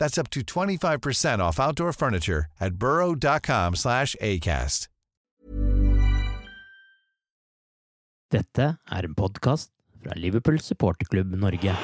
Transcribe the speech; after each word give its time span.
That's 0.00 0.16
up 0.16 0.30
to 0.30 0.40
25% 0.40 1.40
off 1.40 1.60
outdoor 1.60 1.92
furniture 1.92 2.46
at 2.58 2.74
burrow.com 2.74 3.76
slash 3.76 4.16
ACAST. 4.20 4.88
Dette 8.30 8.66
er 8.94 9.06
en 9.08 9.14
podkast 9.18 9.72
fra 10.00 10.14
Liverpool 10.16 10.60
supporterklubb 10.62 11.34
Norge. 11.34 11.74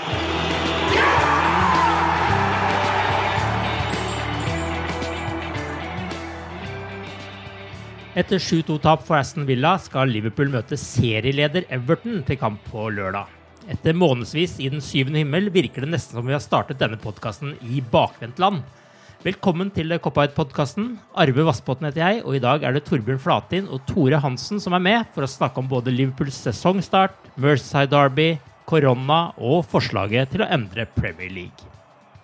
Etter 8.17 8.39
7-2-tap 8.41 9.03
for 9.05 9.19
Aston 9.19 9.45
Villa 9.45 9.75
skal 9.83 10.09
Liverpool 10.09 10.55
møte 10.55 10.79
serieleder 10.81 11.67
Everton 11.69 12.23
til 12.25 12.39
kamp 12.41 12.63
på 12.71 12.89
lørdag. 12.95 13.36
Etter 13.67 13.97
månedsvis 13.99 14.61
i 14.63 14.69
den 14.71 14.83
syvende 14.85 15.19
himmel 15.19 15.49
virker 15.51 15.83
det 15.83 15.91
nesten 15.91 16.15
som 16.15 16.27
vi 16.29 16.35
har 16.37 16.43
startet 16.45 16.79
denne 16.79 16.99
podkasten 17.03 17.57
i 17.67 17.81
bakvendtland. 17.91 18.61
Velkommen 19.27 19.73
til 19.75 19.91
Cop-Out-podkasten. 19.99 20.93
Arve 21.19 21.47
Vassbotn 21.49 21.89
heter 21.89 22.05
jeg, 22.05 22.23
og 22.23 22.37
i 22.39 22.43
dag 22.45 22.63
er 22.63 22.77
det 22.77 22.85
Torbjørn 22.87 23.19
Flatin 23.19 23.67
og 23.67 23.83
Tore 23.89 24.21
Hansen 24.23 24.63
som 24.63 24.77
er 24.79 24.85
med 24.87 25.11
for 25.17 25.27
å 25.27 25.31
snakke 25.33 25.59
om 25.59 25.71
både 25.73 25.91
Liverpools 25.91 26.39
sesongstart, 26.47 27.19
Mercyside 27.35 27.91
Derby, 27.91 28.37
korona 28.71 29.33
og 29.35 29.65
forslaget 29.67 30.31
til 30.37 30.47
å 30.47 30.53
endre 30.61 30.87
Premier 30.95 31.35
League. 31.35 31.76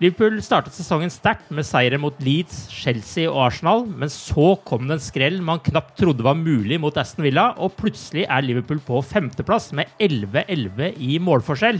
Liverpool 0.02 0.40
startet 0.42 0.74
sesongen 0.74 1.12
sterkt 1.14 1.52
med 1.54 1.62
seire 1.62 1.98
mot 2.00 2.16
Leeds, 2.26 2.64
Chelsea 2.74 3.28
og 3.30 3.36
Arsenal, 3.44 3.84
men 3.86 4.10
så 4.10 4.56
kom 4.66 4.88
det 4.88 4.96
en 4.96 5.04
skrell 5.04 5.36
man 5.46 5.60
knapt 5.62 5.94
trodde 6.00 6.24
var 6.26 6.34
mulig 6.34 6.80
mot 6.82 6.96
Aston 6.98 7.22
Villa, 7.22 7.52
og 7.62 7.76
plutselig 7.78 8.24
er 8.26 8.42
Liverpool 8.42 8.80
på 8.82 8.98
femteplass 9.06 9.70
med 9.78 9.92
11-11 10.02 10.98
i 11.06 11.20
målforskjell. 11.22 11.78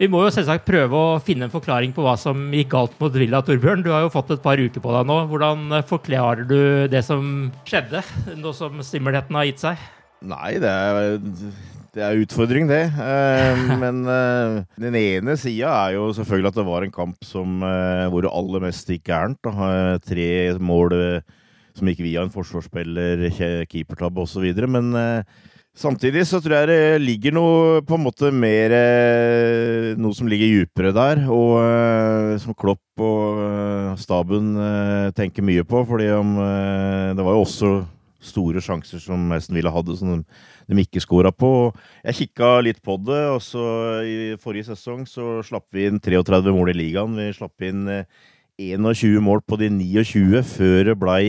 Vi 0.00 0.08
må 0.08 0.22
jo 0.24 0.32
selvsagt 0.32 0.64
prøve 0.64 0.96
å 0.96 1.20
finne 1.20 1.50
en 1.50 1.52
forklaring 1.52 1.92
på 1.92 2.00
hva 2.06 2.14
som 2.16 2.46
gikk 2.56 2.70
galt 2.72 2.94
mot 3.02 3.12
Villa, 3.12 3.42
Torbjørn. 3.44 3.84
Du 3.84 3.90
har 3.92 4.06
jo 4.06 4.14
fått 4.14 4.32
et 4.32 4.40
par 4.40 4.56
uker 4.56 4.80
på 4.80 4.94
deg 4.96 5.10
nå. 5.10 5.18
Hvordan 5.28 5.82
forklarer 5.90 6.48
du 6.48 6.60
det 6.88 7.04
som 7.04 7.50
skjedde, 7.68 8.00
nå 8.40 8.54
som 8.56 8.80
stimmelheten 8.80 9.36
har 9.36 9.50
gitt 9.50 9.60
seg? 9.66 9.84
Nei, 10.24 10.54
det 10.60 10.72
er, 10.72 11.20
det 11.94 12.02
er 12.06 12.20
utfordring, 12.22 12.68
det. 12.70 12.84
Eh, 13.02 13.60
men 13.82 14.02
eh, 14.06 14.60
den 14.80 14.96
ene 14.98 15.36
sida 15.40 15.72
er 15.88 15.96
jo 15.96 16.10
selvfølgelig 16.16 16.52
at 16.52 16.58
det 16.60 16.66
var 16.68 16.86
en 16.86 16.94
kamp 16.94 17.26
som, 17.26 17.60
eh, 17.66 18.06
hvor 18.12 18.24
det 18.24 18.32
aller 18.32 18.66
mest 18.68 18.90
gikk 18.90 19.08
gærent. 19.10 19.40
Tre 20.06 20.28
mål 20.62 20.94
som 21.76 21.88
gikk 21.90 22.02
via 22.04 22.22
en 22.24 22.34
forsvarsspiller, 22.34 23.28
ke- 23.34 23.66
keepertabbe 23.70 24.22
osv. 24.22 24.46
Men 24.70 24.90
samtidig 25.78 26.26
så 26.28 26.40
tror 26.42 26.56
jeg 26.60 26.70
det 26.70 27.02
ligger 27.02 27.34
noe 27.36 27.80
på 27.86 27.96
en 27.96 28.04
måte 28.04 28.32
mer 28.34 28.74
Noe 30.00 30.14
som 30.16 30.28
ligger 30.30 30.64
dypere 30.66 30.90
der, 30.94 31.22
og 31.30 32.36
som 32.42 32.56
Klopp 32.58 33.02
og 33.06 33.96
staben 34.02 34.52
tenker 35.16 35.46
mye 35.46 35.64
på. 35.66 35.84
fordi 35.88 36.10
om, 36.14 36.34
det 37.16 37.24
var 37.24 37.38
jo 37.38 37.46
også 37.46 37.72
store 38.20 38.60
sjanser 38.60 39.00
som 39.00 39.30
Aston 39.32 39.56
Villa 39.56 39.72
hadde, 39.72 39.96
som 39.96 40.10
de, 40.12 40.40
de 40.70 40.84
ikke 40.84 41.02
skåra 41.02 41.32
på. 41.34 41.50
Jeg 42.06 42.16
kikka 42.20 42.50
litt 42.64 42.80
på 42.86 42.96
det, 43.04 43.20
og 43.34 43.40
så 43.44 43.64
i 44.06 44.16
forrige 44.40 44.70
sesong 44.70 45.04
så 45.08 45.40
slapp 45.46 45.66
vi 45.74 45.88
inn 45.90 46.00
33 46.00 46.52
mål 46.54 46.72
i 46.72 46.78
ligaen. 46.78 47.16
Vi 47.18 47.28
slapp 47.36 47.66
inn 47.66 47.86
eh, 47.90 48.04
21 48.60 49.20
mål 49.24 49.40
på 49.48 49.56
de 49.60 49.70
29 49.72 50.42
før 50.46 50.90
det 50.90 50.96
blei 51.00 51.22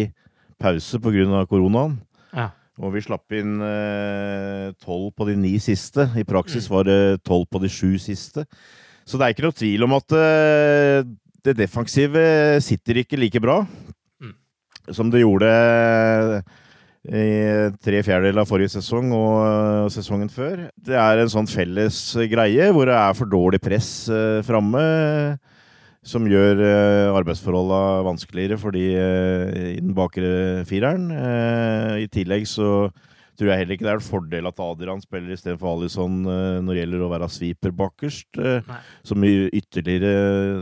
pause 0.61 0.99
pga. 1.01 1.45
koronaen. 1.49 1.99
Ja. 2.35 2.49
Og 2.81 2.95
vi 2.95 3.01
slapp 3.03 3.33
inn 3.37 3.59
eh, 3.61 4.71
12 4.81 5.11
på 5.17 5.27
de 5.29 5.35
ni 5.37 5.55
siste. 5.61 6.07
I 6.17 6.23
praksis 6.25 6.69
var 6.71 6.87
det 6.87 7.21
12 7.27 7.45
på 7.51 7.61
de 7.61 7.69
sju 7.69 7.97
siste. 8.01 8.45
Så 9.05 9.17
det 9.17 9.25
er 9.27 9.33
ikke 9.35 9.45
noe 9.47 9.57
tvil 9.57 9.83
om 9.85 9.93
at 9.97 10.13
eh, 10.17 11.03
det 11.45 11.57
defensive 11.57 12.21
sitter 12.61 13.01
ikke 13.01 13.19
like 13.19 13.41
bra 13.41 13.63
Mm. 14.21 14.35
som 14.93 15.09
det 15.09 15.23
gjorde 15.23 15.49
i 17.09 17.71
tre 17.81 18.03
fjerdedeler 18.05 18.43
av 18.43 18.49
forrige 18.49 18.75
sesong 18.75 19.09
og 19.17 19.37
eh, 19.41 19.87
sesongen 19.93 20.29
før. 20.29 20.67
Det 20.77 20.97
er 21.01 21.21
en 21.21 21.31
sånn 21.33 21.49
felles 21.49 21.97
greie 22.29 22.67
hvor 22.69 22.85
det 22.89 22.97
er 22.97 23.15
for 23.17 23.31
dårlig 23.31 23.61
press 23.63 24.05
uh, 24.11 24.41
framme. 24.45 24.83
Som 26.01 26.25
gjør 26.25 26.57
arbeidsforholda 27.13 28.01
vanskeligere 28.07 28.55
for 28.57 28.73
de 28.73 28.87
eh, 28.97 29.57
i 29.75 29.81
den 29.83 29.91
bakre 29.93 30.63
fireren. 30.65 31.11
Eh, 31.13 31.99
I 32.01 32.07
tillegg 32.09 32.47
så 32.49 32.89
tror 33.41 33.51
jeg 33.51 33.63
heller 33.63 33.75
ikke 33.75 33.87
det 33.87 33.91
er 33.95 33.99
en 33.99 34.05
fordel 34.05 34.49
at 34.51 34.61
Adrian 34.63 35.01
spiller 35.01 35.33
istedenfor 35.33 35.73
Alison 35.73 36.21
uh, 36.27 36.61
når 36.61 36.71
det 36.71 36.83
gjelder 36.83 37.05
å 37.05 37.11
være 37.11 37.31
sweeper 37.33 37.73
bakerst, 37.75 38.29
eh, 38.37 38.71
som 39.07 39.25
ytterligere 39.25 40.13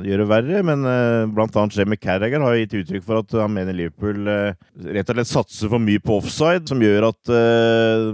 gjør 0.07 0.23
det 0.23 0.27
verre. 0.29 0.63
Men 0.65 0.87
blant 1.35 1.57
annet 1.59 1.77
Jemmy 1.77 1.97
Carragher 1.99 2.43
har 2.43 2.57
gitt 2.59 2.77
uttrykk 2.81 3.05
for 3.05 3.21
at 3.21 3.35
han 3.41 3.53
mener 3.53 3.75
Liverpool 3.75 4.29
eh, 4.31 4.57
rett 4.95 5.11
og 5.11 5.19
slett 5.19 5.31
satser 5.31 5.71
for 5.71 5.83
mye 5.83 6.01
på 6.03 6.19
offside, 6.21 6.65
som 6.69 6.81
gjør 6.83 7.09
at 7.11 7.33
eh, 7.35 8.09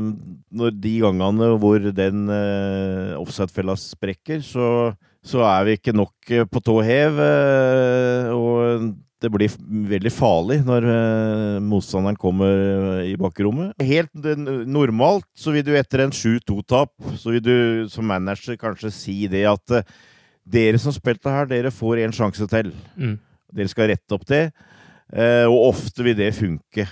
når 0.56 0.78
de 0.82 0.96
gangene 1.04 1.52
hvor 1.62 1.90
den 1.96 2.26
offside-fella 3.20 3.76
sprekker, 3.80 4.42
så, 4.46 4.94
så 5.26 5.44
er 5.48 5.66
vi 5.68 5.78
ikke 5.80 5.96
nok 5.96 6.32
eh, 6.32 6.48
på 6.50 6.62
tå 6.64 6.80
hev. 6.86 7.20
eh, 7.22 8.32
og 8.36 8.92
det 9.24 9.32
blir 9.32 9.54
veldig 9.90 10.12
farlig 10.14 10.60
når 10.66 10.88
eh, 10.92 11.60
motstanderen 11.64 12.18
kommer 12.20 12.52
eh, 12.52 13.12
i 13.14 13.16
bakrommet. 13.20 13.76
Helt 13.84 14.28
eh, 14.28 14.42
normalt 14.68 15.28
så 15.40 15.54
vil 15.56 15.66
du 15.66 15.72
etter 15.78 16.04
en 16.04 16.14
7-2-tap, 16.14 16.92
så 17.20 17.36
vil 17.36 17.44
du 17.46 17.56
som 17.92 18.08
manager 18.08 18.60
kanskje 18.60 18.92
si 18.94 19.18
det 19.32 19.46
at 19.50 19.78
eh, 19.80 19.88
dere 20.46 20.82
som 20.82 20.94
spilte 20.94 21.32
her, 21.32 21.48
dere 21.50 21.74
får 21.74 22.04
en 22.04 22.16
sjanse 22.16 22.48
til. 22.52 22.74
Mm. 23.00 23.16
Dere 23.56 23.72
skal 23.72 23.90
rette 23.94 24.18
opp 24.18 24.28
det, 24.30 24.44
eh, 25.16 25.46
og 25.48 25.72
ofte 25.72 26.06
vil 26.06 26.18
det 26.20 26.34
funke. 26.38 26.88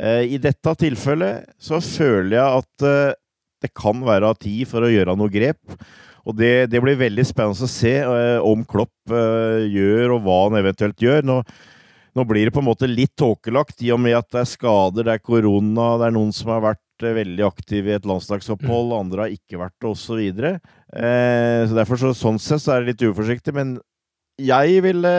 I 0.00 0.36
dette 0.38 0.70
tilfellet 0.78 1.48
så 1.58 1.80
føler 1.82 2.36
jeg 2.36 2.60
at 2.60 2.84
det 3.60 3.72
kan 3.76 3.98
være 4.06 4.30
tid 4.38 4.68
for 4.70 4.86
å 4.86 4.88
gjøre 4.88 5.16
noe 5.18 5.32
grep. 5.34 5.58
Og 6.28 6.36
det, 6.36 6.70
det 6.72 6.80
blir 6.82 6.98
veldig 7.00 7.24
spennende 7.28 7.66
å 7.66 7.70
se 7.70 7.94
eh, 8.02 8.38
om 8.44 8.64
Klopp 8.68 9.12
eh, 9.14 9.66
gjør, 9.72 10.16
og 10.16 10.24
hva 10.26 10.38
han 10.46 10.58
eventuelt 10.60 11.00
gjør. 11.00 11.24
Nå, 11.26 11.40
nå 12.16 12.26
blir 12.28 12.48
det 12.48 12.54
på 12.54 12.62
en 12.62 12.68
måte 12.68 12.90
litt 12.90 13.14
tåkelagt, 13.18 13.80
i 13.86 13.92
og 13.94 14.02
med 14.02 14.18
at 14.18 14.28
det 14.34 14.42
er 14.42 14.50
skader, 14.50 15.06
det 15.06 15.16
er 15.16 15.24
korona, 15.24 15.94
det 16.00 16.10
er 16.10 16.16
noen 16.16 16.34
som 16.36 16.52
har 16.54 16.64
vært 16.72 17.06
eh, 17.06 17.16
veldig 17.16 17.46
aktive 17.48 17.92
i 17.92 17.96
et 17.96 18.08
landslagsopphold, 18.08 18.96
andre 18.98 19.26
har 19.26 19.36
ikke 19.36 19.62
vært 19.62 19.76
det, 19.78 19.94
osv. 19.94 20.20
Eh, 20.20 21.62
så 21.70 21.78
derfor 21.78 22.02
så, 22.02 22.12
sånn 22.16 22.40
sett 22.42 22.64
så 22.64 22.76
er 22.76 22.84
det 22.84 22.94
litt 22.94 23.08
uforsiktig. 23.08 23.56
Men 23.56 23.78
jeg 24.40 24.84
ville 24.84 25.14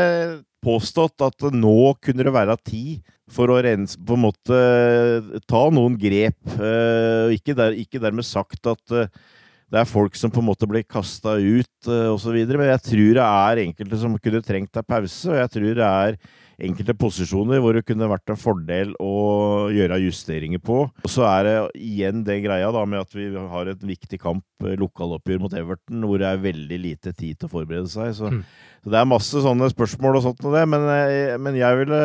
påstått 0.62 1.24
at 1.26 1.50
nå 1.56 1.94
kunne 2.04 2.26
det 2.28 2.34
være 2.34 2.60
tid 2.62 3.02
for 3.32 3.50
å 3.50 3.62
rense, 3.64 3.98
på 3.98 4.18
en 4.18 4.26
måte 4.28 4.58
ta 5.50 5.62
noen 5.74 5.96
grep. 5.98 6.38
Uh, 6.58 7.32
ikke, 7.34 7.56
der, 7.58 7.78
ikke, 7.80 8.02
dermed 8.04 8.28
sagt 8.28 8.68
at 8.70 8.94
det 9.72 9.80
er 9.80 9.88
folk 9.88 10.18
som 10.20 10.32
på 10.34 10.42
en 10.42 10.50
måte 10.50 10.68
blir 10.68 10.84
kasta 10.84 11.38
ut 11.40 11.88
uh, 11.88 12.12
osv., 12.12 12.36
men 12.36 12.68
jeg 12.74 12.84
tror 12.90 13.12
det 13.18 13.28
er 13.28 13.64
enkelte 13.66 14.00
som 14.02 14.18
kunne 14.20 14.44
trengt 14.44 14.78
en 14.78 14.88
pause. 14.88 15.30
og 15.32 15.40
jeg 15.40 15.54
tror 15.54 15.78
det 15.80 15.88
er 15.88 16.18
enkelte 16.66 16.96
posisjoner 16.98 17.62
hvor 17.62 17.76
det 17.76 17.86
kunne 17.88 18.10
vært 18.10 18.32
en 18.32 18.40
fordel 18.40 18.94
å 19.02 19.70
gjøre 19.74 20.02
justeringer 20.06 20.62
på. 20.64 20.84
Og 20.90 21.12
så 21.12 21.26
er 21.30 21.48
det 21.48 21.56
igjen 21.80 22.26
det 22.28 22.42
greia 22.46 22.72
da 22.74 22.84
med 22.88 23.04
at 23.04 23.16
vi 23.16 23.30
har 23.36 23.72
et 23.72 23.86
viktig 23.86 24.20
kamp, 24.22 24.46
eh, 24.66 24.78
lokaloppgjør 24.80 25.42
mot 25.44 25.56
Everton, 25.58 26.04
hvor 26.08 26.22
det 26.22 26.30
er 26.30 26.44
veldig 26.44 26.82
lite 26.82 27.14
tid 27.14 27.40
til 27.40 27.50
å 27.50 27.54
forberede 27.56 27.90
seg. 27.92 28.14
Så, 28.18 28.32
mm. 28.32 28.44
så 28.84 28.94
det 28.94 29.00
er 29.00 29.10
masse 29.10 29.44
sånne 29.46 29.70
spørsmål 29.74 30.20
og 30.20 30.26
sånt 30.28 30.46
og 30.48 30.58
det, 30.58 30.66
men, 30.70 30.88
eh, 30.96 31.38
men, 31.42 31.60
jeg 31.62 31.80
ville 31.82 32.02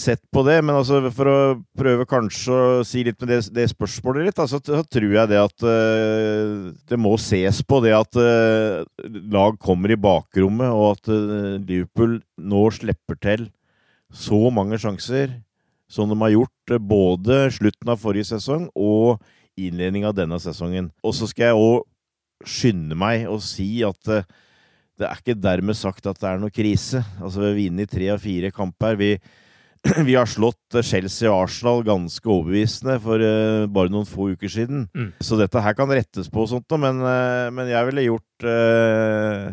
sett 0.00 0.22
på 0.34 0.44
det. 0.46 0.58
Men 0.64 0.80
altså 0.80 1.02
for 1.08 1.32
å 1.32 1.38
prøve 1.78 2.08
kanskje 2.08 2.60
å 2.60 2.86
si 2.86 3.04
litt 3.06 3.20
med 3.22 3.34
det, 3.34 3.40
det 3.56 3.68
spørsmålet 3.72 4.30
litt, 4.30 4.42
altså, 4.42 4.62
så 4.62 4.82
tror 4.86 5.18
jeg 5.18 5.32
det 5.32 5.42
at 5.42 5.66
uh, 5.66 6.70
det 6.86 6.98
må 7.00 7.14
ses 7.20 7.62
på 7.66 7.80
det 7.84 7.94
at 7.96 8.18
lag 9.32 9.58
kommer 9.62 9.92
i 9.92 9.98
bakrommet, 10.00 10.70
og 10.70 10.96
at 10.96 11.10
Liverpool 11.66 12.18
nå 12.36 12.62
slipper 12.74 13.18
til 13.22 13.46
så 14.12 14.38
mange 14.54 14.78
sjanser 14.80 15.38
som 15.90 16.10
de 16.10 16.18
har 16.20 16.34
gjort 16.34 16.74
eh, 16.74 16.82
både 16.82 17.46
slutten 17.54 17.92
av 17.92 18.00
forrige 18.02 18.30
sesong 18.32 18.68
og 18.74 19.22
innledningen 19.56 20.10
av 20.10 20.16
denne 20.18 20.38
sesongen. 20.42 20.90
Og 21.06 21.14
så 21.16 21.28
skal 21.30 21.50
jeg 21.50 21.60
òg 21.60 22.46
skynde 22.46 22.98
meg 22.98 23.24
å 23.30 23.38
si 23.42 23.80
at 23.86 24.12
eh, 24.12 24.26
det 24.96 25.08
er 25.08 25.18
ikke 25.20 25.36
dermed 25.38 25.76
sagt 25.76 26.06
at 26.08 26.20
det 26.20 26.28
er 26.28 26.38
noe 26.40 26.54
krise. 26.54 27.02
Altså, 27.20 27.42
vi 27.42 27.48
har 27.50 27.58
vunnet 27.58 27.90
tre 27.92 28.06
av 28.14 28.22
fire 28.22 28.50
kamper. 28.54 28.96
Vi, 28.96 29.10
vi, 30.08 30.14
har 30.16 30.28
slått 30.30 30.78
Chelsea 30.80 31.28
og 31.28 31.50
Arsenal 31.50 31.84
ganske 31.84 32.30
overbevisende 32.32 32.96
for 33.04 33.20
uh, 33.20 33.66
bare 33.68 33.92
noen 33.92 34.08
få 34.08 34.30
uker 34.32 34.52
siden. 34.52 34.86
Mm. 34.96 35.10
Så 35.20 35.36
dette 35.36 35.60
her 35.60 35.76
kan 35.76 35.92
rettes 35.92 36.32
på 36.32 36.46
og 36.46 36.48
sånt, 36.54 36.78
men, 36.80 37.04
uh, 37.04 37.52
men 37.52 37.68
jeg 37.68 37.90
ville 37.90 38.06
gjort 38.06 38.48
uh, 38.48 39.52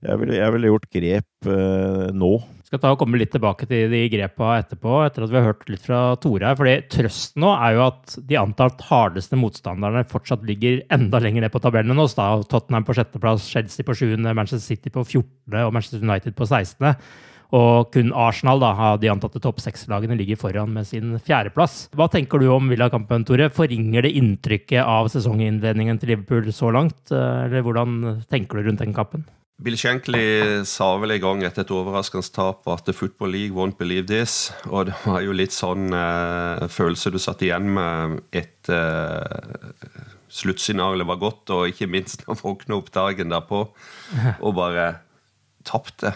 jeg, 0.00 0.16
ville, 0.22 0.40
jeg 0.40 0.56
ville, 0.56 0.72
gjort 0.72 0.88
grep 0.96 1.50
nå 2.16 2.32
skal 2.70 2.78
ta 2.84 2.90
og 2.94 3.00
komme 3.00 3.18
litt 3.18 3.32
tilbake 3.34 3.66
til 3.66 3.88
de 3.90 4.04
grepa 4.12 4.52
etterpå, 4.60 5.00
etter 5.02 5.24
at 5.24 5.32
vi 5.32 5.38
har 5.40 5.48
hørt 5.48 5.70
litt 5.72 5.82
fra 5.82 6.14
Tore 6.22 6.52
fordi 6.54 6.76
Trøsten 6.92 7.42
nå 7.42 7.50
er 7.56 7.74
jo 7.74 7.80
at 7.88 8.14
de 8.28 8.36
antatt 8.38 8.84
hardeste 8.86 9.38
motstanderne 9.38 10.04
fortsatt 10.06 10.44
ligger 10.46 10.84
enda 10.94 11.18
lenger 11.18 11.42
ned 11.42 11.50
på 11.50 11.62
tabellen 11.64 11.96
enn 11.96 12.04
oss. 12.04 12.14
da, 12.14 12.28
Tottenham 12.46 12.86
på 12.86 12.94
sjetteplass, 12.94 13.48
Chelsea 13.50 13.86
på 13.86 13.96
sjuende, 13.98 14.36
Manchester 14.38 14.62
City 14.62 14.92
på 14.94 15.02
14. 15.02 15.58
og 15.64 15.74
Manchester 15.74 16.04
United 16.04 16.38
på 16.38 16.46
16. 16.46 16.94
Og 17.58 17.90
kun 17.90 18.14
Arsenal 18.14 18.62
da, 18.62 18.70
har 18.78 19.02
de 19.02 19.10
antatte 19.10 19.42
topp 19.42 19.58
seks-lagene 19.58 20.14
ligger 20.20 20.38
foran 20.38 20.70
med 20.76 20.86
sin 20.86 21.16
fjerdeplass. 21.26 21.88
Hva 21.98 22.06
tenker 22.12 22.38
du 22.38 22.46
om 22.54 22.70
Villa-kampen, 22.70 23.26
Tore? 23.26 23.50
Forringer 23.50 24.06
det 24.06 24.14
inntrykket 24.20 24.86
av 24.86 25.10
sesonginnledningen 25.10 25.98
til 25.98 26.14
Liverpool 26.14 26.54
så 26.54 26.70
langt? 26.78 27.02
Eller 27.10 27.66
hvordan 27.66 28.20
tenker 28.30 28.60
du 28.60 28.70
rundt 28.70 28.86
den 28.86 28.94
kampen? 28.94 29.26
Bill 29.60 29.76
Shankly 29.76 30.64
sa 30.64 30.94
vel 31.02 31.18
en 31.18 31.20
gang 31.20 31.42
etter 31.44 31.66
et 31.66 31.72
overraskende 31.74 32.32
tap 32.32 32.64
at 32.72 32.86
The 32.86 32.94
Football 32.96 33.34
League 33.34 33.56
won't 33.56 33.76
believe 33.76 34.06
this. 34.08 34.54
Og 34.70 34.88
det 34.88 34.94
var 35.04 35.20
jo 35.20 35.34
litt 35.36 35.52
sånn 35.52 35.92
eh, 35.92 36.64
følelse 36.72 37.12
du 37.12 37.18
satt 37.20 37.44
igjen 37.44 37.68
med 37.76 38.22
etter 38.32 39.20
eh, 39.20 40.08
sluttsignalet 40.32 41.08
var 41.10 41.20
godt, 41.20 41.52
og 41.52 41.68
ikke 41.68 41.90
minst 41.92 42.24
da 42.24 42.38
våkna 42.38 42.78
opp 42.78 42.88
dagen 42.94 43.34
derpå 43.34 43.66
og 44.46 44.56
bare 44.56 44.88
tapte. 45.68 46.14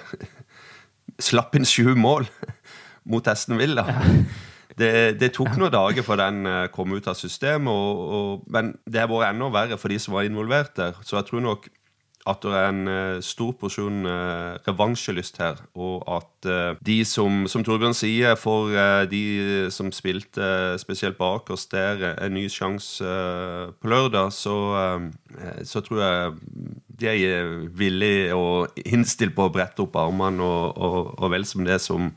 Slapp 1.20 1.52
inn 1.58 1.69
sju 1.69 1.93
mål 2.00 2.25
mot 3.12 3.29
Esten 3.29 3.61
Villa. 3.61 3.85
Det, 4.75 4.90
det, 5.20 5.35
tok 5.37 5.52
noen 5.61 5.70
dager 5.70 6.02
før 6.02 6.23
den 6.25 6.49
eh, 6.49 6.64
kom 6.73 6.97
ut 6.97 7.12
av 7.12 7.20
systemet, 7.20 7.69
og, 7.69 8.00
og, 8.17 8.49
men 8.50 8.73
det 8.88 9.05
har 9.05 9.12
vært 9.12 9.35
enda 9.35 9.52
verre 9.52 9.76
for 9.79 9.93
de 9.93 10.00
som 10.00 10.17
var 10.17 10.25
involvert 10.26 10.73
der. 10.81 10.97
Så 11.05 11.20
jeg 11.20 11.29
tror 11.29 11.44
nok 11.44 11.69
at 12.25 12.41
det 12.41 12.53
er 12.56 12.71
en 12.71 12.88
uh, 12.88 13.19
stor 13.25 13.53
porsjon 13.61 14.06
uh, 14.09 14.56
revansjelyst 14.65 15.37
her, 15.43 15.59
og 15.76 16.06
at 16.09 16.49
uh, 16.49 16.79
de 16.81 16.97
som, 17.05 17.43
som 17.50 17.65
Torbjørn 17.67 17.97
sier, 17.97 18.32
for 18.41 18.73
de 19.11 19.69
som 19.75 19.91
spilte 19.93 20.79
spesielt 20.81 21.19
bak 21.21 21.53
oss 21.53 21.67
der, 21.73 22.00
en 22.15 22.35
ny 22.37 22.47
sjanse 22.53 23.05
på 23.81 23.93
lørdag, 23.93 24.32
så, 24.32 24.56
så, 25.69 25.85
tror 25.85 26.00
jeg 26.00 26.32
de 27.00 27.12
er 27.12 27.53
villige 27.76 28.35
og 28.35 28.81
innstilt 28.87 29.37
på 29.37 29.49
å 29.49 29.53
brette 29.53 29.85
opp 29.85 29.97
armene 30.00 30.44
og, 30.44 30.81
og, 30.81 30.99
og 31.19 31.32
vel 31.35 31.44
som 31.49 31.67
det 31.67 31.81
som 31.82 32.12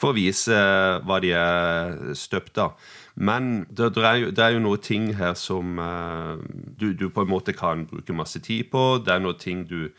for 0.00 0.12
å 0.12 0.16
vise 0.16 0.56
hva 1.04 1.18
de 1.20 1.34
er 1.36 2.14
støpt 2.16 2.60
av. 2.62 2.78
Men 3.14 3.66
det, 3.68 3.94
det, 3.96 4.04
er 4.06 4.16
jo, 4.16 4.30
det, 4.30 4.44
er 4.44 4.54
jo, 4.54 4.62
noen 4.64 4.82
ting 4.84 5.10
her 5.18 5.34
som 5.38 5.78
uh, 5.78 6.38
du, 6.78 6.92
du, 6.94 7.08
på 7.10 7.24
en 7.24 7.32
måte 7.32 7.54
kan 7.56 7.86
bruke 7.90 8.16
masse 8.16 8.40
tid 8.44 8.70
på. 8.72 9.00
Det 9.04 9.14
er 9.14 9.22
noen 9.24 9.40
ting 9.40 9.66
du 9.68 9.90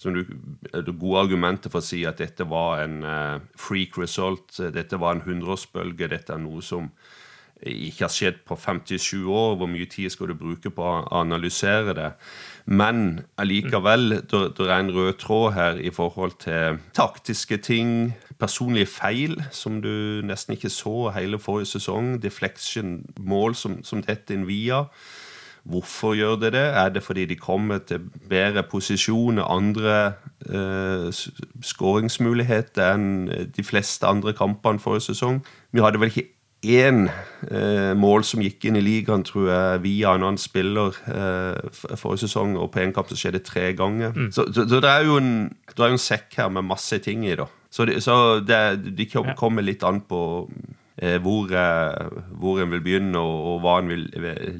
som 0.00 0.14
du, 0.16 0.22
du 0.24 0.94
gode 0.96 1.26
argumenter 1.26 1.68
for 1.68 1.82
å 1.82 1.84
si 1.84 2.06
at 2.08 2.22
dette 2.22 2.46
var 2.48 2.86
en 2.86 3.02
uh, 3.04 3.42
freak 3.60 3.98
result. 4.00 4.56
Dette 4.72 4.96
var 4.96 5.18
en 5.18 5.26
hundreårsbølge. 5.26 6.08
Dette 6.08 6.32
er 6.32 6.40
noe 6.40 6.64
som 6.64 6.88
ikke 7.60 8.06
har 8.06 8.14
skjedd 8.14 8.38
på 8.48 8.56
57 8.56 9.26
år. 9.28 9.58
Hvor 9.60 9.68
mye 9.68 9.88
tid 9.90 10.08
skal 10.14 10.32
du 10.32 10.38
bruke 10.40 10.72
på 10.72 10.86
å 10.86 11.02
analysere 11.20 11.92
det? 11.98 12.08
Men 12.66 13.20
allikevel, 13.38 14.10
det 14.30 14.66
er 14.66 14.76
en 14.76 14.94
rød 14.94 15.12
tråd 15.18 15.52
her 15.52 15.80
i 15.80 15.90
forhold 15.90 16.32
til 16.40 16.78
taktiske 16.94 17.56
ting, 17.56 18.14
personlige 18.40 18.86
feil, 18.86 19.42
som 19.50 19.82
du 19.82 20.20
nesten 20.24 20.56
ikke 20.56 20.70
så 20.72 21.10
hele 21.14 21.38
forrige 21.38 21.66
sesong. 21.74 22.22
Deflection, 22.22 23.04
mål 23.18 23.54
som, 23.54 23.80
som 23.84 24.02
detter 24.02 24.38
inn 24.38 24.48
via. 24.48 24.84
Hvorfor 25.62 26.14
gjør 26.16 26.36
det 26.40 26.52
det? 26.52 26.66
Er 26.80 26.88
det 26.88 27.02
fordi 27.02 27.24
de 27.24 27.36
kommer 27.36 27.78
til 27.78 28.00
bedre 28.28 28.62
posisjoner, 28.62 29.44
andre 29.44 30.12
eh, 30.48 31.12
skåringsmuligheter 31.62 32.94
enn 32.94 33.28
de 33.56 33.64
fleste 33.64 34.06
andre 34.08 34.32
kampene 34.32 34.80
forrige 34.80 35.10
sesong? 35.10 35.42
Vi 35.72 35.84
hadde 35.84 36.00
vel 36.00 36.12
ikke 36.12 36.30
én 36.62 37.06
eh, 37.50 37.92
mål 37.96 38.24
som 38.28 38.42
gikk 38.44 38.66
inn 38.68 38.76
i 38.76 38.84
ligaen, 38.84 39.24
tror 39.24 39.48
jeg, 39.48 39.82
via 39.86 40.14
en 40.14 40.26
annen 40.26 40.40
spiller 40.40 40.96
eh, 41.08 41.70
forrige 41.96 42.26
sesong, 42.26 42.56
og 42.60 42.72
på 42.74 42.82
én 42.84 42.92
kamp 42.96 43.08
så 43.08 43.16
skjedde 43.16 43.40
det 43.40 43.48
tre 43.48 43.70
ganger. 43.78 44.12
Mm. 44.16 44.28
Så, 44.32 44.50
så, 44.52 44.66
så, 44.68 44.80
det 44.82 44.90
er 44.90 45.08
jo 45.08 45.16
en, 45.20 45.32
det 45.70 45.78
er 45.78 45.94
jo 45.94 45.96
en 45.96 46.04
sekk 46.08 46.36
her 46.42 46.52
med 46.52 46.68
masse 46.68 47.00
ting 47.04 47.24
i, 47.24 47.36
da. 47.38 47.48
Så, 47.70 47.86
det, 47.86 48.02
så 48.02 48.40
det, 48.44 48.60
de 48.98 49.06
kommer 49.08 49.64
litt 49.64 49.84
an 49.86 50.02
på 50.04 50.20
eh, 51.00 51.16
hvor, 51.22 51.48
eh, 51.54 52.08
hvor 52.36 52.60
en 52.60 52.72
vil 52.74 52.82
begynne, 52.84 53.18
og, 53.18 53.54
og, 53.54 53.60
hva 53.64 53.78
en 53.80 53.88
vil 53.88 54.08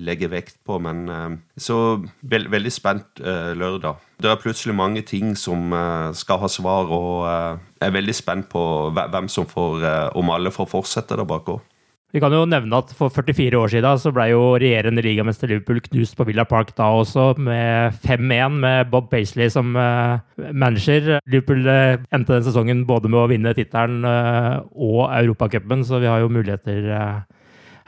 legge 0.01 0.31
vekt 0.33 0.57
på. 0.65 0.79
Men 0.81 1.03
eh, 1.11 1.35
så 1.61 2.01
veld, 2.23 2.49
veldig 2.55 2.73
spent 2.73 3.21
eh, 3.21 3.51
lørdag. 3.59 4.01
Det 4.21 4.31
er 4.31 4.41
plutselig 4.41 4.77
mange 4.77 5.03
ting 5.03 5.35
som 5.37 5.73
skal 6.13 6.43
ha 6.43 6.49
svar, 6.53 6.91
og 6.93 7.25
jeg 7.81 7.87
er 7.89 7.95
veldig 7.95 8.15
spent 8.15 8.51
på 8.53 8.63
hvem 8.93 9.31
som 9.33 9.47
får, 9.49 9.87
om 10.21 10.33
alle 10.35 10.53
får 10.53 10.69
fortsette 10.69 11.17
der 11.17 11.29
bak 11.29 11.49
òg. 11.49 11.63
Vi 12.11 12.19
kan 12.19 12.35
jo 12.35 12.43
nevne 12.49 12.79
at 12.83 12.91
for 12.99 13.13
44 13.15 13.55
år 13.55 13.71
siden 13.71 13.99
så 14.03 14.11
ble 14.15 14.27
jo 14.33 14.43
regjerende 14.59 15.03
ligamester 15.05 15.51
Liverpool 15.51 15.79
knust 15.85 16.17
på 16.19 16.27
Villa 16.27 16.43
Park 16.49 16.73
da 16.79 16.89
også, 16.99 17.37
med 17.39 17.95
5-1 18.03 18.57
med 18.65 18.91
Bob 18.91 19.07
Paisley 19.13 19.47
som 19.53 19.77
uh, 19.79 20.19
manager. 20.51 21.21
Liverpool 21.31 21.63
uh, 21.71 22.03
endte 22.11 22.35
den 22.35 22.47
sesongen 22.47 22.83
både 22.89 23.13
med 23.13 23.23
å 23.23 23.29
vinne 23.31 23.55
tittelen 23.55 24.03
uh, 24.03 24.59
og 24.75 25.05
Europacupen, 25.21 25.87
så 25.87 26.03
vi 26.03 26.11
har 26.11 26.25
jo 26.25 26.33
muligheter 26.35 26.91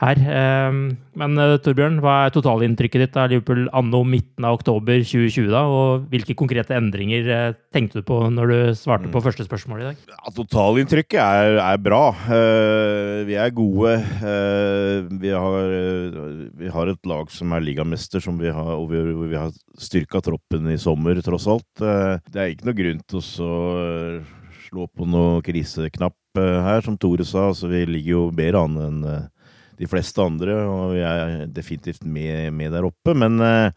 her. 0.09 0.19
Ehm, 0.33 0.81
men 1.19 1.37
eh, 1.41 1.55
Torbjørn, 1.63 1.99
hva 2.03 2.15
er 2.25 2.33
totalinntrykket 2.33 3.05
ditt 3.05 3.17
av 3.19 3.29
Liverpool 3.31 3.67
anno 3.75 4.01
midten 4.07 4.45
av 4.47 4.57
oktober 4.57 5.01
2020? 5.03 5.49
da, 5.51 5.63
Og 5.69 6.07
hvilke 6.11 6.35
konkrete 6.37 6.75
endringer 6.77 7.29
eh, 7.29 7.55
tenkte 7.73 8.01
du 8.01 8.07
på 8.07 8.19
når 8.33 8.53
du 8.53 8.57
svarte 8.77 9.11
på 9.11 9.21
mm. 9.21 9.25
første 9.25 9.45
spørsmål 9.47 9.83
i 9.83 9.87
dag? 9.89 10.01
Ja, 10.09 10.33
Totalinntrykket 10.35 11.19
er, 11.21 11.59
er, 11.63 11.81
bra. 11.83 12.01
Uh, 12.25 13.23
vi 13.27 13.35
er 13.39 13.51
gode. 13.53 13.95
Vi, 15.21 15.31
har, 15.33 15.73
vi, 16.57 16.69
har, 16.71 16.91
et 16.91 17.09
lag 17.09 17.31
som 17.33 17.53
er 17.55 17.65
ligamester, 17.65 18.23
som 18.23 18.37
vi 18.39 18.51
har, 18.53 18.71
og 18.77 18.87
vi, 18.91 19.01
vi 19.29 19.37
har 19.37 19.51
styrka 19.79 20.21
troppen 20.23 20.69
i 20.71 20.79
sommer, 20.81 21.19
tross 21.25 21.47
alt. 21.51 21.67
det 21.79 22.39
er 22.39 22.53
ikke 22.53 22.69
noe 22.69 22.77
grunn 22.77 23.03
til 23.09 23.19
å 23.19 23.51
slå 24.67 24.87
på 24.89 25.07
noe 25.09 25.43
kriseknapp 25.45 26.17
her, 26.39 26.81
som 26.85 26.97
Tore 26.97 27.25
sa. 27.27 27.49
Altså, 27.51 27.69
vi 27.71 27.83
ligger 27.89 28.13
jo 28.15 28.23
bedre 28.35 28.63
an 28.65 28.79
enn 28.87 29.01
de 29.79 29.89
fleste 29.89 30.23
andre, 30.23 30.55
og 30.69 30.95
jeg 30.97 31.23
er 31.23 31.45
definitivt 31.53 32.03
med, 32.05 32.51
med 32.55 32.73
der 32.75 32.87
oppe. 32.87 33.15
Men, 33.17 33.39
eh, 33.41 33.71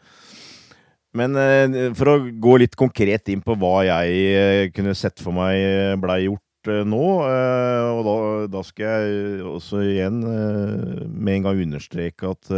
men, 1.17 1.37
eh, 1.41 1.77
for 1.97 2.13
å 2.13 2.17
gå 2.31 2.57
litt 2.61 2.77
konkret 2.79 3.31
inn 3.33 3.43
på 3.45 3.57
hva 3.59 3.81
jeg 3.87 4.19
eh, 4.33 4.67
kunne 4.75 4.95
sett 4.97 5.23
for 5.23 5.35
meg 5.35 5.99
blei 6.03 6.25
gjort 6.27 6.43
nå, 6.67 7.03
og 7.23 7.99
da, 8.03 8.15
da, 8.51 8.61
skal 8.65 9.05
jeg 9.05 9.43
også 9.47 9.85
igjen 9.85 10.17
med 10.19 11.37
en 11.37 11.45
gang 11.45 11.61
understreke 11.63 12.33
at 12.33 12.49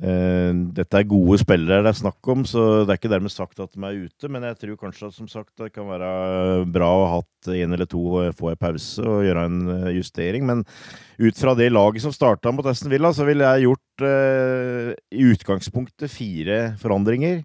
dette 0.00 0.96
er 0.96 1.04
gode 1.04 1.36
spillere 1.42 1.82
det 1.84 1.90
er 1.90 1.98
snakk 1.98 2.28
om, 2.32 2.44
så 2.48 2.86
det 2.86 2.94
er 2.94 2.98
ikke 3.00 3.10
dermed 3.12 3.32
sagt 3.34 3.60
at 3.60 3.74
de 3.74 3.82
er 3.84 3.98
ute. 4.06 4.30
Men 4.32 4.46
jeg 4.48 4.56
tror 4.62 4.78
kanskje 4.80 5.10
at 5.10 5.16
som 5.16 5.28
sagt, 5.28 5.52
det 5.60 5.72
kan 5.74 5.88
være 5.90 6.10
bra 6.72 6.88
å 6.88 7.04
ha 7.04 7.18
hatt 7.18 7.50
en 7.52 7.76
eller 7.76 7.88
to 7.90 8.02
få 8.38 8.52
en 8.52 8.60
pause 8.60 9.04
og 9.04 9.24
gjøre 9.26 9.44
en 9.48 9.60
eh, 9.74 9.90
justering. 9.98 10.46
Men 10.48 10.64
ut 11.20 11.40
fra 11.40 11.54
det 11.58 11.70
laget 11.72 12.04
som 12.04 12.14
starta 12.14 12.52
mot 12.54 12.66
Aston 12.70 12.92
Villa, 12.92 13.12
så 13.12 13.26
ville 13.28 13.44
jeg 13.44 13.68
gjort 13.68 14.06
eh, 14.08 14.92
i 15.12 15.26
utgangspunktet 15.34 16.12
fire 16.12 16.60
forandringer. 16.80 17.42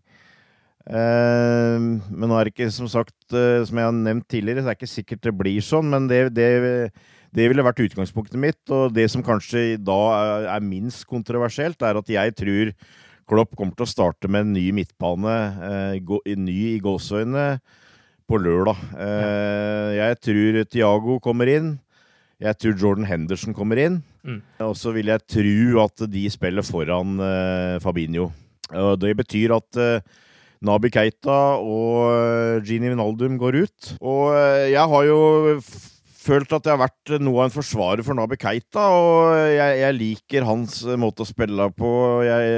Eh, 0.85 1.81
men 1.81 2.29
nå 2.29 2.37
er 2.37 2.47
det 2.47 2.53
ikke, 2.53 2.69
som 2.73 2.89
sagt, 2.91 3.17
eh, 3.33 3.63
som 3.65 3.81
jeg 3.81 3.89
har 3.89 3.95
nevnt 3.97 4.27
tidligere, 4.29 4.61
så 4.61 4.69
er 4.69 4.75
det 4.75 4.81
ikke 4.83 4.95
sikkert 4.95 5.25
det 5.25 5.37
blir 5.39 5.65
sånn. 5.65 5.89
Men 5.91 6.09
det, 6.11 6.27
det, 6.37 6.49
det 7.35 7.49
ville 7.51 7.65
vært 7.65 7.83
utgangspunktet 7.83 8.39
mitt. 8.39 8.61
Og 8.71 8.93
det 8.95 9.09
som 9.11 9.23
kanskje 9.25 9.75
da 9.83 9.99
er, 10.15 10.47
er 10.55 10.63
minst 10.63 11.03
kontroversielt, 11.09 11.81
er 11.83 11.99
at 11.99 12.11
jeg 12.11 12.35
tror 12.39 12.71
Klopp 13.25 13.55
kommer 13.57 13.73
til 13.73 13.87
å 13.87 13.89
starte 13.89 14.29
med 14.29 14.45
en 14.45 14.53
ny 14.53 14.67
midtbane, 14.77 15.35
eh, 15.65 16.35
ny 16.37 16.59
i 16.75 16.81
gåseøynene, 16.83 17.59
på 18.29 18.37
lørdag. 18.41 18.77
Eh, 18.97 19.89
jeg 19.99 20.19
tror 20.27 20.59
Tiago 20.69 21.17
kommer 21.21 21.49
inn. 21.49 21.75
Jeg 22.41 22.57
tror 22.59 22.77
Jordan 22.77 23.07
Henderson 23.09 23.55
kommer 23.55 23.79
inn. 23.81 24.01
Mm. 24.25 24.41
Og 24.65 24.75
så 24.77 24.93
vil 24.93 25.09
jeg 25.09 25.25
tro 25.29 25.81
at 25.85 26.05
de 26.11 26.25
spiller 26.33 26.65
foran 26.65 27.17
eh, 27.21 27.79
Fabinho. 27.81 28.31
Og 28.73 28.95
det 29.01 29.13
betyr 29.17 29.53
at 29.57 29.81
eh, 29.81 30.21
Nabi 30.65 30.89
Keita 30.93 31.57
og 31.61 32.65
Gini 32.65 32.89
Vinaldum 32.89 33.37
går 33.41 33.61
ut. 33.65 33.91
Og 34.01 34.33
jeg 34.71 34.81
har 34.93 35.05
jo 35.05 35.19
følt 36.25 36.53
at 36.55 36.65
jeg 36.65 36.73
har 36.73 36.81
vært 36.81 37.13
noe 37.21 37.43
av 37.43 37.47
en 37.47 37.53
forsvarer 37.53 38.05
for 38.05 38.17
Nabi 38.17 38.37
Keita, 38.41 38.87
og 38.95 39.35
jeg, 39.53 39.77
jeg 39.81 39.97
liker 39.97 40.47
hans 40.47 40.79
måte 40.99 41.25
å 41.25 41.29
spille 41.29 41.67
på. 41.77 41.91
Jeg, 42.25 42.49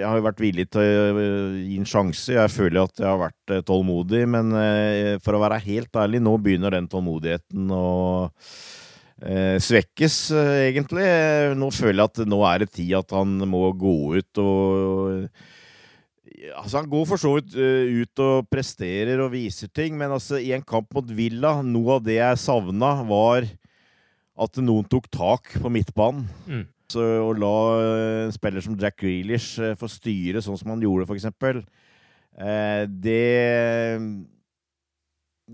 jeg 0.00 0.06
har 0.06 0.18
jo 0.18 0.26
vært 0.26 0.42
villig 0.42 0.66
til 0.72 0.82
å 0.82 1.24
gi 1.60 1.78
en 1.78 1.88
sjanse. 1.88 2.34
Jeg 2.36 2.54
føler 2.54 2.82
at 2.84 3.00
jeg 3.02 3.08
har 3.08 3.22
vært 3.22 3.54
eh, 3.54 3.62
tålmodig, 3.66 4.24
men 4.34 4.52
eh, 4.58 5.14
for 5.24 5.38
å 5.38 5.42
være 5.44 5.62
helt 5.68 6.02
ærlig, 6.02 6.22
nå 6.24 6.34
begynner 6.42 6.76
den 6.76 6.90
tålmodigheten 6.90 7.70
å 7.74 7.86
eh, 9.22 9.56
svekkes, 9.62 10.18
eh, 10.36 10.56
egentlig. 10.70 11.06
Nå 11.60 11.70
føler 11.74 12.02
jeg 12.02 12.10
at 12.12 12.22
nå 12.30 12.42
er 12.48 12.64
det 12.64 12.72
tid 12.74 12.96
at 13.00 13.16
han 13.16 13.38
må 13.50 13.68
gå 13.78 13.96
ut 14.18 14.42
og 14.42 15.30
Altså, 16.56 16.78
han 16.80 16.88
går 16.88 17.06
for 17.10 17.20
så 17.20 17.34
vidt 17.36 17.54
eh, 17.58 18.00
ut 18.00 18.22
og 18.24 18.48
presterer 18.48 19.20
og 19.20 19.32
viser 19.34 19.68
ting, 19.76 19.96
men 19.98 20.14
altså, 20.14 20.38
i 20.40 20.54
en 20.56 20.64
kamp 20.64 20.88
mot 20.96 21.08
Villa, 21.12 21.58
noe 21.66 21.98
av 21.98 22.04
det 22.06 22.16
jeg 22.16 22.40
savna, 22.40 22.94
var 23.08 23.48
at 24.40 24.60
noen 24.64 24.86
tok 24.88 25.10
tak 25.12 25.52
på 25.60 25.72
midtbanen. 25.72 26.24
Mm. 26.48 26.64
Så 26.90 27.04
å 27.22 27.30
la 27.36 27.54
eh, 27.76 28.22
en 28.24 28.34
spiller 28.34 28.64
som 28.64 28.78
Jack 28.80 28.98
Grealish 29.02 29.60
eh, 29.62 29.76
få 29.78 29.90
styre 29.90 30.42
sånn 30.42 30.58
som 30.58 30.72
han 30.72 30.82
gjorde, 30.82 31.06
for 31.10 31.18
eksempel, 31.18 31.62
eh, 32.40 32.84
det 32.88 34.00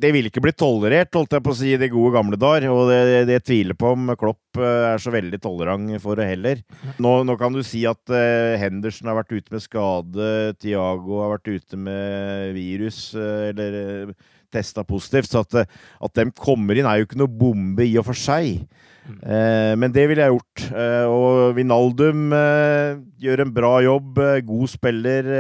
det 0.03 0.13
ville 0.15 0.31
ikke 0.31 0.43
blitt 0.45 0.59
tolerert, 0.61 1.15
holdt 1.17 1.37
jeg 1.37 1.45
på 1.45 1.53
å 1.55 1.57
si, 1.57 1.73
i 1.75 1.81
de 1.81 1.89
gode 1.93 2.15
gamle 2.17 2.39
dager. 2.41 2.69
Og 2.73 2.91
det, 2.91 3.25
det 3.31 3.41
tviler 3.47 3.79
på 3.79 3.95
om 3.97 4.13
Klopp 4.19 4.61
eh, 4.61 4.93
er 4.93 5.03
så 5.03 5.13
veldig 5.15 5.41
tolerant 5.43 5.97
for 6.03 6.21
det 6.21 6.29
heller. 6.31 6.63
Nå, 7.03 7.19
nå 7.29 7.37
kan 7.41 7.57
du 7.57 7.63
si 7.67 7.85
at 7.89 8.13
uh, 8.13 8.57
Henderson 8.61 9.11
har 9.11 9.21
vært 9.21 9.35
ute 9.35 9.57
med 9.57 9.65
skade, 9.65 10.31
Tiago 10.63 11.23
har 11.23 11.37
vært 11.37 11.53
ute 11.53 11.81
med 11.81 12.57
virus, 12.57 13.09
uh, 13.17 13.49
eller 13.53 13.79
uh, 14.11 14.33
testa 14.53 14.85
positivt. 14.87 15.33
Så 15.33 15.45
at, 15.47 15.63
at 15.67 16.19
dem 16.19 16.35
kommer 16.37 16.77
inn, 16.77 16.89
er 16.89 17.01
jo 17.01 17.09
ikke 17.09 17.23
noe 17.23 17.39
bombe 17.45 17.87
i 17.87 17.97
og 18.01 18.09
for 18.11 18.27
seg. 18.27 18.67
Eh, 19.07 19.73
men 19.79 19.93
det 19.95 20.07
ville 20.11 20.25
jeg 20.25 20.35
gjort. 20.35 20.67
Eh, 20.83 21.07
og 21.07 21.57
Vinaldum 21.57 22.31
eh, 22.35 22.99
gjør 23.23 23.45
en 23.45 23.55
bra 23.55 23.73
jobb, 23.85 24.21
god 24.49 24.73
spiller. 24.73 25.33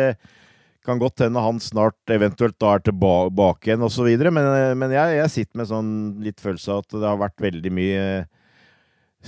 Eh, 0.86 0.88
kan 0.88 0.98
godt 0.98 1.20
hende 1.20 1.40
han 1.42 1.58
snart 1.60 2.10
eventuelt 2.10 2.58
da 2.60 2.76
er 2.76 2.84
tilbake 2.86 3.70
igjen 3.70 3.82
osv. 3.82 4.06
Men, 4.30 4.78
men 4.78 4.94
jeg, 4.94 5.18
jeg 5.18 5.30
sitter 5.30 5.58
med 5.58 5.70
sånn 5.70 5.92
litt 6.22 6.40
følelse 6.40 6.72
av 6.72 6.84
at 6.84 6.94
det 6.94 7.06
har 7.08 7.18
vært 7.18 7.42
veldig 7.42 7.72
mye 7.74 8.06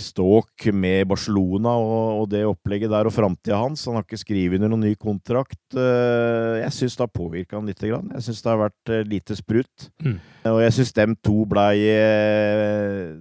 ståk 0.01 0.69
med 0.75 1.07
Barcelona 1.11 1.73
og, 1.81 2.23
og 2.23 2.27
det 2.33 2.45
opplegget 2.47 2.91
der 2.93 3.09
og 3.09 3.15
framtida 3.15 3.59
hans. 3.61 3.85
Han 3.89 3.99
har 3.99 4.07
ikke 4.07 4.21
skrevet 4.21 4.59
under 4.59 4.73
noen 4.73 4.87
ny 4.87 4.93
kontrakt. 5.01 5.61
Eh, 5.75 6.59
Jeg 6.63 6.75
syns 6.77 6.97
det 6.99 7.05
har 7.05 7.13
påvirka 7.15 7.59
han 7.59 7.69
lite 7.69 7.91
grann. 7.91 8.11
Jeg 8.17 8.27
syns 8.29 8.43
det 8.45 8.53
har 8.53 8.61
vært 8.63 8.93
eh, 8.95 9.03
lite 9.09 9.37
sprut. 9.39 9.89
Mm. 10.05 10.19
Og 10.49 10.61
jeg 10.63 10.77
syns 10.79 10.95
dem 10.97 11.17
to 11.25 11.43
blei 11.51 11.75
eh, 11.93 13.17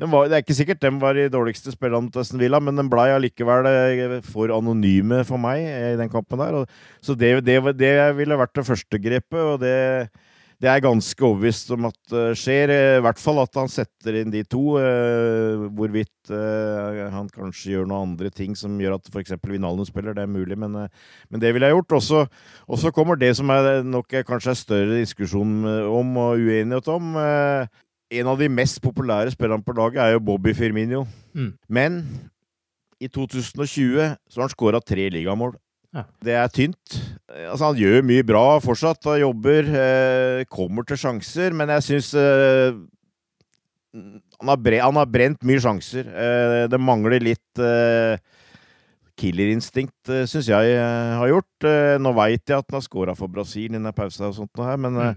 var, 0.00 0.30
Det 0.30 0.38
er 0.38 0.42
ikke 0.44 0.58
sikkert 0.58 0.82
dem 0.82 0.98
var 1.02 1.14
de 1.18 1.28
dårligste 1.32 1.74
spillerne 1.74 2.10
til 2.10 2.24
Aston 2.24 2.40
Villa, 2.42 2.60
men 2.62 2.80
den 2.80 2.90
blei 2.92 3.10
allikevel 3.14 3.68
eh, 3.70 4.16
for 4.26 4.52
anonyme 4.56 5.22
for 5.28 5.40
meg 5.42 5.62
eh, 5.68 5.92
i 5.94 6.00
den 6.00 6.10
kampen 6.12 6.40
der. 6.40 6.64
Så 7.04 7.14
det, 7.18 7.36
det, 7.46 7.60
det 7.78 7.94
ville 8.18 8.40
vært 8.40 8.56
det 8.56 8.66
første 8.68 9.00
grepet, 9.02 9.40
og 9.40 9.60
det 9.62 9.76
det 10.60 10.68
er 10.68 10.82
ganske 10.84 11.24
overbevist 11.24 11.70
om 11.72 11.86
at 11.88 12.12
uh, 12.12 12.32
skjer. 12.36 12.68
eh, 12.74 12.98
I 12.98 13.04
hvert 13.04 13.20
fall 13.20 13.40
at 13.40 13.56
han 13.56 13.70
setter 13.72 14.18
inn 14.20 14.32
de 14.32 14.42
to. 14.44 14.76
Uh, 14.76 15.64
hvorvidt 15.76 16.32
uh, 16.32 17.06
han 17.14 17.30
kanskje 17.32 17.72
gjør 17.74 17.88
noen 17.88 18.10
andre 18.10 18.28
ting 18.34 18.52
som 18.58 18.74
gjør 18.80 18.98
at 18.98 19.08
f.eks. 19.08 19.38
Vinalen 19.48 19.88
spiller, 19.88 20.12
det 20.16 20.26
er 20.26 20.32
mulig, 20.32 20.58
men, 20.60 20.76
men 21.30 21.42
det 21.42 21.54
ville 21.54 21.70
jeg 21.70 21.78
gjort. 21.78 21.96
Og 22.68 22.82
så 22.82 22.92
kommer 22.92 23.16
det 23.16 23.32
som 23.38 23.48
er 23.54 23.80
nok 23.88 24.12
kanskje 24.28 24.52
er 24.52 24.60
større 24.60 25.00
diskusjon 25.00 25.64
om 25.64 26.12
og 26.20 26.44
uenighet 26.44 26.92
om. 26.92 27.16
en 28.10 28.26
av 28.28 28.38
de 28.38 28.48
mest 28.52 28.82
populære 28.82 29.32
spillerne 29.32 29.64
på 29.64 29.72
laget 29.78 30.02
er 30.02 30.12
jo 30.12 30.24
Bobby 30.28 30.52
Firmino. 30.54 31.06
Mm. 31.32 31.54
Men 31.68 32.02
i 33.00 33.08
2020 33.08 33.96
så 34.28 34.40
har 34.40 34.44
han 34.44 34.52
skåra 34.52 34.80
tre 34.84 35.08
ligamål. 35.08 35.56
Ja. 35.96 36.04
Det 36.22 36.34
er 36.38 36.50
tynt. 36.54 36.96
Eh, 37.32 37.48
Altså, 37.50 37.70
han 37.72 37.78
gjør 37.80 38.04
mye 38.06 38.26
bra 38.26 38.44
fortsatt, 38.62 39.06
og 39.10 39.18
jobber, 39.18 39.70
eh, 39.74 40.44
kommer 40.50 40.86
til 40.86 40.96
sjanser, 41.00 41.52
men 41.56 41.68
jeg 41.76 41.82
syns 41.88 42.12
eh, 42.14 42.76
han, 43.94 44.48
har 44.52 44.76
han 44.84 45.00
har 45.00 45.10
brent 45.10 45.42
mye 45.42 45.58
sjanser. 45.62 46.06
Eh, 46.06 46.68
det 46.70 46.78
mangler 46.78 47.18
litt 47.22 47.58
eh, 47.58 48.18
killerinstinkt, 49.20 49.98
uh, 50.08 50.22
syns 50.30 50.46
jeg 50.48 50.70
eh, 50.78 51.10
har 51.18 51.28
gjort. 51.28 51.66
Eh, 51.68 51.98
nå 52.00 52.14
veit 52.16 52.40
jeg 52.48 52.56
at 52.56 52.70
han 52.70 52.78
har 52.78 52.86
scora 52.86 53.16
for 53.18 53.28
Brasil 53.28 53.68
i 53.68 53.74
denne 53.76 53.92
pausen, 53.92 54.24
og 54.30 54.38
sånt 54.38 54.62
her, 54.64 54.78
men 54.80 54.94
Mm. 54.96 55.10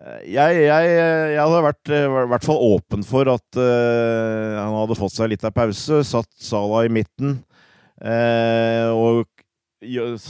eh, 0.00 0.22
jeg, 0.32 0.62
jeg, 0.64 0.86
jeg 1.34 1.42
hadde 1.42 1.60
vært 1.66 1.90
eh, 1.92 2.06
i 2.08 2.30
hvert 2.32 2.46
fall 2.46 2.62
åpen 2.72 3.04
for 3.04 3.28
at 3.34 3.58
eh, 3.60 4.56
han 4.56 4.72
hadde 4.78 4.96
fått 4.98 5.12
seg 5.18 5.28
litt 5.34 5.44
av 5.44 5.52
pause, 5.58 6.00
satt 6.08 6.30
Sala 6.40 6.86
i 6.86 6.92
midten, 6.92 7.36
eh, 8.00 8.88
og 8.94 9.26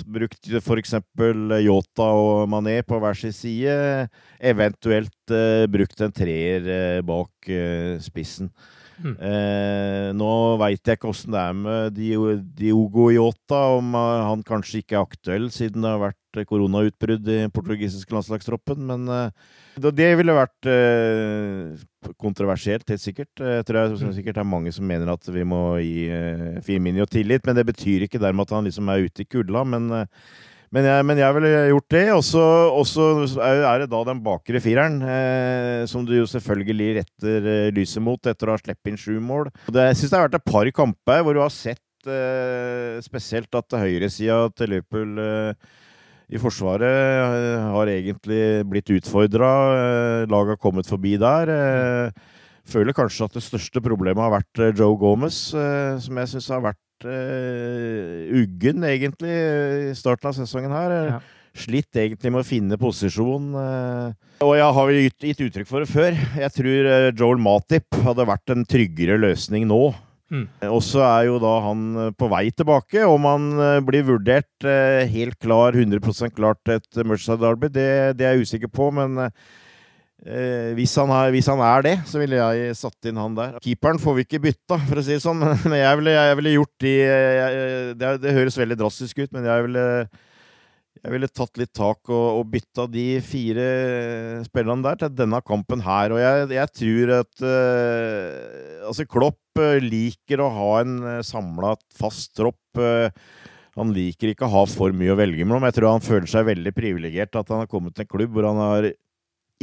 brukt 0.07 0.49
f.eks. 0.59 0.95
Yota 1.63 2.09
og 2.17 2.49
Mané 2.49 2.81
på 2.87 2.99
hver 3.01 3.17
sin 3.19 3.33
side, 3.33 4.09
eventuelt 4.41 5.31
eh, 5.31 5.67
brukt 5.71 6.01
en 6.01 6.13
treer 6.13 6.67
eh, 6.67 7.01
bak 7.05 7.49
eh, 7.49 8.01
spissen. 8.01 8.51
Mm. 9.01 9.15
Eh, 9.17 10.09
nå 10.17 10.31
veit 10.61 10.83
jeg 10.85 10.99
ikke 10.99 11.11
åssen 11.11 11.35
det 11.35 11.41
er 11.43 11.57
med 11.57 11.97
Diogo 11.97 13.09
Yota, 13.15 13.63
om 13.79 13.95
eh, 13.99 14.25
han 14.29 14.45
kanskje 14.47 14.83
ikke 14.83 14.99
er 14.99 15.07
aktuell 15.07 15.49
siden 15.55 15.85
det 15.85 15.93
har 15.95 16.03
vært 16.03 16.41
eh, 16.41 16.47
koronautbrudd 16.49 17.27
i 17.27 17.41
den 17.45 17.55
portugisiske 17.55 18.15
landslagstroppen, 18.15 18.85
men 18.91 19.09
eh, 19.09 19.51
det, 19.81 20.11
ville 20.21 20.37
vært 20.37 20.69
eh, 20.69 21.83
kontroversielt, 22.21 22.89
helt 22.93 23.05
sikkert. 23.05 23.33
Eh, 23.41 23.59
Jeg 23.61 23.67
tror 23.69 23.81
jeg, 23.83 23.99
det 24.03 24.15
sikkert 24.19 24.41
det 24.41 24.45
er 24.45 24.53
mange 24.53 24.73
som 24.77 24.89
mener 24.89 25.15
at 25.15 25.29
vi 25.33 25.45
må 25.49 25.63
gi 25.81 26.07
eh, 26.13 26.63
Firmino 26.67 27.09
tillit, 27.09 27.47
men 27.49 27.59
det 27.59 27.69
betyr 27.73 28.07
ikke 28.07 28.21
dermed 28.23 28.49
at 28.49 28.57
han 28.59 28.69
liksom 28.69 28.91
er 28.93 29.07
ute 29.09 29.25
i 29.25 29.31
kulda. 29.31 29.65
Men, 29.65 29.91
eh, 30.03 30.51
men, 30.73 30.87
jeg, 30.89 31.05
men 31.05 31.21
jeg 31.21 31.37
ville 31.37 31.53
gjort 31.69 31.93
det. 31.93 32.05
Og 32.17 32.23
så 32.89 33.05
er 33.45 33.83
det 33.83 33.91
da 33.93 34.03
den 34.09 34.23
bakre 34.25 34.63
fireren, 34.65 34.99
eh, 35.05 35.85
som 35.91 36.07
du 36.09 36.15
jo 36.17 36.27
selvfølgelig 36.31 36.91
retter 37.03 37.49
eh, 37.53 37.71
lyset 37.77 38.05
mot 38.05 38.33
etter 38.33 38.49
å 38.49 38.57
ha 38.57 38.63
sluppet 38.63 38.93
inn 38.93 39.01
sju 39.01 39.19
mål. 39.21 39.53
Det, 39.69 39.89
jeg 39.91 40.01
syns 40.01 40.15
det 40.15 40.19
har 40.19 40.29
vært 40.31 40.41
et 40.41 40.53
par 40.53 40.73
kamper 40.81 41.25
hvor 41.27 41.37
du 41.37 41.43
har 41.45 41.53
sett 41.53 42.09
eh, 42.09 42.99
spesielt 43.05 43.53
at 43.61 43.79
høyresida 43.83 44.47
til 44.57 44.73
Liverpool 44.73 45.21
eh, 45.21 45.73
i 46.33 46.41
Forsvaret 46.41 46.89
eh, 46.89 47.73
har 47.75 47.93
egentlig 47.93 48.43
blitt 48.73 48.95
utfordra. 48.97 49.51
Eh, 49.77 50.31
laget 50.33 50.57
har 50.57 50.63
kommet 50.63 50.89
forbi 50.89 51.19
der. 51.21 51.53
Føler 52.73 52.95
kanskje 52.97 53.27
at 53.27 53.37
det 53.37 53.45
største 53.45 53.83
problemet 53.85 54.23
har 54.23 54.39
vært 54.39 54.79
Joe 54.79 54.95
Gomez, 54.97 55.49
som 55.51 56.21
jeg 56.21 56.31
syns 56.31 56.47
har 56.55 56.63
vært 56.63 56.79
eh, 57.09 58.33
uggen, 58.43 58.85
egentlig, 58.87 59.33
i 59.91 59.95
starten 59.99 60.31
av 60.31 60.37
sesongen 60.37 60.75
her. 60.75 60.95
Ja. 61.09 61.21
Slitt 61.53 61.99
egentlig 62.01 62.33
med 62.33 62.41
å 62.41 62.49
finne 62.49 62.79
posisjon. 62.81 63.51
Uh, 63.53 64.15
Og 64.41 64.55
jeg 64.57 64.77
har 64.79 64.93
jo 64.93 65.03
gitt, 65.05 65.43
uttrykk 65.45 65.69
for 65.69 65.85
det 65.85 65.91
før. 65.93 66.17
Jeg 66.41 66.55
tror 66.55 66.89
eh, 66.95 67.11
Joel 67.13 67.43
Matip 67.45 68.01
hadde 68.07 68.29
vært 68.31 68.55
en 68.55 68.65
tryggere 68.65 69.19
løsning 69.21 69.69
nå. 69.69 69.83
Mm. 70.33 70.47
Og 70.73 70.81
så 70.81 71.03
er 71.05 71.27
jo 71.29 71.37
da 71.43 71.59
han 71.67 71.83
på 72.17 72.29
vei 72.33 72.47
tilbake. 72.57 73.05
Om 73.05 73.27
han 73.29 73.51
blir 73.85 74.07
vurdert 74.09 74.65
helt 75.13 75.37
klar, 75.45 75.77
100 75.77 76.33
klart 76.33 76.63
til 76.65 76.79
et 76.79 77.03
Merceside 77.05 77.43
Derby, 77.45 77.69
det, 77.69 77.91
det 78.17 78.25
er 78.25 78.39
jeg 78.39 78.49
usikker 78.49 78.73
på. 78.73 78.89
Men 78.97 79.29
Eh, 80.23 80.71
hvis, 80.79 80.93
han 81.01 81.11
er, 81.11 81.33
hvis, 81.35 81.49
han 81.51 81.61
er, 81.67 81.83
det, 81.83 81.95
så 82.07 82.21
ville 82.23 82.39
jeg 82.39 82.75
satt 82.79 83.09
inn 83.11 83.19
han 83.19 83.35
der. 83.35 83.57
Keeperen 83.65 83.99
får 83.99 84.19
vi 84.19 84.27
ikke 84.27 84.43
bytta, 84.45 84.79
for 84.87 85.01
å 85.01 85.03
si 85.03 85.17
det 85.17 85.23
sånn. 85.25 85.43
Men 85.71 85.81
jeg 85.81 85.99
ville, 85.99 86.15
jeg 86.15 86.37
ville 86.39 86.53
gjort 86.59 86.85
de 86.85 86.93
det, 87.99 88.13
det, 88.23 88.37
høres 88.37 88.59
veldig 88.61 88.79
drastisk 88.79 89.25
ut, 89.25 89.33
men 89.35 89.49
jeg 89.49 89.67
ville, 89.67 89.87
jeg 91.03 91.15
ville 91.17 91.29
tatt 91.35 91.59
litt 91.59 91.73
tak 91.75 91.99
og, 92.13 92.27
og, 92.39 92.45
bytta 92.53 92.87
de 92.93 93.07
fire 93.27 93.67
spillerne 94.47 94.87
der 94.87 95.01
til 95.01 95.15
denne 95.19 95.43
kampen 95.43 95.83
her. 95.83 96.15
Og 96.15 96.23
jeg, 96.23 96.49
jeg 96.55 96.75
tror 96.79 97.15
at 97.19 97.47
eh, 97.49 98.83
Altså, 98.87 99.07
Klopp 99.07 99.63
uh, 99.63 99.79
liker 99.83 100.43
å 100.43 100.51
ha 100.55 100.71
en 100.83 100.97
uh, 101.03 101.19
samla, 101.27 101.77
fast 101.99 102.33
tropp. 102.39 102.59
Uh, 102.79 103.11
han 103.79 103.93
liker 103.95 104.33
ikke 104.33 104.47
å 104.47 104.53
ha 104.53 104.63
for 104.69 104.95
mye 104.95 105.15
å 105.15 105.19
velge 105.19 105.47
mellom. 105.47 105.65
Jeg 105.69 105.79
tror 105.79 105.95
han 105.95 106.05
føler 106.05 106.29
seg 106.31 106.49
veldig 106.51 106.73
privilegert 106.77 107.39
at 107.39 107.53
han 107.53 107.63
har 107.63 107.71
kommet 107.71 107.97
til 107.97 108.05
en 108.05 108.11
klubb 108.11 108.35
hvor 108.35 108.51
han 108.51 108.61
har 108.61 108.91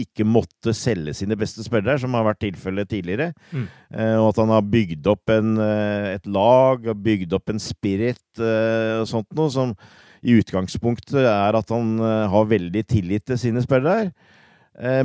ikke 0.04 0.26
måtte 0.28 0.74
selge 0.78 1.14
sine 1.18 1.38
beste 1.40 1.64
spillere, 1.66 2.00
som 2.02 2.16
har 2.18 2.26
vært 2.28 2.42
tilfellet 2.44 2.90
tidligere. 2.92 3.32
Mm. 3.52 3.66
Eh, 3.94 4.16
og 4.20 4.32
at 4.32 4.42
han 4.44 4.54
har 4.54 4.70
bygd 4.76 5.10
opp 5.12 5.34
en, 5.34 5.56
eh, 5.64 6.14
et 6.16 6.30
lag, 6.30 6.90
bygd 7.06 7.36
opp 7.38 7.54
en 7.54 7.62
spirit 7.64 8.42
eh, 8.42 9.00
og 9.02 9.10
sånt 9.10 9.30
noe, 9.38 9.52
som 9.54 9.76
i 10.20 10.36
utgangspunktet 10.36 11.22
er 11.24 11.56
at 11.56 11.70
han 11.72 11.94
har 12.28 12.48
veldig 12.50 12.82
tillit 12.92 13.24
til 13.24 13.38
sine 13.40 13.62
spillere. 13.64 14.10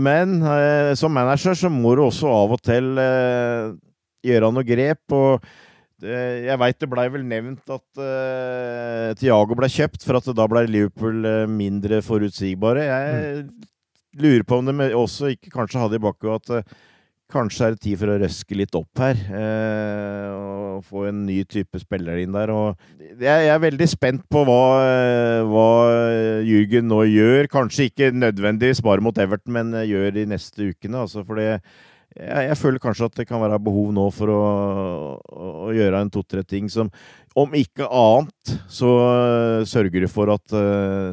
Men 0.03 0.41
som 0.99 1.15
manager 1.15 1.55
så 1.55 1.71
må 1.71 1.93
du 1.95 2.03
også 2.03 2.33
av 2.35 2.55
og 2.57 2.59
til 2.67 2.89
gjøre 4.27 4.51
noe 4.51 4.67
grep. 4.67 5.15
og 5.15 5.47
jeg 6.03 6.59
veit 6.59 6.81
det 6.83 6.89
blei 6.91 7.05
vel 7.15 7.23
nevnt 7.31 7.71
at 7.71 8.03
uh, 8.03 9.15
Tiago 9.15 9.55
ble 9.55 9.71
kjøpt, 9.71 10.03
for 10.03 10.19
at 10.19 10.27
da 10.35 10.49
ble 10.51 10.65
Liverpool 10.67 11.47
mindre 11.47 12.03
forutsigbare. 12.03 12.89
Jeg 12.91 13.47
mm 13.47 13.55
lurer 14.21 14.45
på 14.47 14.59
om 14.59 14.69
de 14.69 14.91
også 14.97 15.35
ikke 15.35 15.53
kanskje 15.55 15.83
hadde 15.83 15.99
i 15.99 16.03
bakhodet 16.03 16.59
at 16.61 16.65
uh, 16.65 16.91
kanskje 17.35 17.67
er 17.67 17.75
det 17.75 17.83
tid 17.83 17.99
for 17.99 18.13
å 18.13 18.19
røske 18.21 18.59
litt 18.59 18.77
opp 18.79 19.01
her. 19.03 19.19
Uh, 19.31 20.27
og 20.75 20.85
få 20.87 21.07
en 21.09 21.25
ny 21.27 21.41
type 21.49 21.81
spiller 21.83 22.21
inn 22.23 22.35
der. 22.35 22.53
Og 22.55 23.19
jeg, 23.21 23.49
er 23.49 23.63
veldig 23.63 23.89
spent 23.91 24.27
på 24.31 24.45
hva, 24.47 24.61
uh, 24.85 25.41
hva 25.49 25.71
Jürgen 26.47 26.89
nå 26.91 27.03
gjør. 27.11 27.51
Kanskje 27.53 27.89
ikke 27.91 28.13
nødvendigvis 28.15 28.85
bare 28.85 29.05
mot 29.05 29.19
Everton, 29.19 29.57
men 29.57 29.75
gjør 29.89 30.15
de 30.19 30.29
neste 30.35 30.71
ukene. 30.71 31.05
Altså 31.07 31.25
fordi 31.27 31.49
jeg, 31.49 32.45
jeg, 32.47 32.59
føler 32.61 32.83
kanskje 32.83 33.09
at 33.09 33.17
det 33.19 33.27
kan 33.27 33.43
være 33.43 33.59
behov 33.65 33.89
nå 33.97 34.05
for 34.15 34.31
å, 34.31 34.43
å, 35.19 35.49
å 35.67 35.73
gjøre 35.75 36.05
en 36.05 36.13
to-tre 36.15 36.45
ting 36.47 36.69
som 36.71 36.93
Om 37.35 37.57
ikke 37.59 37.89
annet 37.91 38.53
så 38.71 38.93
sørger 39.67 40.05
du 40.05 40.07
for 40.13 40.31
at 40.31 40.55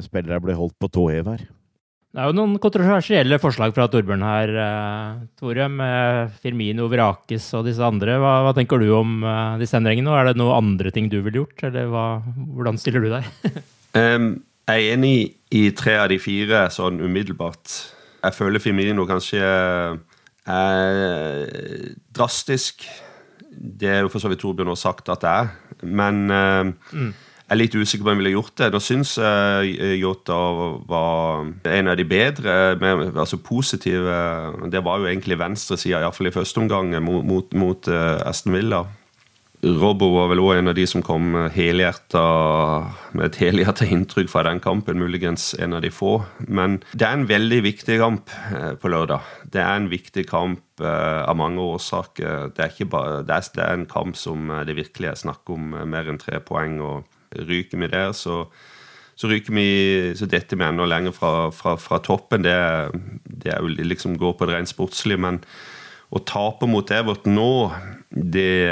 spillere 0.05 0.38
blir 0.43 0.60
holdt 0.60 0.77
på 0.77 0.91
tå 0.93 1.08
hev 1.10 1.31
her. 1.34 1.48
Det 2.12 2.20
er 2.20 2.27
jo 2.27 2.36
noen 2.36 2.58
kontroversielle 2.60 3.38
forslag 3.39 3.72
fra 3.72 3.86
Torbjørn 3.88 4.24
her, 4.25 4.51
uh, 4.60 5.20
Tore, 5.39 5.70
med 5.72 6.34
Firmino, 6.44 6.89
Vrakes 6.91 7.46
og 7.56 7.70
disse 7.70 7.86
andre. 7.88 8.18
Hva, 8.20 8.34
hva 8.44 8.51
tenker 8.58 8.84
du 8.84 8.89
om 8.98 9.22
uh, 9.24 9.56
disse 9.62 9.80
endringene? 9.80 10.12
Er 10.20 10.27
det 10.27 10.41
noen 10.41 10.58
andre 10.58 10.91
ting 10.91 11.08
du 11.08 11.22
ville 11.22 11.46
gjort, 11.46 11.63
eller 11.70 11.88
hva, 11.88 12.03
hvordan 12.58 12.82
stiller 12.82 13.06
du 13.06 13.13
deg? 13.13 13.32
um, 14.01 14.27
jeg 14.68 14.89
er 14.89 14.98
enig 14.98 15.15
i 15.56 15.63
tre 15.72 15.96
av 16.01 16.12
de 16.12 16.20
fire 16.20 16.65
sånn 16.75 17.00
umiddelbart. 17.00 17.80
Jeg 18.25 18.36
føler 18.36 18.63
Firmino 18.63 19.08
kanskje 19.08 19.39
er 20.51 21.01
drastisk. 22.12 22.84
Det 23.56 23.88
er 23.88 24.03
jo 24.03 24.12
for 24.12 24.20
så 24.20 24.27
vidt 24.32 24.44
Torbjørn 24.44 24.75
har 24.75 24.84
sagt 24.84 25.08
at 25.15 25.24
det 25.24 25.32
er, 25.32 25.51
men 25.88 26.25
um, 26.27 26.77
mm 26.91 27.12
jeg 27.51 27.58
er 27.58 27.65
litt 27.65 27.74
usikker 27.75 28.05
på 28.05 28.08
om 28.08 28.13
jeg 28.15 28.20
ville 28.22 28.38
gjort 28.38 28.53
det. 28.62 28.67
Da 28.72 28.79
syns 28.79 29.17
jeg 29.20 29.74
uh, 29.75 29.96
Yota 30.00 30.38
var 30.88 31.50
en 31.67 31.91
av 31.91 31.98
de 32.00 32.05
bedre, 32.08 32.55
med, 32.79 33.12
altså 33.12 33.41
positive 33.43 34.15
Det 34.72 34.79
var 34.86 35.01
jo 35.01 35.10
egentlig 35.12 35.36
venstresida, 35.41 36.00
iallfall 36.00 36.31
i 36.31 36.34
første 36.38 36.63
omgang, 36.63 36.96
mot, 37.03 37.27
mot, 37.27 37.51
mot 37.60 37.91
uh, 37.91 38.24
Aston 38.24 38.55
Villa. 38.55 38.86
Robbo 39.62 40.13
var 40.15 40.31
vel 40.31 40.39
òg 40.41 40.55
en 40.62 40.72
av 40.72 40.79
de 40.79 40.88
som 40.88 41.03
kom 41.03 41.36
helhjerta, 41.51 42.24
med 43.20 43.27
et 43.27 43.43
helhjerta 43.43 43.86
inntrykk 43.98 44.31
fra 44.31 44.48
den 44.48 44.63
kampen. 44.63 45.03
Muligens 45.03 45.51
en 45.60 45.75
av 45.75 45.84
de 45.84 45.91
få. 45.91 46.22
Men 46.48 46.79
det 46.96 47.03
er 47.03 47.20
en 47.20 47.29
veldig 47.29 47.62
viktig 47.67 48.00
kamp 48.00 48.31
på 48.79 48.96
lørdag. 48.96 49.27
Det 49.51 49.60
er 49.62 49.75
en 49.75 49.91
viktig 49.91 50.24
kamp 50.31 50.81
av 50.81 51.36
mange 51.38 51.62
årsaker. 51.75 52.55
Det 52.55 52.72
er, 52.72 52.89
bare, 52.89 53.22
det 53.27 53.38
er 53.62 53.75
en 53.75 53.89
kamp 53.91 54.17
som 54.17 54.50
det 54.65 54.79
virkelig 54.79 55.12
er 55.12 55.25
snakk 55.27 55.51
om 55.53 55.75
mer 55.84 56.10
enn 56.10 56.24
tre 56.24 56.41
poeng. 56.41 56.79
og 56.81 57.20
ryker 57.35 57.81
vi 57.81 57.89
der, 57.91 58.11
så, 58.17 58.45
så 59.15 59.29
ryker 59.31 59.55
vi 59.55 59.67
Så 60.17 60.27
detter 60.29 60.57
vi 60.57 60.65
enda 60.67 60.85
lenger 60.85 61.15
fra, 61.15 61.51
fra, 61.56 61.75
fra 61.77 62.01
toppen. 62.03 62.43
Det, 62.43 62.56
det, 63.23 63.53
er 63.53 63.62
jo 63.62 63.71
liksom 63.86 64.17
går 64.19 64.38
på 64.38 64.49
det 64.49 64.58
rent 64.58 64.71
sportslige, 64.71 65.21
men 65.21 65.41
å 66.12 66.19
tape 66.27 66.67
mot 66.67 66.91
Everton 66.91 67.38
nå, 67.38 67.51
det, 68.12 68.67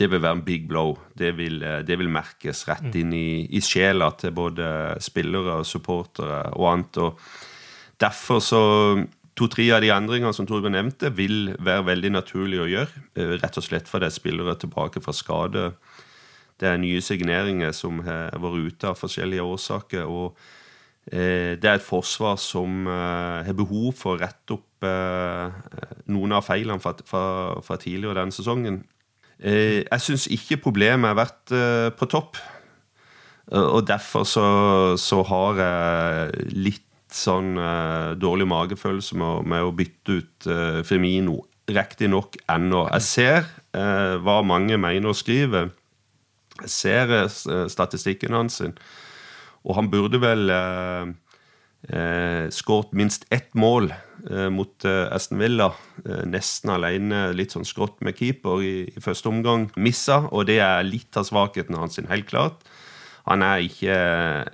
det 0.00 0.08
vil 0.08 0.22
være 0.22 0.38
en 0.38 0.46
big 0.46 0.66
blow. 0.68 0.94
Det 1.12 1.34
vil, 1.36 1.60
det 1.60 1.98
vil 2.00 2.08
merkes 2.08 2.64
rett 2.70 2.88
mm. 2.88 2.98
inn 3.02 3.12
i, 3.12 3.30
i, 3.52 3.60
sjela 3.60 4.08
til 4.16 4.32
både 4.32 4.96
spillere, 5.04 5.60
supportere 5.68 6.46
og 6.56 6.70
annet. 6.72 7.02
og 7.04 7.98
Derfor 8.00 8.40
så 8.40 8.62
To-tre 9.40 9.70
av 9.72 9.80
de 9.80 9.88
endringene 9.94 10.34
som 10.36 10.44
Torbjørn 10.48 10.74
nevnte, 10.74 11.08
vil 11.16 11.54
være 11.62 11.86
veldig 11.86 12.10
naturlig 12.12 12.58
å 12.60 12.68
gjøre. 12.68 13.04
Eh, 13.16 13.36
rett 13.40 13.56
og 13.56 13.64
slett 13.64 13.88
fordi 13.88 14.10
spillere 14.12 14.56
tilbake 14.60 15.00
fra 15.00 15.14
skade 15.16 15.70
det 16.60 16.68
er 16.68 16.80
nye 16.80 17.00
signeringer 17.04 17.72
som 17.76 18.02
har 18.04 18.36
vært 18.40 18.66
ute 18.68 18.90
av 18.90 18.98
forskjellige 19.00 19.44
årsaker. 19.44 20.04
og 20.04 20.36
eh, 21.10 21.56
det 21.56 21.64
er 21.64 21.78
et 21.78 21.86
forsvar 21.86 22.36
som 22.40 22.86
eh, 22.86 23.46
har 23.46 23.56
behov 23.56 23.94
for 23.96 24.14
å 24.14 24.20
rette 24.20 24.58
opp 24.58 24.84
eh, 24.84 25.58
noen 26.12 26.36
av 26.36 26.44
feilene 26.44 26.80
fra, 26.82 26.94
fra, 27.06 27.24
fra 27.64 27.80
tidligere 27.80 28.20
denne 28.20 28.36
sesongen. 28.36 28.82
Jeg 29.40 30.04
syns 30.04 30.26
ikke 30.28 30.58
problemet 30.60 31.08
har 31.08 31.16
vært 31.16 31.52
på 31.96 32.06
topp. 32.12 32.36
Og 33.56 33.86
derfor 33.88 34.26
så, 34.28 34.42
så 35.00 35.22
har 35.24 35.62
jeg 35.62 36.50
litt 36.52 36.84
sånn 37.08 37.54
dårlig 38.20 38.44
magefølelse 38.52 39.16
med, 39.16 39.48
med, 39.48 39.64
å 39.64 39.72
bytte 39.72 40.18
ut 40.18 40.50
Firmino. 40.84 41.38
Riktignok 41.72 42.36
ennå. 42.52 42.84
Jeg 42.98 43.06
ser 43.06 43.48
hva 44.20 44.36
mange 44.44 44.76
mener 44.76 45.14
og 45.14 45.16
skriver 45.16 45.72
ser 46.68 47.12
eh, 47.22 47.66
statistikken 47.70 48.36
hans. 48.36 48.60
Og 49.64 49.76
han 49.76 49.90
burde 49.92 50.20
vel 50.22 50.50
eh, 50.52 51.10
eh, 51.88 52.46
skåret 52.52 52.94
minst 52.96 53.26
ett 53.32 53.52
mål 53.54 53.90
eh, 53.92 54.48
mot 54.52 54.84
eh, 54.88 55.06
Aston 55.12 55.40
Villa. 55.40 55.70
Eh, 56.04 56.24
nesten 56.28 56.72
alene, 56.74 57.30
litt 57.36 57.54
sånn 57.56 57.68
skrått 57.68 58.00
med 58.04 58.18
keeper 58.18 58.64
i, 58.64 58.74
i, 58.88 59.02
første 59.04 59.30
omgang. 59.32 59.68
Missa, 59.76 60.22
og 60.30 60.48
det 60.50 60.60
er 60.64 60.86
litt 60.86 61.16
av 61.20 61.28
svakheten 61.28 61.78
hans, 61.78 62.00
helt 62.10 62.30
klart. 62.30 62.64
Han 63.28 63.44
er 63.44 63.62
ikke 63.62 63.96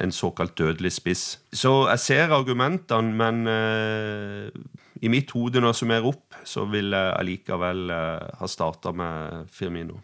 en 0.03 0.13
såkalt 0.13 0.57
dødelig 0.59 0.97
spiss. 0.97 1.23
Så 1.55 1.87
jeg 1.87 2.03
ser 2.03 2.35
argumentene, 2.35 3.15
men 3.15 4.51
i 5.01 5.09
mitt 5.09 5.31
hode, 5.33 5.63
når 5.63 5.71
jeg 5.71 5.81
summerer 5.81 6.09
opp, 6.11 6.37
så 6.45 6.67
vil 6.69 6.91
jeg 6.93 7.15
allikevel 7.15 7.95
ha 7.95 8.51
starta 8.51 8.93
med 8.93 9.47
Firmino. 9.55 10.03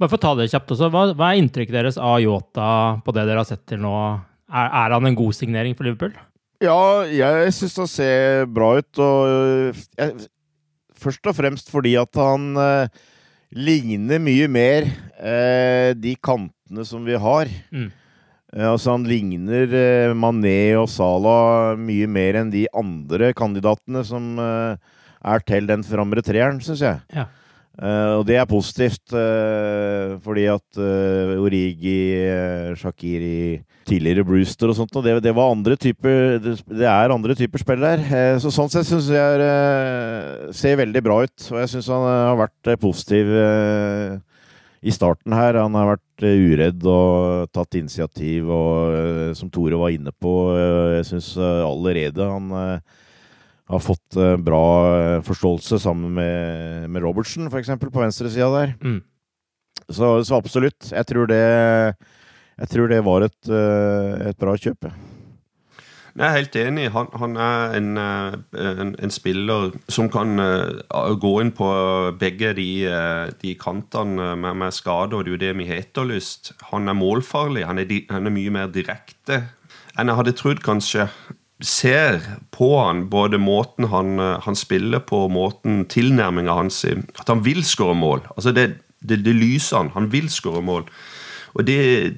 Bare 0.00 0.08
for 0.08 0.16
å 0.16 0.22
ta 0.22 0.32
det 0.38 0.48
kjapt 0.48 0.72
også, 0.72 0.88
hva, 0.88 1.04
hva, 1.12 1.28
er 1.28 1.42
inntrykket 1.42 1.76
deres 1.76 2.00
av 2.00 2.22
Yota 2.24 2.70
på 3.04 3.12
det 3.12 3.26
dere 3.28 3.42
har 3.42 3.48
sett 3.48 3.66
til 3.68 3.82
nå? 3.82 3.92
Er, 4.48 4.66
er 4.66 4.96
han 4.96 5.06
en 5.06 5.18
god 5.18 5.36
signering 5.36 5.76
for 5.76 5.84
Liverpool? 5.86 6.14
Ja, 6.64 7.04
jeg 7.04 7.52
syns 7.56 7.76
han 7.80 7.88
ser 7.88 8.48
bra 8.48 8.72
ut. 8.80 9.00
Og 9.00 9.76
jeg, 10.00 10.28
først 11.00 11.28
og 11.28 11.36
fremst 11.36 11.72
fordi 11.72 11.94
at 12.00 12.16
han 12.20 12.50
eh, 12.60 13.00
ligner 13.56 14.20
mye 14.22 14.48
mer 14.50 14.88
eh, 15.16 15.92
de 15.96 16.16
kantene 16.16 16.84
som 16.88 17.04
vi 17.04 17.20
har. 17.20 17.52
Mm. 17.68 17.90
Eh, 18.56 18.66
altså 18.66 18.96
Han 18.96 19.04
ligner 19.08 19.76
eh, 19.76 20.14
Mané 20.16 20.74
og 20.80 20.88
Salah 20.92 21.76
mye 21.80 22.08
mer 22.10 22.40
enn 22.40 22.52
de 22.52 22.66
andre 22.76 23.34
kandidatene 23.36 24.04
som 24.06 24.32
eh, 24.40 24.96
er 25.20 25.44
til 25.44 25.68
den 25.68 25.84
framre 25.86 26.24
treeren, 26.24 26.60
syns 26.64 26.84
jeg. 26.84 27.04
Ja. 27.14 27.28
Uh, 27.80 28.20
og 28.20 28.26
det 28.28 28.36
er 28.36 28.44
positivt, 28.44 29.06
uh, 29.16 30.18
fordi 30.20 30.42
at 30.52 30.76
uh, 30.76 31.32
Origi, 31.40 32.12
Shakiri, 32.76 33.62
tidligere 33.88 34.24
Brewster 34.28 34.68
og 34.68 34.76
sånt, 34.76 34.92
og 35.00 35.06
det, 35.06 35.14
det, 35.24 35.32
var 35.32 35.54
andre 35.54 35.78
typer 35.80 36.36
det, 36.44 36.84
er 36.84 37.14
andre 37.14 37.34
typer 37.38 37.62
spill 37.62 37.80
der. 37.80 38.04
så 38.42 38.52
sånn 38.52 38.68
sett 38.70 38.86
syns 38.86 39.08
jeg 39.10 39.40
det 39.40 40.52
ser 40.54 40.76
veldig 40.82 41.02
bra 41.06 41.22
ut. 41.24 41.46
Og 41.48 41.62
jeg 41.62 41.72
syns 41.72 41.88
han 41.90 42.04
har 42.04 42.36
vært 42.42 42.74
positiv 42.84 43.32
i 44.84 44.94
starten 44.94 45.34
her. 45.34 45.58
Han 45.64 45.74
har 45.80 45.94
vært 45.94 46.28
uredd 46.28 46.84
og 46.84 47.48
tatt 47.56 47.80
initiativ, 47.80 48.52
og 48.52 49.34
som 49.40 49.50
Tore 49.50 49.80
var 49.80 49.96
inne 49.96 50.12
på, 50.12 50.36
jeg 51.00 51.08
syns 51.14 51.32
allerede 51.40 52.28
han 52.28 52.52
har 53.70 53.82
fått 53.82 54.18
uh, 54.18 54.34
bra 54.40 54.64
eh, 54.96 55.20
forståelse 55.26 55.78
sammen 55.82 56.14
med, 56.16 56.90
med 56.90 57.04
Robertsen, 57.04 57.46
f.eks., 57.50 57.70
på 57.80 58.02
venstresida 58.02 58.50
der. 58.54 58.74
Mm. 58.82 59.00
Så, 59.90 60.24
så, 60.24 60.36
absolutt. 60.38 60.90
Jeg 60.90 61.06
tror 61.06 61.30
det, 61.30 61.44
jeg 62.58 62.72
tror 62.72 62.90
det 62.90 63.00
var 63.06 63.26
et, 63.26 63.38
uh, 63.50 64.28
et 64.30 64.38
bra 64.38 64.56
kjøp. 64.58 64.90
Jeg 66.10 66.26
er 66.26 66.34
helt 66.34 66.56
enig. 66.58 66.88
Han, 66.90 67.06
han 67.16 67.36
er 67.38 67.76
en, 67.78 67.90
en, 68.00 68.88
en, 68.98 69.12
spiller 69.14 69.70
som 69.88 70.08
kan 70.10 70.34
gå 71.22 71.30
inn 71.40 71.52
på 71.54 71.68
begge 72.18 72.50
de, 72.58 72.66
de 73.40 73.52
kantene 73.56 74.32
med, 74.34 74.58
med 74.58 74.74
skade, 74.74 75.14
og 75.14 75.22
det 75.22 75.30
er 75.30 75.36
jo 75.36 75.42
det 75.44 75.52
vi 75.62 75.68
har 75.70 75.84
etterlyst. 75.84 76.50
Han 76.72 76.90
er 76.90 76.98
målfarlig. 76.98 77.62
Han 77.70 77.78
er, 77.78 77.94
han 78.10 78.26
er 78.26 78.34
mye 78.34 78.52
mer 78.58 78.74
direkte 78.74 79.44
enn 79.98 80.10
jeg 80.10 80.18
hadde 80.18 80.34
trodd, 80.38 80.60
kanskje 80.64 81.06
ser 81.60 82.20
på 82.54 82.70
han 82.78 83.04
både 83.12 83.38
måten 83.38 83.88
han, 83.92 84.18
han 84.18 84.56
spiller 84.56 85.02
på, 85.04 85.26
måten 85.28 85.84
tilnærminga 85.90 86.54
hans 86.56 86.84
At 86.84 87.28
han 87.28 87.44
vil 87.44 87.64
skåre 87.64 87.94
mål. 87.94 88.24
Altså 88.36 88.52
det, 88.56 88.80
det, 89.00 89.22
det, 89.24 89.34
lyser 89.34 89.82
han. 89.82 89.92
Han 89.94 90.10
vil 90.12 90.30
skåre 90.32 90.62
mål. 90.64 90.86
Og 91.54 91.66
det, 91.66 92.16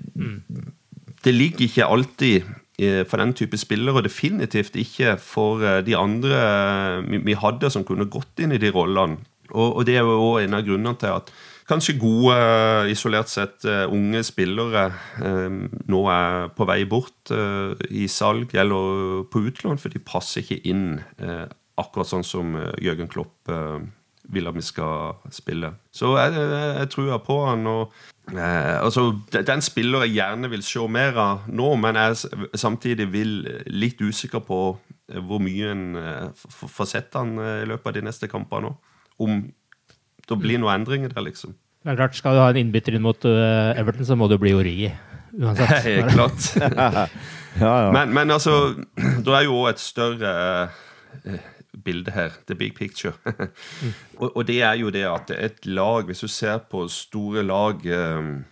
det 1.25 1.35
ligger 1.35 1.67
ikke 1.67 1.89
alltid 1.89 2.51
for 3.09 3.21
den 3.21 3.35
type 3.37 3.59
spillere, 3.61 4.01
og 4.01 4.05
definitivt 4.05 4.77
ikke 4.77 5.17
for 5.21 5.63
eh, 5.63 5.83
de 5.85 5.97
andre 5.97 6.39
eh, 7.05 7.21
vi 7.25 7.37
hadde 7.39 7.71
som 7.71 7.85
kunne 7.85 8.09
gått 8.11 8.43
inn 8.43 8.55
i 8.57 8.61
de 8.61 8.73
rollene. 8.73 9.21
Og, 9.53 9.77
og 9.77 9.87
det 9.87 9.99
er 9.99 10.07
jo 10.07 10.17
også 10.17 10.47
en 10.47 10.57
av 10.57 10.65
grunnene 10.67 10.99
til 10.99 11.13
at 11.13 11.33
kanskje 11.73 11.97
gode, 12.01 12.37
isolert 12.93 13.33
sett 13.33 13.67
eh, 13.69 13.87
unge 13.89 14.23
spillere 14.29 14.85
nå 15.89 16.03
er 16.13 16.53
på 16.57 16.69
vei 16.69 16.83
bort 16.89 17.33
i 17.89 18.05
salg 18.11 18.53
eller 18.59 19.25
på 19.33 19.43
utlån, 19.49 19.81
for 19.81 19.93
de 19.93 20.03
passer 20.05 20.45
ikke 20.45 20.61
inn 20.69 21.01
akkurat 21.81 22.09
sånn 22.09 22.27
som 22.27 22.55
Jørgen 22.83 23.09
Klopp 23.11 23.51
vil 24.31 24.49
at 24.49 24.57
vi 24.57 24.65
skal 24.65 25.19
spille. 25.35 25.73
Så 25.93 26.15
jeg, 26.17 26.35
jeg, 26.37 26.75
jeg 26.79 26.91
tror 26.93 27.19
på 27.27 27.39
han. 27.47 27.67
og 27.67 27.93
eh, 28.33 28.79
altså, 28.79 29.11
Den 29.33 29.63
spiller 29.63 30.07
jeg 30.07 30.17
gjerne 30.21 30.51
vil 30.51 30.63
se 30.67 30.87
mer 30.89 31.19
av 31.19 31.49
nå, 31.49 31.75
men 31.81 31.99
jeg 31.99 32.17
samtidig 32.55 33.11
vil 33.13 33.35
litt 33.67 34.01
usikker 34.01 34.45
på 34.47 34.61
eh, 35.13 35.21
hvor 35.21 35.43
mye 35.43 35.73
en 35.75 35.85
eh, 35.97 36.47
får 36.53 36.89
sett 36.95 37.19
han 37.19 37.37
eh, 37.39 37.63
i 37.65 37.69
løpet 37.73 37.91
av 37.91 37.99
de 37.99 38.07
neste 38.09 38.31
kampene. 38.31 38.75
Om 39.23 39.43
det 40.29 40.39
blir 40.41 40.61
noen 40.63 40.81
endringer 40.81 41.13
der, 41.13 41.25
liksom. 41.27 41.57
Det 41.83 41.91
er 41.91 41.99
klart, 41.99 42.15
Skal 42.17 42.37
du 42.37 42.43
ha 42.43 42.51
en 42.53 42.61
innbytter 42.61 42.95
inn 42.95 43.03
mot 43.03 43.25
uh, 43.27 43.73
Everton, 43.79 44.07
så 44.07 44.17
må 44.19 44.29
du 44.31 44.37
bli 44.39 44.55
Origi. 44.55 44.93
Uansett. 45.33 46.11
Klart. 46.15 46.51
ja, 46.61 47.09
ja. 47.59 47.91
Men, 47.93 48.13
men, 48.15 48.31
altså, 48.31 48.75
det 49.25 49.35
er 49.35 49.49
jo 49.49 49.57
òg 49.63 49.73
et 49.73 49.83
større 49.83 50.33
uh, 51.27 51.39
bilde 51.85 52.15
her. 52.15 52.37
The 52.47 52.55
big 52.55 52.75
picture. 52.75 53.15
mm. 53.83 53.93
og, 54.19 54.37
og, 54.37 54.47
det 54.47 54.63
er 54.63 54.79
jo 54.79 54.91
det 54.91 55.05
at 55.09 55.31
et 55.39 55.67
lag 55.67 56.05
Hvis 56.07 56.21
du 56.21 56.29
ser 56.29 56.59
på 56.71 56.87
store 56.89 57.43
lag, 57.43 57.83
um, 58.19 58.45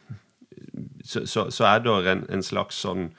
så, 1.05 1.27
så, 1.27 1.51
så, 1.51 1.65
er 1.65 1.79
det 1.79 2.13
en, 2.13 2.27
en 2.31 2.43
slags 2.43 2.83
sånn 2.83 3.11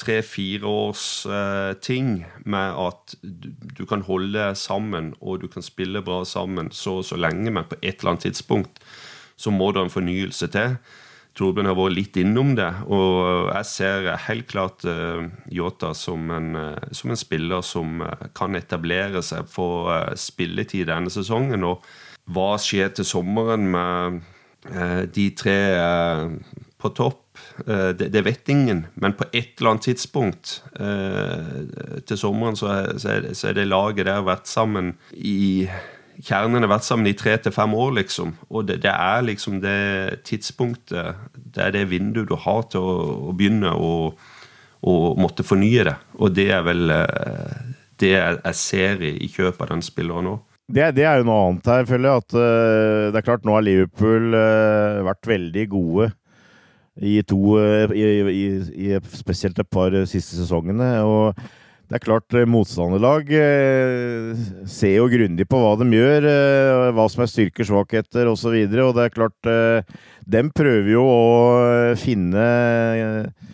tre-fire 0.00 0.66
års 0.66 1.04
uh, 1.28 1.76
ting 1.84 2.24
med 2.48 2.80
at 2.80 3.14
du, 3.22 3.50
du, 3.78 3.84
kan 3.86 4.02
holde 4.06 4.50
sammen 4.58 5.12
og 5.20 5.44
du 5.44 5.48
kan 5.52 5.64
spille 5.64 6.02
bra 6.04 6.22
sammen 6.24 6.72
så 6.72 7.00
og 7.00 7.06
så 7.10 7.20
lenge, 7.20 7.52
men 7.52 7.68
på 7.68 7.78
et 7.82 8.00
eller 8.00 8.14
annet 8.14 8.30
tidspunkt 8.30 8.82
så 9.40 9.52
må 9.52 9.70
det 9.72 9.84
en 9.84 9.92
fornyelse 9.92 10.50
til. 10.52 10.76
Torbjørn 11.38 11.70
har 11.70 11.76
vært 11.78 11.96
litt 11.96 12.18
innom 12.20 12.54
det. 12.58 12.68
Og 12.90 13.48
jeg 13.52 13.68
ser 13.70 14.08
helt 14.26 14.48
klart 14.50 14.84
uh, 14.84 15.92
som 15.96 16.30
en, 16.34 16.50
uh, 16.56 16.90
som 16.92 17.12
en, 17.12 17.20
spiller 17.20 17.64
som 17.64 18.02
uh, 18.02 18.26
kan 18.36 18.58
etablere 18.58 19.22
seg 19.24 19.48
for 19.48 19.88
uh, 19.92 20.16
spilletid 20.18 20.90
denne 20.90 21.12
sesongen. 21.12 21.64
Og 21.64 21.86
hva 22.30 22.54
skjer 22.60 22.92
til 22.94 23.08
sommeren 23.08 23.70
med 23.70 24.20
de 25.16 25.22
tre 25.32 25.56
på 26.76 26.90
topp? 26.92 27.29
Det, 27.66 28.08
det, 28.12 28.24
vet 28.24 28.48
ingen. 28.52 28.84
Men 28.94 29.12
på 29.18 29.26
et 29.30 29.58
eller 29.58 29.74
annet 29.74 29.86
tidspunkt 29.90 30.52
til 32.08 32.18
sommeren 32.18 32.56
så 32.56 32.70
er, 32.72 33.32
så 33.34 33.50
er, 33.50 33.56
det 33.58 33.66
laget 33.68 34.08
der 34.08 34.24
vært 34.24 34.48
sammen 34.50 34.94
i 35.12 35.66
kjernen 36.24 36.64
har 36.64 36.70
vært 36.70 36.86
sammen 36.86 37.08
i 37.10 37.16
tre 37.16 37.36
til 37.40 37.54
fem 37.54 37.74
år, 37.76 37.94
liksom. 38.00 38.34
Og 38.50 38.66
det, 38.68 38.80
det, 38.84 38.92
er 38.92 39.24
liksom 39.26 39.60
det 39.62 40.22
tidspunktet 40.28 41.16
Det 41.34 41.64
er 41.64 41.74
det 41.74 41.88
vinduet 41.90 42.28
du 42.30 42.36
har 42.38 42.62
til 42.70 42.84
å, 42.84 42.98
å 43.30 43.34
begynne 43.36 43.72
å, 43.72 44.12
å, 44.80 44.92
måtte 45.20 45.46
fornye 45.46 45.86
det. 45.88 45.96
Og 46.20 46.36
det 46.36 46.50
er 46.54 46.62
vel 46.66 46.94
eh, 46.94 47.58
det 48.00 48.14
jeg 48.14 48.56
ser 48.58 49.04
i, 49.04 49.16
i 49.24 49.30
kjøpet 49.30 49.66
av 49.66 49.74
den 49.74 49.84
spilleren 49.84 50.28
nå. 50.30 50.38
Det, 50.70 50.92
det, 50.94 51.02
er 51.02 51.18
jo 51.18 51.26
noe 51.26 51.48
annet 51.48 51.66
her, 51.66 51.86
føler 51.88 52.06
jeg. 52.06 52.22
At 52.22 52.34
uh, 52.36 53.10
det 53.10 53.18
er 53.18 53.26
klart, 53.26 53.46
nå 53.46 53.56
har 53.56 53.64
Liverpool 53.66 54.36
uh, 54.36 55.00
vært 55.08 55.26
veldig 55.32 55.64
gode 55.72 56.10
i 57.00 57.20
to 57.24 57.56
uh, 57.56 57.90
i, 57.96 58.04
i, 58.30 58.44
i, 58.90 58.92
spesielt 59.16 59.58
et 59.58 59.70
par 59.72 59.94
siste 60.06 60.36
sesongene. 60.36 60.92
og 61.02 61.40
det 61.90 61.96
er 61.98 62.04
klart, 62.04 62.34
eh, 62.38 62.46
motstanderlag 62.46 63.32
eh, 63.34 64.42
ser 64.70 64.92
jo 64.94 65.08
grundig 65.10 65.42
på 65.50 65.58
hva 65.58 65.72
de 65.80 65.88
gjør, 65.90 66.26
eh, 66.30 66.90
hva 66.94 67.06
som 67.10 67.24
er 67.24 67.30
styrker, 67.32 67.66
svakheter 67.66 68.30
osv. 68.30 68.52
Og, 68.54 68.76
så 68.76 68.84
og 68.84 68.92
det 68.94 69.06
er 69.08 69.16
klart, 69.16 69.48
eh, 69.50 69.96
dem 70.22 70.52
prøver 70.54 70.92
jo 70.92 71.02
å 71.02 71.24
finne 71.98 72.44
eh, 72.94 73.50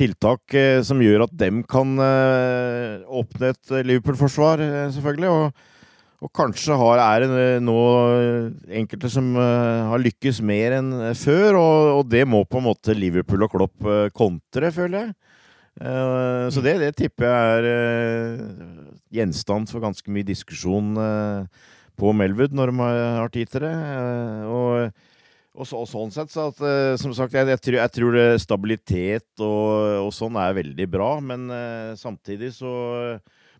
tiltak 0.00 0.56
eh, 0.56 0.80
som 0.80 1.04
gjør 1.04 1.26
at 1.26 1.36
dem 1.36 1.60
kan 1.68 1.92
åpne 2.00 3.52
et 3.52 3.76
Liverpool-forsvar, 3.84 4.64
selvfølgelig. 4.96 5.36
Og, 5.36 5.68
og, 6.22 6.30
kanskje 6.34 6.76
har, 6.78 7.00
er 7.02 7.26
det 7.26 7.46
nå 7.66 7.78
enkelte 8.82 9.10
som 9.10 9.32
har 9.36 10.02
lykkes 10.02 10.38
mer 10.46 10.78
enn 10.78 10.92
før, 11.18 11.58
og, 11.58 11.88
og, 11.96 12.04
det 12.12 12.22
må 12.30 12.44
på 12.46 12.60
en 12.60 12.68
måte 12.68 12.94
Liverpool 12.96 13.46
og 13.48 13.56
Klopp 13.56 13.90
kontre, 14.14 14.70
føler 14.74 15.00
jeg. 15.00 15.14
Så 16.52 16.60
det, 16.60 16.76
det, 16.82 16.90
tipper 16.98 17.26
jeg 17.26 17.52
er 17.58 18.42
gjenstand 19.16 19.70
for 19.72 19.82
ganske 19.82 20.12
mye 20.12 20.26
diskusjon 20.28 20.92
på 21.98 22.12
Melwood 22.16 22.54
når 22.54 22.72
de 22.72 22.90
har 23.18 23.32
tid 23.32 23.50
til 23.52 23.64
det. 23.64 23.72
og, 24.46 24.92
og, 25.52 25.66
så, 25.66 25.80
og, 25.80 25.88
sånn 25.88 26.12
sett, 26.14 26.32
så 26.32 26.50
at 26.52 26.60
som 27.00 27.14
sagt, 27.16 27.34
jeg, 27.36 27.48
jeg, 27.50 27.60
tror, 27.64 27.78
jeg 27.80 27.94
tror 27.96 28.18
stabilitet 28.40 29.44
og, 29.44 30.06
og, 30.06 30.12
sånn 30.14 30.38
er 30.40 30.58
veldig 30.60 30.88
bra, 30.92 31.14
men 31.24 31.48
samtidig 31.98 32.52
så 32.56 32.74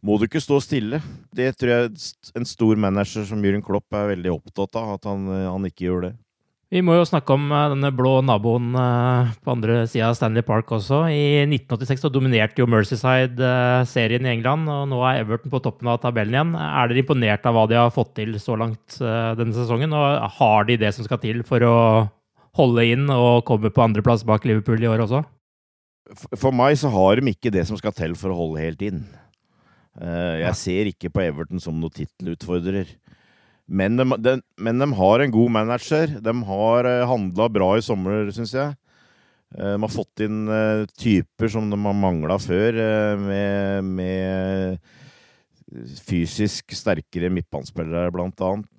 må 0.02 0.18
du 0.18 0.26
ikke 0.26 0.42
stå 0.42 0.58
stille. 0.62 1.00
Det 1.34 1.52
tror 1.58 1.72
jeg 1.72 1.92
en 2.38 2.48
stor 2.48 2.80
manager 2.80 3.26
som 3.28 3.42
Jürgen 3.42 3.64
Klopp 3.64 3.94
er 3.94 4.12
veldig 4.16 4.34
opptatt 4.34 4.78
av, 4.80 4.96
at 4.98 5.08
han, 5.10 5.28
han 5.30 5.70
ikke 5.70 5.86
gjør 5.86 6.06
det. 6.08 6.14
Vi 6.72 6.80
må 6.80 6.94
jo 6.96 7.04
snakke 7.04 7.34
om 7.34 7.50
eh, 7.52 7.66
denne 7.74 7.90
blå 7.92 8.14
naboen 8.24 8.70
eh, 8.80 9.32
på 9.44 9.52
andre 9.52 9.82
sida 9.84 10.08
av 10.08 10.14
Stanley 10.16 10.44
Park 10.46 10.70
også. 10.72 11.02
I 11.12 11.42
1986 11.44 12.06
så 12.06 12.10
dominerte 12.12 12.62
jo 12.62 12.68
Mercyside 12.70 13.44
eh, 13.44 13.82
serien 13.90 14.24
i 14.24 14.30
England, 14.32 14.70
og 14.72 14.86
nå 14.88 15.02
er 15.04 15.20
Everton 15.20 15.52
på 15.52 15.60
toppen 15.60 15.90
av 15.92 16.00
tabellen 16.00 16.32
igjen. 16.32 16.54
Er 16.56 16.88
dere 16.88 17.02
imponert 17.04 17.44
av 17.44 17.58
hva 17.58 17.66
de 17.68 17.76
har 17.76 17.92
fått 17.92 18.14
til 18.16 18.38
så 18.40 18.56
langt 18.56 18.96
denne 18.96 19.52
sesongen, 19.52 19.92
og 19.92 20.32
har 20.38 20.68
de 20.70 20.78
det 20.80 20.94
som 20.96 21.04
skal 21.04 21.20
til 21.20 21.44
for 21.44 21.68
å 21.68 21.76
holde 22.56 22.88
inn 22.88 23.04
og 23.12 23.44
komme 23.48 23.72
på 23.72 23.84
andreplass 23.84 24.24
bak 24.28 24.48
Liverpool 24.48 24.80
i 24.80 24.88
år 24.88 25.04
også? 25.04 25.20
For 26.40 26.56
meg 26.56 26.78
så 26.80 26.88
har 26.92 27.20
de 27.20 27.36
ikke 27.36 27.52
det 27.52 27.66
som 27.68 27.76
skal 27.76 27.92
til 27.96 28.16
for 28.16 28.32
å 28.32 28.38
holde 28.38 28.64
helt 28.64 28.80
inn. 28.88 29.04
Jeg 29.92 30.56
ser 30.56 30.88
ikke 30.88 31.10
på 31.12 31.20
Everton 31.20 31.60
som 31.60 31.76
noen 31.76 31.92
tittelutfordrer. 31.92 32.88
Men 33.72 33.96
de, 33.96 34.06
de, 34.20 34.36
men 34.60 34.80
de, 34.80 34.88
har 34.98 35.22
en 35.22 35.32
god 35.32 35.52
manager. 35.54 36.14
De 36.20 36.34
har 36.48 36.88
eh, 36.88 37.04
handla 37.08 37.48
bra 37.52 37.74
i 37.78 37.84
sommer, 37.84 38.30
syns 38.34 38.54
jeg. 38.56 38.74
Uh, 39.52 39.74
de 39.74 39.82
har 39.84 39.92
fått 39.92 40.22
inn 40.24 40.46
typer 40.96 41.50
som 41.52 41.68
de 41.68 41.76
har 41.76 41.96
mangla 41.96 42.38
før, 42.40 42.78
med, 43.20 43.90
med, 43.98 44.94
fysisk 46.06 46.72
sterkere 46.76 47.28
midtbanespillere, 47.32 48.12
blant 48.12 48.40
annet. 48.44 48.70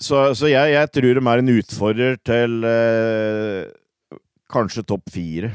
så, 0.00 0.22
så 0.36 0.48
jeg, 0.48 0.72
jeg, 0.72 0.90
tror 0.96 1.20
de 1.20 1.24
er 1.34 1.42
en 1.42 1.52
utfordrer 1.52 2.16
til 2.24 2.64
kanskje 4.52 4.84
topp 4.88 5.12
fire. 5.12 5.52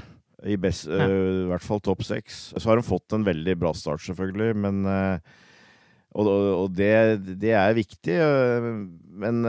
I, 0.48 0.58
best, 0.62 0.88
ja. 0.90 1.08
I 1.08 1.50
hvert 1.52 1.66
fall 1.66 1.82
topp 1.84 2.06
seks. 2.08 2.48
Så 2.56 2.70
har 2.70 2.80
hun 2.80 2.88
fått 2.88 3.16
en 3.16 3.26
veldig 3.28 3.58
bra 3.60 3.74
start, 3.76 4.04
selvfølgelig, 4.06 4.56
men 4.64 4.82
og, 6.18 6.28
og 6.28 6.72
det, 6.74 6.94
det, 7.38 7.52
er 7.54 7.76
viktig. 7.78 8.16
uh, 8.18 8.70
men 9.22 9.44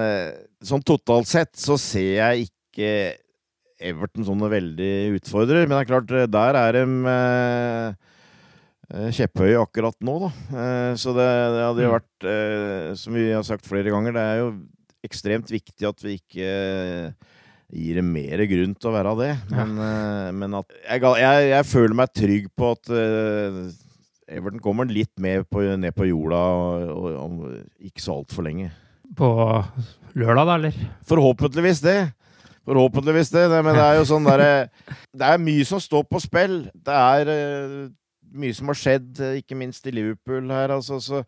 sånn 0.64 0.84
totalt 0.84 1.30
sett 1.30 1.54
så 1.56 1.78
ser 1.80 2.18
jeg 2.18 2.48
ikke 2.48 2.90
Everton 3.88 4.26
som 4.26 4.36
noe 4.40 4.50
veldig 4.52 5.16
utfordrer. 5.20 5.64
Men 5.64 5.76
det 5.76 5.82
er 5.84 5.90
klart, 5.92 6.14
der 6.34 6.58
er 6.58 6.80
de 6.80 6.84
kjepphøye 9.14 9.60
akkurat 9.60 9.96
nå, 10.04 10.14
da. 10.24 10.30
Så 10.98 11.12
det, 11.16 11.28
det 11.54 11.62
hadde 11.62 11.84
jo 11.84 11.90
mm. 11.92 11.94
vært, 11.94 12.28
som 12.98 13.16
vi 13.16 13.28
har 13.30 13.44
sagt 13.46 13.68
flere 13.68 13.92
ganger, 13.92 14.16
det 14.16 14.24
er 14.24 14.42
jo 14.42 14.50
ekstremt 15.06 15.50
viktig 15.52 15.88
at 15.88 16.04
vi 16.04 16.16
ikke 16.18 16.48
gir 17.68 17.98
det 17.98 18.04
mer 18.06 18.42
grunn 18.48 18.74
til 18.76 18.90
å 18.90 18.94
være 18.94 19.14
det. 19.18 19.32
Men, 19.52 19.74
ja. 19.76 20.30
men 20.32 20.56
at 20.60 20.72
jeg, 20.78 21.04
jeg, 21.20 21.48
jeg, 21.52 21.68
føler 21.68 21.98
meg 21.98 22.14
trygg 22.16 22.48
på 22.56 22.72
at 22.76 22.92
Everton 24.28 24.62
kommer 24.64 24.88
litt 24.88 25.12
på, 25.16 25.64
ned 25.80 25.96
på 25.96 26.08
jorda 26.08 26.42
og, 26.92 27.42
ikke 27.80 28.04
så 28.04 28.18
altfor 28.20 28.48
lenge. 28.48 28.70
På 29.16 29.30
lørdag, 30.16 30.44
da, 30.44 30.56
eller? 30.58 30.80
Forhåpentligvis 31.08 31.80
det. 31.84 31.98
Forhåpentligvis 32.68 33.32
det. 33.32 33.46
Men 33.56 33.72
det 33.72 33.84
er 33.84 34.00
jo 34.00 34.08
sånn 34.08 34.26
derre 34.28 34.68
Det 35.16 35.28
er 35.28 35.40
mye 35.40 35.64
som 35.68 35.80
står 35.80 36.04
på 36.08 36.20
spill. 36.20 36.60
Det 36.72 36.96
er 36.96 37.32
mye 38.28 38.56
som 38.56 38.68
har 38.68 38.76
skjedd, 38.76 39.22
ikke 39.40 39.56
minst 39.56 39.86
i 39.88 39.94
Liverpool 39.96 40.50
her. 40.52 40.76
altså 40.76 41.00
så 41.00 41.22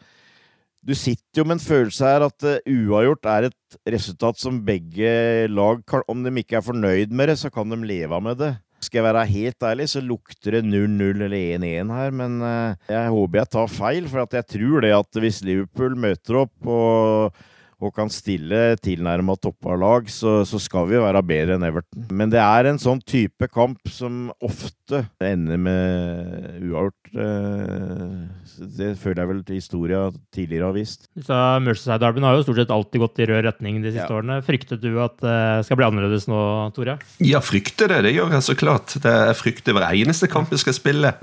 du 0.80 0.94
sitter 0.96 1.42
jo 1.42 1.44
med 1.44 1.58
en 1.58 1.62
følelse 1.62 2.08
her 2.08 2.24
at 2.24 2.46
uh, 2.46 2.56
uavgjort 2.64 3.28
er 3.28 3.48
et 3.50 3.78
resultat 3.92 4.40
som 4.40 4.62
begge 4.64 5.12
lag 5.52 5.94
Om 6.08 6.24
de 6.24 6.32
ikke 6.40 6.58
er 6.58 6.64
fornøyd 6.64 7.12
med 7.12 7.28
det, 7.30 7.38
så 7.38 7.50
kan 7.52 7.68
de 7.70 7.78
leve 7.84 8.20
med 8.24 8.40
det. 8.40 8.54
Skal 8.80 9.02
jeg 9.02 9.08
være 9.10 9.26
helt 9.28 9.62
ærlig, 9.62 9.90
så 9.92 10.00
lukter 10.00 10.56
det 10.56 10.64
0-0 10.64 11.20
eller 11.26 11.36
1-1 11.60 11.92
her, 11.92 12.14
men 12.16 12.40
uh, 12.40 12.72
jeg 12.88 13.12
håper 13.12 13.42
jeg 13.42 13.52
tar 13.52 13.68
feil. 13.68 14.08
For 14.08 14.24
jeg 14.24 14.48
tror 14.56 14.86
det 14.86 14.94
at 14.96 15.20
hvis 15.20 15.42
Liverpool 15.44 15.98
møter 16.00 16.40
opp 16.46 16.70
og 16.72 17.36
og 17.80 17.94
kan 17.96 18.10
stille 18.12 18.76
tilnærma 18.84 19.36
toppa 19.40 19.76
lag, 19.78 20.08
så, 20.12 20.40
så, 20.48 20.60
skal 20.60 20.88
vi 20.90 21.00
være 21.00 21.22
bedre 21.24 21.56
enn 21.56 21.64
Everton. 21.64 22.04
Men 22.12 22.32
det 22.32 22.40
er 22.42 22.68
en 22.68 22.80
sånn 22.80 23.00
type 23.00 23.48
kamp 23.52 23.88
som 23.90 24.28
ofte 24.44 25.06
ender 25.24 25.60
med 25.60 26.60
uavgjort. 26.60 27.10
Eh, 27.10 28.40
det 28.76 28.90
føler 29.00 29.22
jeg 29.22 29.30
vel 29.30 29.40
historia 29.54 30.00
tidligere 30.34 30.68
har 30.68 30.76
vist. 30.76 31.08
Merceside-derbyene 31.16 32.28
har 32.28 32.36
jo 32.36 32.44
stort 32.44 32.60
sett 32.60 32.74
alltid 32.74 33.02
gått 33.02 33.22
i 33.22 33.28
rød 33.30 33.44
retning 33.46 33.80
de 33.80 33.94
siste 33.94 34.04
ja. 34.04 34.18
årene. 34.18 34.40
Fryktet 34.44 34.82
du 34.82 34.90
at 35.02 35.16
det 35.22 35.38
skal 35.66 35.80
bli 35.80 35.88
annerledes 35.88 36.28
nå, 36.30 36.40
Tore? 36.76 36.98
Ja, 37.24 37.40
frykter 37.44 37.90
det. 37.90 38.02
Det 38.06 38.14
gjør 38.14 38.36
jeg 38.36 38.46
så 38.46 38.56
klart. 38.58 38.96
Det 39.00 39.14
er 39.30 39.32
frykter 39.38 39.76
hver 39.76 39.88
eneste 39.88 40.28
kamp 40.30 40.52
jeg 40.52 40.62
skal 40.62 40.76
spille. 40.76 41.14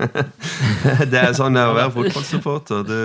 det 1.12 1.22
er 1.22 1.36
sånn 1.38 1.58
å 1.60 1.68
være 1.76 1.94
fotballsupporter. 1.94 2.84
Du, 2.88 2.98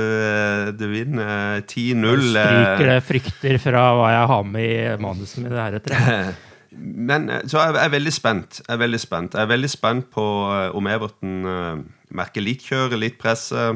du 0.80 0.86
vinner 0.92 1.62
10-0. 1.62 2.28
Stryker 2.34 2.90
det 2.90 3.00
frykt 3.06 3.43
etter 3.44 3.60
fra 3.60 3.84
hva 3.98 4.10
jeg 4.14 4.28
har 4.32 4.44
med 4.48 4.70
i 4.72 4.98
manuset 5.04 5.44
mitt 5.44 5.56
heretter. 5.58 6.34
Men 6.74 7.30
eh, 7.30 7.46
så 7.50 7.60
jeg 7.60 7.78
er 7.84 7.94
veldig 7.94 8.14
spent. 8.14 8.62
Jeg 8.64 8.74
er 8.74 8.82
veldig 8.82 9.02
spent, 9.02 9.36
jeg 9.36 9.46
er 9.46 9.52
veldig 9.52 9.72
spent 9.72 10.12
på 10.14 10.26
eh, 10.50 10.70
om 10.74 10.90
Everton 10.90 11.40
uh, 11.46 11.80
merker 12.16 12.46
litt 12.46 12.66
kjøre, 12.66 13.00
litt 13.00 13.20
presse. 13.22 13.72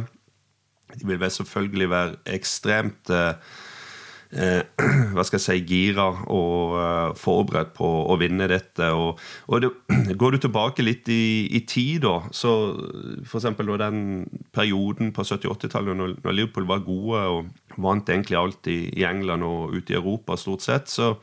De 0.95 1.07
vil 1.07 1.19
vel 1.19 1.33
selvfølgelig 1.33 1.89
være 1.91 2.19
ekstremt 2.37 3.11
eh, 3.11 3.57
hva 5.15 5.23
skal 5.27 5.37
jeg 5.37 5.45
si, 5.45 5.57
gira 5.67 6.07
og 6.33 6.73
uh, 6.79 7.11
forberedt 7.19 7.75
på 7.77 7.87
å 8.07 8.17
vinne 8.19 8.49
dette. 8.49 8.89
Og, 8.95 9.21
og 9.51 9.63
det, 9.63 9.71
Går 10.19 10.35
du 10.35 10.41
tilbake 10.47 10.85
litt 10.85 11.11
i, 11.11 11.47
i 11.53 11.61
tid, 11.67 12.07
da, 12.07 12.21
så 12.31 12.53
f.eks. 13.27 13.51
den 13.83 14.01
perioden 14.55 15.13
på 15.13 15.27
70-80-tallet 15.27 15.99
når, 15.99 16.17
når, 16.23 16.37
Liverpool 16.39 16.69
var 16.69 16.85
gode 16.87 17.23
og 17.35 17.66
vant 17.81 18.09
egentlig 18.09 18.37
alt 18.39 18.69
i, 18.71 18.89
England 19.05 19.45
og 19.45 19.75
ute 19.77 19.93
i 19.93 19.97
Europa 19.97 20.37
stort 20.39 20.65
sett, 20.65 20.91
så, 20.91 21.13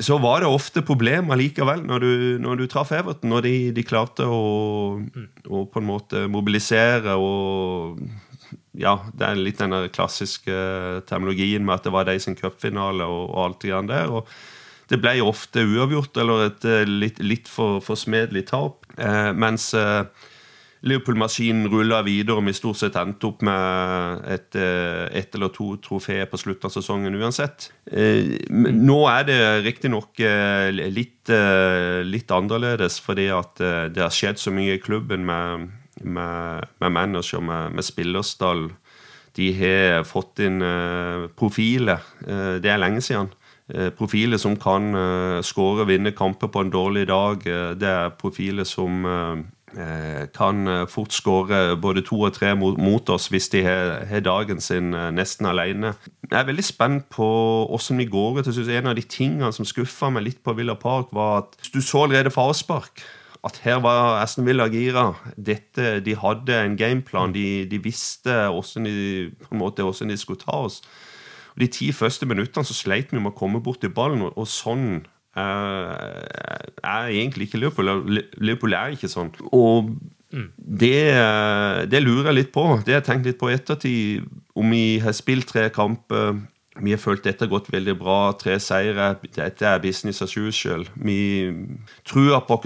så 0.00 0.18
var 0.22 0.44
det 0.44 0.50
ofte 0.52 0.84
problemer 0.86 1.40
likevel 1.40 1.84
når 1.88 2.04
du, 2.04 2.12
når 2.44 2.60
du 2.60 2.66
traff 2.70 2.92
Everton, 2.96 3.32
når 3.32 3.46
de, 3.48 3.54
de 3.76 3.86
klarte 3.86 4.28
å, 4.28 5.00
å 5.48 5.64
på 5.66 5.82
en 5.82 5.88
måte 5.88 6.26
mobilisere 6.30 7.16
og 7.18 8.00
ja, 8.78 8.96
det 9.16 9.26
er 9.26 9.40
litt 9.40 9.60
den 9.60 9.74
klassiske 9.94 10.54
terminologien 11.08 11.64
med 11.66 11.78
at 11.78 11.86
det 11.86 11.94
var 11.94 12.06
de 12.08 12.16
sin 12.22 12.38
cupfinale 12.38 13.06
og, 13.06 13.28
og 13.32 13.44
alt 13.44 13.62
det 13.64 13.72
grann 13.72 13.90
der. 13.90 14.10
og 14.20 14.30
det 14.90 14.98
ble 14.98 15.20
ofte 15.22 15.62
uavgjort 15.62 16.18
eller 16.18 16.48
et 16.48 16.66
eh, 16.66 16.88
litt, 16.88 17.20
litt 17.22 17.48
for, 17.50 17.78
for 17.84 17.98
smedelig 17.98 18.48
tap. 18.50 18.88
Eh, 18.98 19.30
mens 19.38 19.70
eh, 19.78 20.02
Liverpool-maskinen 20.80 21.68
rulla 21.68 22.00
videre, 22.06 22.38
og 22.38 22.46
vi 22.48 22.54
stort 22.56 22.78
sett 22.80 22.96
endte 22.96 23.28
opp 23.28 23.42
med 23.44 24.22
et, 24.32 24.56
eh, 24.56 25.08
et 25.20 25.34
eller 25.36 25.52
to 25.52 25.74
trofeer 25.76 26.24
på 26.24 26.40
slutten 26.40 26.70
av 26.70 26.72
sesongen 26.72 27.18
uansett. 27.20 27.68
Eh, 27.92 28.48
nå 28.48 29.00
er 29.12 29.26
det 29.28 29.64
riktignok 29.66 30.20
eh, 30.20 30.70
litt, 30.72 31.28
litt 32.08 32.32
annerledes, 32.32 32.98
fordi 33.04 33.28
at 33.28 33.60
det 33.92 34.00
har 34.00 34.14
skjedd 34.14 34.40
så 34.40 34.50
mye 34.50 34.78
i 34.78 34.82
klubben 34.82 35.26
med 35.26 35.68
med, 36.00 36.64
med 36.80 36.92
manager, 36.92 37.42
med, 37.44 37.74
med 37.76 37.84
spillerstall. 37.84 38.70
De 39.36 39.50
har 39.52 40.04
fått 40.08 40.40
inn 40.40 40.62
profiler. 41.36 42.00
Det 42.24 42.70
er 42.70 42.80
lenge 42.80 43.02
siden. 43.04 43.28
Profiler 43.98 44.40
som 44.40 44.56
kan 44.56 44.94
skåre 45.44 45.84
vinne 45.90 46.14
kamper 46.16 46.48
på 46.48 46.62
en 46.64 46.72
dårlig 46.72 47.06
dag. 47.10 47.44
det 47.76 47.90
er 47.90 48.16
profiler 48.16 48.64
som 48.64 49.04
kan 50.34 50.86
fort 50.90 51.14
skåre 51.14 51.76
både 51.78 52.02
to 52.06 52.18
og 52.26 52.34
tre 52.34 52.54
mot, 52.58 53.10
oss 53.14 53.28
hvis 53.30 53.48
de 53.52 53.62
har, 53.62 54.20
dagen 54.26 54.60
sin 54.60 54.90
nesten 55.14 55.46
alene. 55.46 55.94
Jeg 56.26 56.40
er 56.40 56.48
veldig 56.48 56.64
spent 56.66 57.06
på 57.14 57.28
hvordan 57.70 58.02
vi 58.02 58.08
går 58.10 58.40
ut. 58.40 58.50
En 58.50 58.90
av 58.90 58.98
de 58.98 59.06
tingene 59.06 59.52
som 59.54 59.68
skuffa 59.68 60.10
meg 60.10 60.26
litt 60.26 60.42
på 60.42 60.56
Villa 60.58 60.74
Park, 60.74 61.14
var 61.14 61.44
at 61.44 61.72
du 61.74 61.80
så 61.80 62.04
allerede 62.08 62.34
avspark 62.34 63.04
at 63.44 63.60
her 63.64 63.80
var 63.80 64.20
Aston 64.20 64.46
Villa 64.46 64.66
gira. 64.68 65.14
Dette, 65.36 66.00
de 66.04 66.16
hadde 66.16 66.56
en 66.56 66.76
gameplan. 66.76 67.32
De, 67.32 67.64
de 67.70 67.78
visste 67.82 68.34
hvordan 68.52 68.84
de, 68.84 69.30
de 69.30 70.16
skulle 70.20 70.40
ta 70.40 70.58
oss. 70.66 70.82
Og 71.54 71.60
De 71.64 71.66
ti 71.66 71.92
første 71.92 72.26
minuttene 72.26 72.64
så 72.64 72.76
sleit 72.76 73.12
vi 73.12 73.18
med 73.18 73.32
å 73.32 73.38
komme 73.38 73.62
bort 73.64 73.80
til 73.80 73.92
ballen, 73.94 74.22
og, 74.28 74.46
sånn 74.48 75.06
er 75.40 77.10
egentlig 77.10 77.48
ikke 77.48 77.60
Liverpool. 77.62 78.20
Liverpool 78.38 78.76
er 78.76 78.96
ikke 78.96 79.10
sånn. 79.10 79.32
Og 79.52 79.92
det, 80.30 81.00
det, 81.90 82.02
lurer 82.04 82.30
jeg 82.30 82.38
litt 82.38 82.52
på. 82.54 82.64
Det 82.84 82.94
har 82.94 83.00
jeg 83.00 83.08
tenkt 83.08 83.28
litt 83.30 83.40
på 83.40 83.50
i 83.50 83.56
ettertid. 83.56 84.28
Om 84.58 84.74
vi 84.74 84.84
har 85.02 85.16
spilt 85.16 85.48
tre 85.50 85.68
kamper 85.74 86.38
vi 86.78 86.92
har 86.94 87.00
følt 87.02 87.24
dette 87.26 87.42
har 87.42 87.50
gått 87.50 87.68
veldig 87.72 87.96
bra. 87.98 88.18
Tre 88.38 88.54
seire. 88.62 89.08
Dette 89.34 89.66
er 89.66 89.82
business 89.82 90.22
as 90.22 90.36
usual. 90.38 90.84
Vi 90.94 91.50
Trua 92.06 92.38
på, 92.46 92.60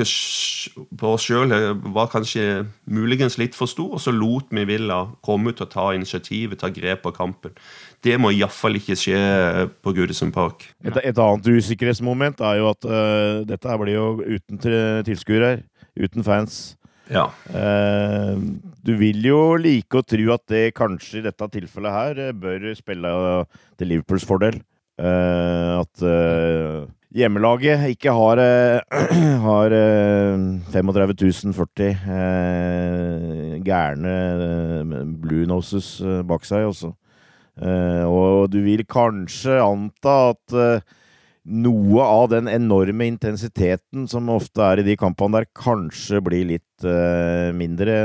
oss 1.09 1.25
sjøl 1.25 1.55
var 1.95 2.11
kanskje 2.13 2.67
muligens 2.85 3.39
litt 3.41 3.57
for 3.57 3.71
stor, 3.71 3.97
og 3.97 4.05
så 4.05 4.13
lot 4.13 4.53
vi 4.53 4.67
Villa 4.69 5.01
komme 5.25 5.55
ut 5.55 5.65
og 5.65 5.73
ta 5.73 5.89
initiativet, 5.97 6.61
ta 6.61 6.69
grep 6.69 7.03
på 7.07 7.15
kampen. 7.17 7.57
Det 8.05 8.19
må 8.21 8.35
iallfall 8.35 8.77
ikke 8.77 8.99
skje 9.01 9.19
på 9.81 9.97
Goodison 9.97 10.33
Park. 10.35 10.69
Et, 10.85 11.01
et, 11.01 11.19
annet 11.19 11.49
usikkerhetsmoment 11.49 12.45
er 12.45 12.61
jo 12.61 12.71
at 12.75 12.85
uh, 12.85 13.41
dette 13.49 13.81
blir 13.81 13.97
jo 13.97 14.09
uten 14.21 14.61
tilskuere, 15.09 15.57
uten 15.97 16.27
fans. 16.27 16.75
Ja. 17.13 17.29
Eh, 17.53 18.37
du 18.85 18.93
vil 19.01 19.25
jo 19.27 19.57
like 19.61 19.99
å 19.99 20.05
tro 20.07 20.33
at 20.35 20.45
det 20.51 20.75
kanskje 20.77 21.21
i 21.21 21.25
dette 21.27 21.49
tilfellet 21.53 21.93
her 21.93 22.21
eh, 22.29 22.37
bør 22.37 22.71
spille 22.79 23.13
til 23.79 23.91
Liverpools 23.93 24.27
fordel. 24.29 24.61
Eh, 24.95 25.73
at 25.81 26.05
hjemmelaget 27.15 27.89
ikke 27.95 28.15
har, 28.15 28.43
har 29.49 29.77
35 30.75 31.15
040 31.53 31.95
gærne 33.67 34.15
blue 35.23 35.47
noses 35.51 35.97
bak 36.27 36.47
seg 36.49 36.71
også. 36.71 36.91
og 38.11 38.51
du 38.51 38.59
vil 38.65 38.83
kanskje 38.91 39.61
anta 39.63 40.15
at 40.33 40.85
noe 41.45 42.05
av 42.05 42.31
den 42.33 42.49
enorme 42.49 43.07
intensiteten 43.11 44.09
som 44.09 44.31
ofte 44.33 44.65
er 44.65 44.81
i 44.81 44.87
de 44.87 44.97
kampene 45.01 45.41
der, 45.41 45.49
kanskje 45.57 46.23
blir 46.25 46.47
litt 46.55 46.87
uh, 46.87 47.53
mindre. 47.57 47.97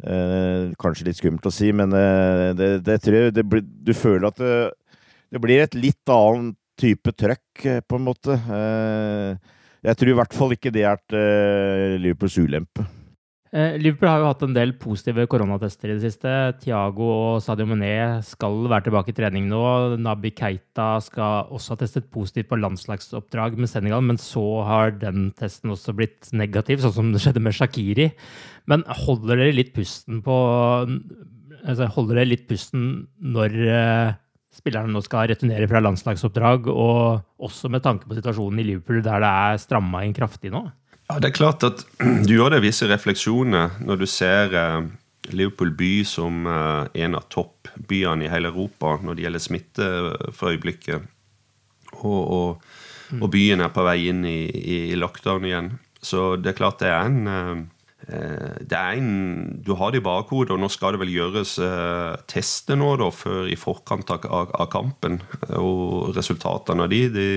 Uh, 0.00 0.72
kanskje 0.80 1.10
litt 1.10 1.20
skummelt 1.20 1.48
å 1.48 1.52
si, 1.52 1.72
men 1.76 1.92
uh, 1.92 2.52
det, 2.56 2.70
det, 2.86 3.00
tror 3.04 3.18
jeg 3.18 3.34
det 3.36 3.44
blir, 3.44 3.64
Du 3.64 3.92
føler 3.96 4.30
at 4.30 4.40
det, 4.40 4.54
det, 5.32 5.42
blir 5.44 5.64
et 5.64 5.76
litt 5.76 6.12
annen 6.12 6.54
type 6.80 7.12
trøkk, 7.12 7.66
på 7.84 7.98
en 7.98 8.06
måte. 8.06 8.38
jeg 9.84 9.98
tror 10.00 10.10
i 10.10 10.14
hvert 10.16 10.32
fall 10.32 10.54
ikke 10.56 10.72
det 10.72 10.86
er 10.88 11.02
til 11.12 11.98
Liverpools 12.00 12.38
ulempe. 12.40 12.86
Eh, 13.50 13.74
Liverpool 13.82 14.06
har 14.06 14.20
jo 14.22 14.28
hatt 14.28 14.42
en 14.46 14.52
del 14.54 14.76
positive 14.78 15.24
koronatester 15.30 15.90
i 15.90 15.96
det 15.96 16.04
siste. 16.04 16.34
Thiago 16.62 17.08
og 17.10 17.40
Sadio 17.42 17.66
Mené 17.66 18.22
skal 18.22 18.60
være 18.70 18.86
tilbake 18.86 19.10
i 19.10 19.16
trening 19.16 19.48
nå. 19.50 19.62
Nabi 19.98 20.30
Keita 20.38 20.92
skal 21.02 21.50
også 21.50 21.74
ha 21.74 21.80
testet 21.80 22.06
positivt 22.14 22.52
på 22.52 22.60
landslagsoppdrag 22.62 23.58
med 23.58 23.72
Senegal, 23.72 24.06
men 24.06 24.22
så 24.22 24.44
har 24.68 24.94
den 25.02 25.32
testen 25.34 25.74
også 25.74 25.96
blitt 25.98 26.30
negativ, 26.30 26.84
sånn 26.84 26.94
som 26.94 27.10
det 27.10 27.24
skjedde 27.24 27.42
med 27.42 27.58
Shakiri. 27.58 28.12
Men 28.70 28.86
holder 28.86 29.42
dere 29.42 29.58
litt 29.58 29.74
pusten 29.74 30.22
på 30.22 30.40
altså 31.60 31.90
Holder 31.92 32.20
dere 32.20 32.30
litt 32.30 32.46
pusten 32.48 32.84
når 33.20 33.56
uh, 33.68 34.12
spillerne 34.54 34.94
nå 34.94 35.02
skal 35.04 35.26
returnere 35.28 35.66
fra 35.68 35.82
landslagsoppdrag, 35.82 36.70
og 36.70 37.42
også 37.42 37.68
med 37.68 37.82
tanke 37.82 38.06
på 38.06 38.16
situasjonen 38.16 38.62
i 38.62 38.70
Liverpool, 38.70 39.02
der 39.04 39.20
det 39.20 39.32
er 39.50 39.60
stramma 39.60 40.06
inn 40.06 40.14
kraftig 40.16 40.54
nå? 40.54 40.68
Ja, 41.10 41.18
Det 41.18 41.32
er 41.32 41.34
klart 41.34 41.64
at 41.66 41.80
du 42.28 42.36
gjør 42.36 42.54
deg 42.54 42.62
visse 42.62 42.86
refleksjoner 42.86 43.80
når 43.82 43.98
du 43.98 44.06
ser 44.06 44.52
eh, 44.54 44.84
Liverpool 45.34 45.72
by 45.74 46.04
som 46.06 46.44
eh, 46.46 47.02
en 47.02 47.18
av 47.18 47.26
toppbyene 47.34 48.28
i 48.28 48.30
hele 48.30 48.52
Europa 48.52 48.94
når 49.02 49.18
det 49.18 49.24
gjelder 49.24 49.42
smitte 49.42 49.88
for 50.36 50.54
øyeblikket. 50.54 51.08
Og, 52.04 52.20
og, 52.22 52.62
og 53.18 53.26
byen 53.32 53.64
er 53.64 53.74
på 53.74 53.82
vei 53.88 53.96
inn 54.12 54.22
i, 54.22 54.38
i, 54.46 54.78
lockdown 54.94 55.50
igjen. 55.50 55.72
Så 55.98 56.36
det 56.38 56.52
er 56.52 56.58
klart 56.60 56.78
det 56.84 56.94
er 56.94 57.10
en 57.10 57.26
eh, 57.26 57.66
det 58.70 58.78
er 58.78 59.02
en, 59.02 59.10
Du 59.66 59.74
har 59.78 59.90
det 59.90 60.04
i 60.04 60.06
bakhodet, 60.06 60.54
og 60.54 60.62
nå 60.62 60.70
skal 60.70 60.94
det 60.94 61.02
vel 61.02 61.12
gjøres 61.16 61.58
eh, 61.58 62.22
tester 62.30 62.78
nå 62.78 62.94
da, 63.02 63.10
før 63.10 63.50
i 63.50 63.58
forkant 63.58 64.14
av, 64.14 64.30
av 64.30 64.70
kampen. 64.70 65.18
Og 65.58 66.14
resultatene 66.14 66.86
av 66.86 66.94
de, 66.94 67.04
de 67.18 67.28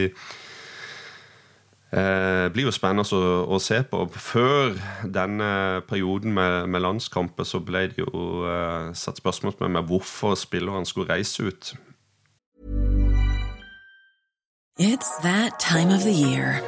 Eh, 1.94 2.50
blir 2.50 2.66
jo 2.66 2.72
spennende 2.74 3.06
å, 3.14 3.44
å, 3.54 3.60
se 3.62 3.84
på. 3.86 4.08
Før 4.18 4.74
denne 5.06 5.84
perioden 5.86 6.34
med, 6.34 6.72
med 6.74 6.82
landskamper 6.82 7.46
så 7.46 7.62
ble 7.62 7.84
det 7.92 8.02
jo 8.02 8.48
eh, 8.50 8.90
satt 8.98 9.22
hvorfor 9.86 10.34
skulle 10.90 11.14
reise 11.14 11.46
ut. 11.46 11.74
It's 14.80 15.12
that 15.22 15.60
time 15.60 15.94
of 15.94 16.04
the 16.04 16.12
year. 16.12 16.64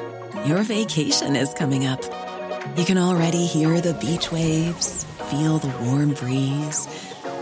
Your 0.45 0.61
vacation 0.61 1.35
is 1.35 1.55
coming 1.55 1.87
up. 1.87 2.05
You 2.77 2.85
can 2.85 2.99
already 2.99 3.47
hear 3.47 3.81
the 3.81 3.95
beach 3.95 4.31
waves, 4.31 5.05
feel 5.31 5.57
the 5.57 5.73
warm 5.85 6.13
breeze, 6.13 6.85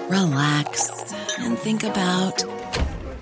relax 0.07 0.87
and 1.37 1.57
think 1.57 1.83
about 1.83 2.45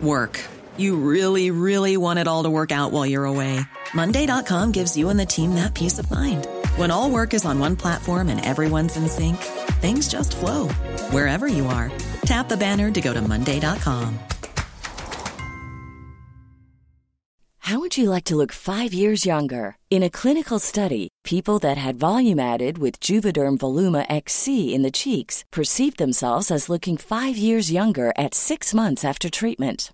work. 0.01 0.39
You 0.77 0.97
really, 0.97 1.49
really 1.49 1.97
want 1.97 2.19
it 2.19 2.27
all 2.27 2.43
to 2.43 2.49
work 2.49 2.71
out 2.71 2.91
while 2.91 3.07
you're 3.07 3.25
away. 3.25 3.65
Monday.com 3.93 4.71
gives 4.71 4.95
you 4.95 5.09
and 5.09 5.19
the 5.19 5.25
team 5.25 5.55
that 5.55 5.73
peace 5.73 5.99
of 5.99 6.09
mind. 6.11 6.47
When 6.75 6.91
all 6.91 7.09
work 7.09 7.33
is 7.33 7.45
on 7.45 7.59
one 7.59 7.75
platform 7.75 8.29
and 8.29 8.43
everyone's 8.45 8.95
in 8.97 9.07
sync, 9.09 9.37
things 9.81 10.07
just 10.07 10.37
flow 10.37 10.67
wherever 11.09 11.47
you 11.47 11.65
are. 11.67 11.91
Tap 12.25 12.47
the 12.49 12.57
banner 12.57 12.91
to 12.91 13.01
go 13.01 13.13
to 13.13 13.21
Monday.com. 13.21 14.19
How 17.71 17.79
would 17.79 17.97
you 17.97 18.09
like 18.09 18.25
to 18.25 18.35
look 18.35 18.51
five 18.51 18.93
years 18.93 19.25
younger? 19.25 19.77
In 19.89 20.03
a 20.03 20.09
clinical 20.09 20.59
study, 20.59 21.07
people 21.23 21.57
that 21.59 21.77
had 21.77 21.95
volume 21.95 22.39
added 22.39 22.77
with 22.79 22.99
Juvederm 22.99 23.57
Voluma 23.59 24.05
XC 24.09 24.73
in 24.73 24.81
the 24.81 24.91
cheeks 24.91 25.45
perceived 25.51 25.97
themselves 25.97 26.51
as 26.51 26.69
looking 26.69 26.97
five 26.97 27.37
years 27.37 27.71
younger 27.71 28.11
at 28.17 28.33
six 28.33 28.73
months 28.73 29.05
after 29.05 29.29
treatment. 29.29 29.93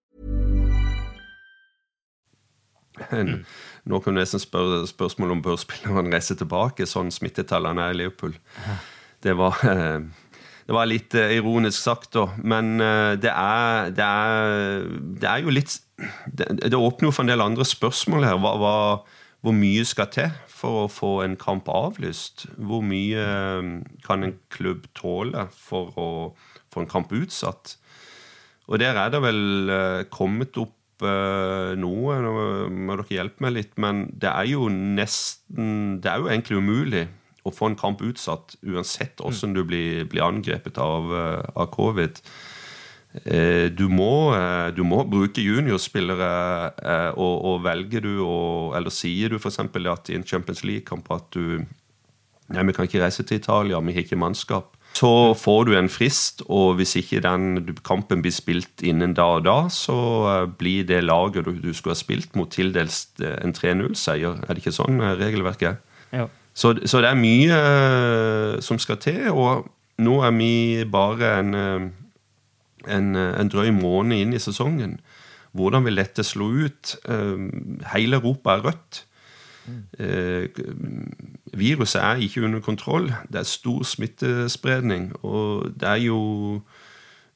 Mm. 3.11 3.45
Nå 3.89 3.99
kan 4.01 4.13
du 4.13 4.21
nesten 4.21 4.41
spørre 4.41 4.83
spørsmål 4.89 5.33
om 5.35 5.43
bør 5.45 5.57
spilleren 5.59 6.11
reise 6.13 6.35
tilbake, 6.37 6.85
sånn 6.85 7.09
smittetallene 7.13 7.87
er 7.87 7.95
i 7.95 8.01
Liverpool. 8.03 8.35
Det 9.23 9.33
var, 9.37 9.57
eh, 9.65 10.03
det 10.67 10.75
var 10.75 10.89
litt 10.89 11.15
eh, 11.17 11.37
ironisk 11.39 11.79
sagt, 11.81 12.11
da. 12.17 12.27
Men 12.37 12.75
eh, 12.81 13.15
det 13.21 13.31
er, 13.33 13.89
det 13.97 14.05
er, 14.05 14.85
det 15.21 15.31
er 15.31 15.45
jo 15.45 15.55
litt 15.55 15.79
det, 16.25 16.47
det, 16.61 16.77
åpner 16.77 17.09
jo 17.09 17.15
for 17.15 17.25
en 17.25 17.33
del 17.33 17.45
andre 17.45 17.65
spørsmål 17.65 18.27
her. 18.27 18.37
Hva, 18.41 18.53
hva, 18.61 18.75
hvor 19.41 19.57
mye 19.57 19.85
skal 19.85 20.09
til 20.13 20.29
for 20.49 20.83
å 20.85 20.89
få 20.89 21.11
en 21.25 21.37
kamp 21.41 21.69
avlyst? 21.73 22.45
Hvor 22.61 22.85
mye 22.85 23.25
kan 24.05 24.25
en 24.25 24.37
klubb 24.53 24.85
tåle 24.97 25.47
for 25.53 25.93
å 25.97 26.09
få 26.73 26.83
en 26.83 26.89
kamp 26.89 27.13
utsatt? 27.17 27.79
Og 28.69 28.79
der 28.79 28.97
er 28.97 29.09
det 29.13 29.21
vel 29.25 30.05
kommet 30.13 30.57
opp 30.61 30.77
noe. 31.01 32.19
Nå 32.23 32.31
må 32.69 32.97
dere 32.99 33.17
hjelpe 33.17 33.45
meg 33.45 33.57
litt, 33.57 33.73
men 33.81 34.05
det 34.13 34.29
er 34.29 34.51
jo 34.51 34.69
nesten 34.69 35.99
Det 36.01 36.11
er 36.11 36.21
jo 36.21 36.29
egentlig 36.29 36.61
umulig 36.61 37.07
å 37.41 37.51
få 37.53 37.71
en 37.71 37.77
kamp 37.79 38.03
utsatt 38.05 38.55
uansett 38.61 39.21
hvordan 39.21 39.55
du 39.57 39.63
blir, 39.65 40.05
blir 40.09 40.23
angrepet 40.27 40.77
av, 40.81 41.09
av 41.55 41.69
covid. 41.73 42.21
Du 43.11 43.87
må, 43.91 44.11
du 44.71 44.83
må, 44.87 45.01
bruke 45.09 45.43
juniorspillere, 45.43 46.29
og, 47.17 47.33
og 47.49 47.57
velger 47.65 48.05
du 48.05 48.13
å 48.23 48.37
Eller 48.77 48.93
sier 48.93 49.33
du 49.33 49.35
f.eks. 49.35 49.59
at 49.59 50.11
i 50.13 50.15
en 50.15 50.23
Champions 50.23 50.63
League-kamp 50.63 51.11
at 51.11 51.27
du 51.35 51.65
Nei, 52.51 52.65
vi 52.67 52.75
kan 52.75 52.87
ikke 52.87 52.99
reise 52.99 53.23
til 53.23 53.39
Italia, 53.39 53.79
vi 53.79 53.93
har 53.95 54.03
ikke 54.03 54.19
mannskap. 54.19 54.73
Så 54.97 55.33
får 55.39 55.65
du 55.65 55.71
en 55.77 55.89
frist, 55.89 56.43
og 56.51 56.75
hvis 56.77 56.97
ikke 56.99 57.21
den 57.23 57.75
kampen 57.87 58.21
blir 58.21 58.33
spilt 58.35 58.83
innen 58.83 59.13
da 59.15 59.27
og 59.37 59.45
da, 59.47 59.55
så 59.71 59.95
blir 60.59 60.83
det 60.89 60.99
laget 61.05 61.47
du, 61.47 61.53
du 61.63 61.71
skulle 61.73 61.95
ha 61.95 61.99
spilt 61.99 62.35
mot, 62.35 62.51
tildelt 62.51 63.23
en 63.23 63.55
3-0-seier. 63.55 64.43
Er 64.43 64.51
det 64.51 64.61
ikke 64.61 64.75
sånn 64.75 64.99
regelverket 65.21 65.69
er? 65.71 66.27
Så, 66.53 66.73
så, 66.83 66.99
det 66.99 67.07
er 67.07 67.19
mye 67.19 67.59
som 68.61 68.79
skal 68.83 68.99
til, 68.99 69.29
og 69.31 69.69
nå 70.03 70.17
er 70.27 70.35
vi 70.35 70.53
bare 70.91 71.31
en, 71.39 71.55
en, 72.83 73.07
en 73.15 73.51
drøy 73.51 73.71
måned 73.75 74.25
inn 74.25 74.35
i 74.35 74.43
sesongen. 74.43 74.99
Hvordan 75.55 75.87
vil 75.87 75.99
dette 75.99 76.23
slå 76.27 76.49
ut? 76.67 76.97
Hele 77.93 78.19
Europa 78.19 78.57
er 78.57 78.67
rødt. 78.67 79.05
Eh, 79.99 80.49
viruset 81.53 82.01
er 82.01 82.21
ikke 82.23 82.43
under 82.45 82.61
kontroll. 82.63 83.11
Det 83.31 83.41
er 83.41 83.47
stor 83.47 83.83
smittespredning. 83.85 85.11
Og 85.25 85.71
det 85.79 85.87
er 85.87 86.01
jo 86.07 86.21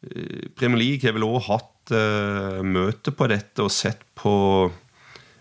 eh, 0.03 0.49
Premier 0.57 0.81
League 0.81 1.05
har 1.05 1.15
vel 1.17 1.27
òg 1.27 1.43
hatt 1.49 1.93
eh, 1.95 2.61
møte 2.65 3.13
på 3.15 3.29
dette 3.31 3.65
og 3.65 3.73
sett 3.73 4.01
på 4.17 4.35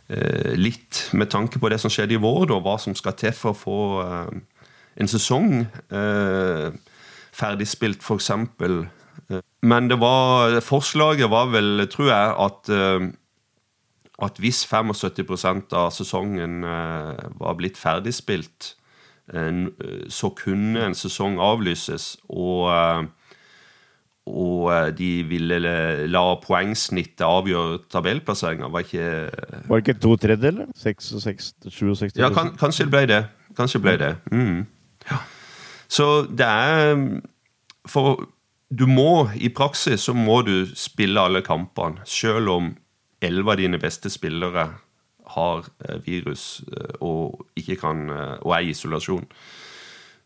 eh, 0.09 0.53
litt 0.59 1.09
med 1.13 1.33
tanke 1.33 1.61
på 1.63 1.73
det 1.73 1.81
som 1.81 1.93
skjedde 1.93 2.19
i 2.19 2.21
vår, 2.21 2.49
da, 2.53 2.61
hva 2.61 2.77
som 2.81 2.97
skal 2.99 3.17
til 3.19 3.33
for 3.37 3.55
å 3.55 3.61
få 3.63 3.79
eh, 4.05 4.43
en 4.95 5.11
sesong 5.11 5.65
ferdigspilt, 7.35 8.05
f.eks. 8.07 8.29
Men 9.67 9.89
det 9.91 9.97
var, 9.99 10.61
forslaget 10.63 11.27
var 11.33 11.49
vel, 11.51 11.83
tror 11.91 12.13
jeg, 12.13 12.35
at 12.45 12.71
at 14.23 14.39
hvis 14.39 14.63
75 14.67 15.73
av 15.75 15.91
sesongen 15.95 16.63
eh, 16.65 17.25
var 17.41 17.57
blitt 17.59 17.79
ferdigspilt, 17.79 18.75
eh, 19.35 19.67
så 20.09 20.31
kunne 20.39 20.87
en 20.87 20.95
sesong 20.95 21.41
avlyses, 21.43 22.15
og, 22.29 22.69
eh, 22.71 23.41
og 24.31 24.69
eh, 24.73 24.91
de 24.95 25.11
ville 25.29 25.59
la 26.07 26.25
poengsnittet 26.45 27.27
avgjøre 27.27 27.81
tabellplasseringa. 27.91 28.71
Var 28.71 28.87
ikke 28.87 29.09
Var 29.69 29.81
det 29.81 29.83
ikke 29.83 30.01
to 30.01 30.17
tredjedeler? 30.17 30.71
66, 30.79 31.55
67 31.69 32.19
Ja, 32.23 32.31
kan, 32.31 32.55
kanskje 32.61 32.87
det 32.87 32.95
ble 32.95 33.07
det. 33.11 33.25
Kanskje 33.59 33.83
ble 33.83 33.97
det. 33.99 34.15
Mm. 34.31 34.63
Ja. 35.11 35.19
Så 35.89 36.27
det 36.31 36.47
er 36.47 37.21
For 37.87 38.25
du 38.73 38.87
må, 38.89 39.29
i 39.37 39.51
praksis, 39.53 40.01
så 40.01 40.15
må 40.17 40.41
du 40.43 40.65
spille 40.75 41.21
alle 41.21 41.43
kampene, 41.45 42.01
selv 42.09 42.49
om 42.49 42.71
elleve 43.25 43.55
av 43.55 43.61
dine 43.61 43.81
beste 43.81 44.11
spillere 44.13 44.69
har 45.35 45.65
eh, 45.85 46.01
virus 46.05 46.63
eh, 46.69 46.97
og, 47.05 47.47
ikke 47.57 47.79
kan, 47.81 48.09
eh, 48.11 48.37
og 48.43 48.57
er 48.57 48.67
i 48.67 48.73
isolasjon. 48.75 49.27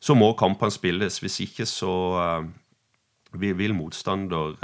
Så 0.01 0.14
må 0.14 0.32
kampene 0.38 0.74
spilles. 0.74 1.18
Hvis 1.22 1.40
ikke 1.42 1.66
så 1.66 1.92
vil 3.34 3.74
motstander 3.74 4.55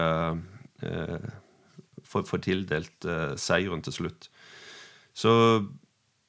få 2.07 2.39
tildelt 2.39 3.07
seieren 3.43 3.83
til 3.83 3.97
slutt. 3.97 4.29
Så 5.11 5.33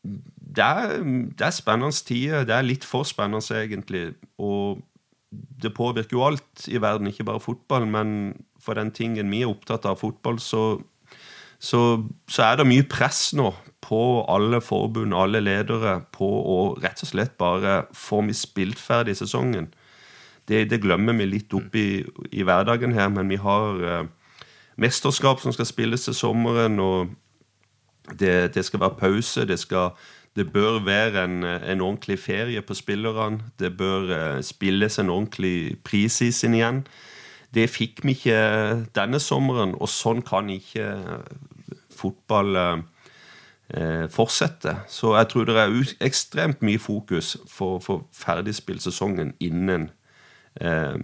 det 0.01 0.65
er, 0.65 0.97
det 1.05 1.45
er 1.45 1.53
spennende 1.53 1.93
tider. 1.93 2.47
Det 2.49 2.55
er 2.55 2.65
litt 2.65 2.87
for 2.87 3.05
spennende, 3.05 3.45
egentlig. 3.61 4.15
Og 4.41 4.81
det 5.31 5.75
påvirker 5.77 6.17
jo 6.17 6.25
alt 6.25 6.65
i 6.65 6.81
verden, 6.81 7.13
ikke 7.13 7.29
bare 7.29 7.45
fotball. 7.45 7.85
Men 7.85 8.33
for 8.57 8.73
den 8.73 8.89
tingen 8.89 9.29
vi 9.29 9.43
er 9.45 9.53
opptatt 9.53 9.85
av, 9.85 10.01
fotball, 10.01 10.41
så 10.41 10.81
så, 11.65 11.79
så, 12.29 12.43
er 12.45 12.59
det 12.59 12.67
mye 12.69 12.85
press 12.85 13.31
nå 13.37 13.49
på 13.85 14.01
alle 14.29 14.61
forbund, 14.61 15.13
alle 15.17 15.41
ledere, 15.41 15.99
på 16.13 16.27
å 16.27 16.59
rett 16.81 17.01
og 17.01 17.09
slett 17.09 17.35
bare 17.41 17.85
få 17.93 18.21
vi 18.27 18.35
spilt 18.37 18.81
ferdig 18.81 19.17
sesongen. 19.17 19.71
Det, 20.49 20.65
det 20.69 20.81
glemmer 20.83 21.17
vi 21.17 21.27
litt 21.29 21.53
opp 21.57 21.75
i, 21.77 22.03
i, 22.31 22.43
hverdagen 22.45 22.93
her, 22.93 23.09
men 23.13 23.29
vi 23.29 23.39
har 23.41 23.81
eh, 23.81 24.03
mesterskap 24.81 25.41
som 25.41 25.53
skal 25.55 25.69
spilles 25.69 26.05
til 26.05 26.17
sommeren, 26.17 26.77
og 26.81 27.13
det, 28.19 28.53
det 28.53 28.65
skal 28.65 28.83
være 28.85 28.99
pause. 28.99 29.47
Det, 29.49 29.57
skal, 29.61 29.95
det 30.37 30.51
bør 30.53 30.83
være 30.85 31.25
en, 31.25 31.43
en, 31.43 31.81
ordentlig 31.81 32.19
ferie 32.21 32.61
på 32.61 32.77
spillerne. 32.77 33.41
Det 33.59 33.73
bør 33.77 34.13
eh, 34.13 34.43
spilles 34.45 34.99
en 35.01 35.09
ordentlig 35.09 35.77
prisisen 35.85 36.53
igjen. 36.53 36.85
Det 37.55 37.69
fikk 37.71 38.03
vi 38.03 38.17
ikke 38.17 38.39
denne 38.97 39.21
sommeren, 39.23 39.77
og 39.79 39.89
sånn 39.89 40.21
kan 40.25 40.49
ikke 40.51 40.89
fotball 41.97 42.55
eh, 42.59 44.05
fortsette. 44.13 44.77
Så 44.91 45.15
jeg 45.17 45.31
tror 45.31 45.49
det 45.49 45.57
er 45.61 45.75
ekstremt 46.05 46.63
mye 46.65 46.81
fokus 46.81 47.35
for 47.49 47.77
å 47.77 47.83
få 47.83 47.99
ferdigspilt 48.15 48.85
sesongen 48.85 49.33
innen 49.43 49.89
eh, 50.61 50.97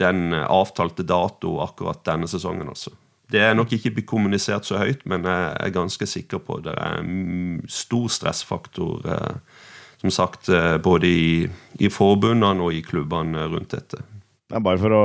den 0.00 0.36
avtalte 0.36 1.06
dato 1.06 1.58
akkurat 1.64 2.04
denne 2.08 2.28
sesongen. 2.30 2.68
altså. 2.68 2.94
Det 3.30 3.40
er 3.42 3.56
nok 3.58 3.72
ikke 3.74 4.04
kommunisert 4.06 4.66
så 4.68 4.78
høyt, 4.78 5.02
men 5.06 5.24
jeg 5.26 5.54
er 5.58 5.72
ganske 5.74 6.06
sikker 6.06 6.38
på 6.46 6.60
det 6.62 6.74
er 6.78 7.00
en 7.00 7.64
stor 7.68 8.06
stressfaktor. 8.12 9.00
Eh, 9.02 9.64
som 10.00 10.12
sagt, 10.12 10.48
eh, 10.48 10.76
både 10.78 11.08
i, 11.08 11.48
i 11.80 11.88
forbundene 11.90 12.62
og 12.62 12.74
i 12.76 12.84
klubbene 12.84 13.46
rundt 13.50 13.72
dette. 13.74 14.02
Er 14.46 14.62
bare 14.62 14.78
for 14.78 14.94
å 14.94 15.04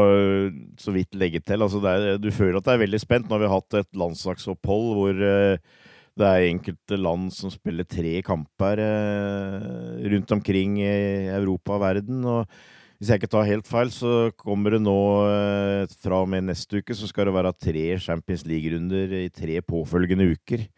så 0.78 0.92
vidt 0.94 1.18
legge 1.18 1.42
til. 1.42 1.64
Altså 1.66 1.82
er, 1.90 2.20
du 2.22 2.30
føler 2.34 2.60
at 2.60 2.68
det 2.68 2.76
er 2.76 2.84
veldig 2.84 3.00
spent. 3.02 3.26
Nå 3.26 3.38
har 3.38 3.42
vi 3.42 3.56
hatt 3.56 3.80
et 3.80 3.98
landslagsopphold 3.98 4.92
hvor 5.00 5.18
uh, 5.18 5.80
det 6.20 6.28
er 6.28 6.50
enkelte 6.52 7.00
land 7.00 7.32
som 7.34 7.54
spiller 7.54 7.88
tre 7.90 8.20
kamper 8.26 8.84
uh, 8.84 9.98
rundt 10.14 10.36
omkring 10.38 10.78
i 10.84 10.94
Europa 11.34 11.80
og 11.80 11.84
verden. 11.88 12.22
og 12.22 12.62
hvis 13.02 13.10
jeg 13.10 13.18
ikke 13.18 13.32
tar 13.34 13.48
helt 13.50 13.66
feil, 13.66 13.90
så 13.90 14.30
kommer 14.38 14.76
det 14.76 14.84
nå 14.86 15.00
uh, 15.26 15.90
fra 16.06 16.22
og 16.22 16.30
med 16.30 16.46
neste 16.52 16.84
uke 16.84 16.94
så 16.94 17.10
skal 17.10 17.32
det 17.32 17.38
være 17.40 17.58
tre 17.58 17.86
Champions 17.98 18.46
League-runder 18.46 19.22
i 19.24 19.28
tre 19.34 19.58
påfølgende 19.66 20.36
uker. 20.36 20.70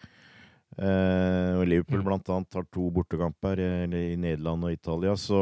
og 0.74 1.68
Liverpool 1.68 2.00
mm. 2.00 2.06
blant 2.08 2.30
annet 2.34 2.56
har 2.58 2.64
to 2.72 2.88
bortekamper 2.96 3.60
i 3.60 4.16
Nederland 4.18 4.64
og 4.64 4.72
Italia, 4.72 5.12
så 5.20 5.42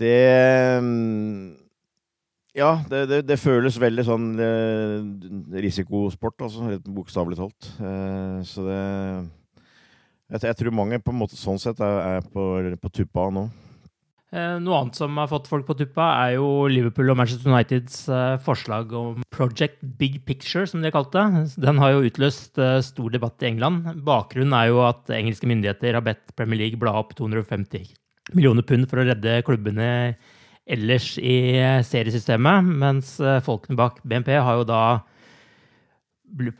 det 0.00 0.80
mm, 0.82 1.56
Ja, 2.56 2.72
det, 2.90 3.04
det, 3.10 3.22
det, 3.28 3.38
føles 3.40 3.78
veldig 3.80 4.04
sånn 4.08 4.28
eh, 4.42 4.96
risikosport, 5.62 6.40
altså. 6.48 6.80
Bokstavelig 6.90 7.38
talt. 7.38 7.72
Eh, 7.78 8.40
så 8.48 8.66
det 8.66 8.80
jeg, 10.30 10.44
jeg, 10.46 10.56
tror 10.60 10.74
mange 10.74 11.00
på 11.02 11.10
en 11.10 11.18
måte 11.18 11.38
sånn 11.38 11.58
sett 11.58 11.80
er, 11.82 12.20
er 12.20 12.26
på, 12.30 12.52
på 12.78 12.90
tuppa 12.94 13.26
nå. 13.34 13.48
Eh, 14.30 14.58
noe 14.62 14.76
annet 14.78 14.98
som 14.98 15.16
har 15.18 15.26
fått 15.30 15.48
folk 15.50 15.64
på 15.66 15.74
tuppa, 15.78 16.06
er 16.22 16.36
jo 16.36 16.68
Liverpool 16.70 17.10
og 17.10 17.18
Manchester 17.18 17.50
Uniteds 17.50 18.04
forslag 18.46 18.94
om 18.94 19.24
Project 19.34 19.82
Big 19.98 20.20
Picture, 20.26 20.68
som 20.70 20.82
de 20.82 20.86
har 20.90 20.94
kalt 20.94 21.10
det. 21.16 21.46
Den 21.58 21.82
har 21.82 21.96
jo 21.96 22.04
utløst 22.06 22.62
stor 22.86 23.14
debatt 23.14 23.42
i 23.42 23.50
England. 23.50 23.90
Bakgrunnen 24.06 24.54
er 24.54 24.70
jo 24.70 24.84
at 24.86 25.10
engelske 25.18 25.50
myndigheter 25.50 25.98
har 25.98 26.06
bedt 26.06 26.30
Premier 26.38 26.62
League 26.62 26.78
bla 26.78 26.94
opp 27.02 27.16
250 27.18 27.90
millioner 28.36 28.66
pund 28.66 28.88
for 28.90 29.00
å 29.00 29.06
redde 29.08 29.40
klubbene 29.46 29.88
ellers 30.70 31.14
i 31.18 31.36
seriesystemet. 31.86 32.74
Mens 32.82 33.14
eh, 33.22 33.40
folkene 33.44 33.78
bak 33.78 34.00
BNP 34.06 34.36
har 34.38 34.60
jo 34.60 34.68
da 34.68 34.82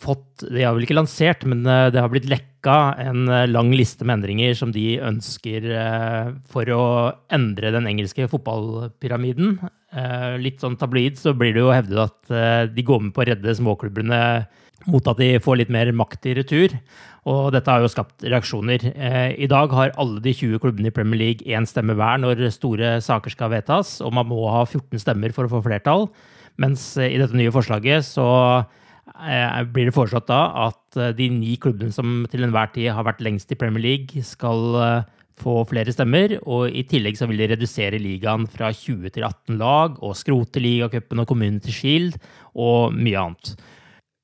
fått 0.02 0.42
De 0.50 0.64
har 0.64 0.72
vel 0.74 0.82
ikke 0.82 0.96
lansert, 0.98 1.44
men 1.46 1.62
eh, 1.62 1.88
det 1.94 2.02
har 2.02 2.10
blitt 2.12 2.28
lekka 2.30 2.78
en 3.04 3.28
eh, 3.30 3.46
lang 3.50 3.70
liste 3.76 4.06
med 4.06 4.18
endringer 4.18 4.56
som 4.58 4.72
de 4.74 4.98
ønsker 4.98 5.68
for 6.50 6.72
å 6.74 6.84
endre 7.32 7.74
den 7.76 7.86
engelske 7.90 8.28
fotballpyramiden. 8.30 9.60
Litt 10.38 10.62
sånn 10.62 10.76
tabloid 10.78 11.16
så 11.18 11.32
blir 11.34 11.54
det 11.54 11.64
jo 11.64 11.72
hevdet 11.74 11.98
at 12.04 12.68
de 12.70 12.82
går 12.86 13.00
med 13.02 13.14
på 13.14 13.24
å 13.24 13.26
redde 13.26 13.54
småklubbene 13.58 14.20
mot 14.88 15.06
at 15.10 15.20
de 15.20 15.34
får 15.42 15.60
litt 15.60 15.72
mer 15.72 15.90
makt 15.96 16.28
i 16.30 16.34
retur. 16.38 16.74
Og 17.28 17.50
dette 17.52 17.68
har 17.68 17.82
jo 17.82 17.90
skapt 17.92 18.24
reaksjoner. 18.24 18.86
Eh, 18.94 19.34
I 19.44 19.48
dag 19.50 19.72
har 19.76 19.92
alle 20.00 20.22
de 20.24 20.32
20 20.32 20.60
klubbene 20.62 20.88
i 20.88 20.94
Premier 20.94 21.20
League 21.20 21.44
én 21.44 21.68
stemme 21.68 21.96
hver 21.98 22.20
når 22.22 22.46
store 22.54 22.96
saker 23.04 23.34
skal 23.34 23.52
vedtas, 23.52 23.98
og 24.00 24.14
man 24.16 24.28
må 24.30 24.46
ha 24.48 24.64
14 24.64 25.02
stemmer 25.02 25.34
for 25.36 25.44
å 25.44 25.52
få 25.52 25.62
flertall. 25.66 26.08
Mens 26.60 26.94
eh, 26.96 27.12
i 27.12 27.20
dette 27.20 27.36
nye 27.36 27.52
forslaget 27.52 28.06
så 28.08 28.26
eh, 29.28 29.60
blir 29.68 29.90
det 29.90 29.96
foreslått 29.96 30.30
da 30.32 30.42
at 30.68 31.00
de 31.16 31.28
ni 31.30 31.54
klubbene 31.60 31.92
som 31.94 32.24
til 32.32 32.46
enhver 32.46 32.72
tid 32.72 32.88
har 32.96 33.06
vært 33.06 33.20
lengst 33.22 33.52
i 33.52 33.58
Premier 33.58 33.84
League, 33.84 34.24
skal 34.24 35.04
få 35.40 35.60
flere 35.68 35.92
stemmer. 35.92 36.38
Og 36.48 36.72
i 36.72 36.86
tillegg 36.88 37.20
så 37.20 37.28
vil 37.28 37.42
de 37.42 37.50
redusere 37.52 38.00
ligaen 38.00 38.48
fra 38.50 38.72
20 38.72 39.12
til 39.12 39.28
18 39.28 39.60
lag, 39.60 40.00
og 40.00 40.16
skrote 40.18 40.62
ligacupen 40.62 41.20
og 41.20 41.28
Community 41.28 41.74
Shield 41.74 42.16
og 42.56 42.96
mye 42.96 43.28
annet. 43.28 43.54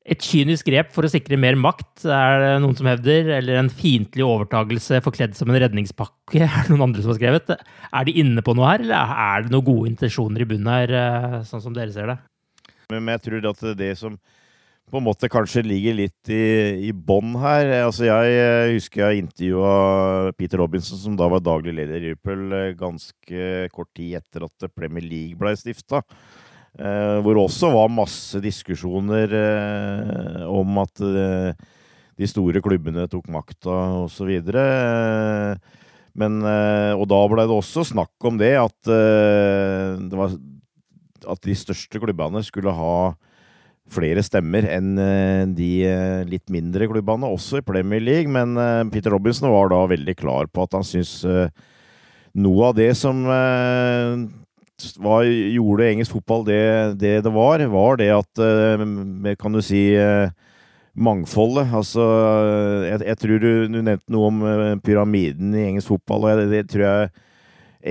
Et 0.06 0.22
kynisk 0.22 0.68
grep 0.68 0.92
for 0.94 1.06
å 1.06 1.10
sikre 1.10 1.38
mer 1.40 1.56
makt, 1.58 2.04
er 2.06 2.36
det 2.42 2.50
noen 2.62 2.76
som 2.78 2.86
hevder. 2.86 3.32
Eller 3.40 3.58
en 3.58 3.70
fiendtlig 3.72 4.22
overtagelse 4.22 5.00
forkledd 5.02 5.34
som 5.38 5.50
en 5.50 5.58
redningspakke, 5.64 6.44
er 6.46 6.62
det 6.62 6.70
noen 6.70 6.86
andre 6.88 7.02
som 7.02 7.10
har 7.10 7.18
skrevet. 7.18 7.52
Er 7.90 8.06
de 8.06 8.14
inne 8.22 8.44
på 8.46 8.54
noe 8.54 8.70
her, 8.70 8.86
eller 8.86 9.18
er 9.26 9.44
det 9.44 9.54
noen 9.54 9.66
gode 9.66 9.90
intensjoner 9.90 10.46
i 10.46 10.48
bunnen 10.52 10.70
her, 10.70 10.96
eh, 11.00 11.38
sånn 11.48 11.64
som 11.64 11.74
dere 11.74 11.94
ser 11.94 12.14
det? 12.14 12.18
Men 12.92 13.10
jeg 13.16 13.24
tror 13.24 13.50
at 13.50 13.64
det 13.74 13.92
som 13.98 14.14
på 14.86 15.00
en 15.00 15.06
måte 15.08 15.26
kanskje 15.30 15.64
ligger 15.66 15.96
litt 15.98 16.30
i, 16.30 16.86
i 16.86 16.92
bånn 16.94 17.32
her 17.42 17.72
altså 17.80 18.06
Jeg 18.06 18.76
husker 18.76 19.02
jeg 19.02 19.24
intervjua 19.24 20.30
Peter 20.38 20.62
Robinson, 20.62 21.00
som 21.00 21.16
da 21.18 21.26
var 21.32 21.42
daglig 21.42 21.74
leder 21.74 21.98
i 21.98 22.04
Liverpool, 22.04 22.44
eh, 22.54 22.74
ganske 22.78 23.48
kort 23.74 23.90
tid 23.98 24.20
etter 24.20 24.46
at 24.46 24.68
Premier 24.78 25.02
League 25.02 25.38
ble 25.40 25.56
stifta. 25.58 26.04
Eh, 26.76 27.18
hvor 27.24 27.38
også 27.40 27.70
var 27.72 27.88
masse 27.88 28.36
diskusjoner 28.44 29.32
eh, 29.32 30.42
om 30.44 30.76
at 30.82 31.00
eh, 31.00 31.54
de 32.20 32.28
store 32.28 32.60
klubbene 32.64 33.06
tok 33.08 33.30
makta 33.32 33.76
osv. 34.02 34.34
Men 36.16 36.36
Og 36.96 37.04
da 37.12 37.18
ble 37.28 37.44
det 37.44 37.52
også 37.52 37.84
snakk 37.84 38.24
om 38.24 38.38
det 38.40 38.54
at, 38.56 38.88
det 38.88 40.16
var, 40.16 40.32
at 41.28 41.42
de 41.44 41.56
største 41.60 42.00
klubbene 42.00 42.40
skulle 42.40 42.72
ha 42.72 42.94
flere 43.92 44.24
stemmer 44.24 44.64
enn 44.64 44.96
de 45.58 45.68
litt 46.24 46.48
mindre 46.48 46.88
klubbene, 46.88 47.28
også 47.28 47.60
i 47.60 47.66
Premier 47.68 48.00
League. 48.00 48.32
Men 48.32 48.56
Peter 48.88 49.12
Robinson 49.12 49.52
var 49.52 49.68
da 49.74 49.82
veldig 49.92 50.16
klar 50.16 50.48
på 50.48 50.64
at 50.64 50.78
han 50.78 50.88
syntes 50.88 51.20
noe 52.32 52.72
av 52.72 52.80
det 52.80 52.94
som 52.96 53.20
hva 55.00 55.20
gjorde 55.24 55.86
engelsk 55.90 56.16
fotball 56.18 56.44
det, 56.46 56.64
det 57.00 57.14
det 57.24 57.32
var, 57.32 57.62
var 57.72 57.96
det 58.00 58.10
at 58.12 58.42
eh, 58.42 59.36
Kan 59.40 59.56
du 59.56 59.62
si 59.64 59.94
eh, 59.96 60.28
mangfoldet. 60.96 61.72
Altså, 61.76 62.04
jeg, 62.88 63.00
jeg 63.04 63.20
tror 63.20 63.40
du, 63.40 63.50
du, 63.68 63.80
nevnte 63.80 64.12
noe 64.12 64.32
om 64.32 64.44
eh, 64.48 64.74
pyramiden 64.84 65.54
i 65.56 65.64
engelsk 65.70 65.94
fotball, 65.94 66.28
og 66.28 66.42
det, 66.42 66.50
det 66.52 66.68
tror 66.72 66.86
jeg 66.86 67.14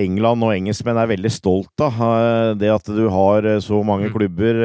England 0.06 0.44
og 0.44 0.52
engelskmenn 0.52 0.98
er 1.00 1.12
veldig 1.14 1.32
stolt 1.32 1.84
av. 1.86 2.00
Det 2.60 2.72
at 2.74 2.90
du 2.92 3.06
har 3.14 3.46
så 3.64 3.80
mange 3.86 4.10
mm. 4.10 4.16
klubber 4.18 4.64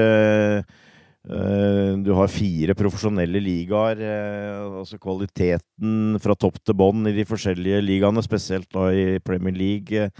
Eh, 1.28 1.98
du 2.00 2.14
har 2.16 2.32
fire 2.32 2.74
profesjonelle 2.74 3.40
ligaer. 3.44 4.00
eh, 4.00 4.78
altså 4.80 4.98
Kvaliteten 4.98 6.16
fra 6.18 6.34
topp 6.34 6.56
til 6.64 6.74
bånn 6.74 7.06
i 7.06 7.12
de 7.12 7.26
forskjellige 7.28 7.82
ligaene, 7.84 8.22
spesielt 8.24 8.70
da 8.72 8.88
i 8.90 9.18
Premier 9.20 9.52
League. 9.52 10.10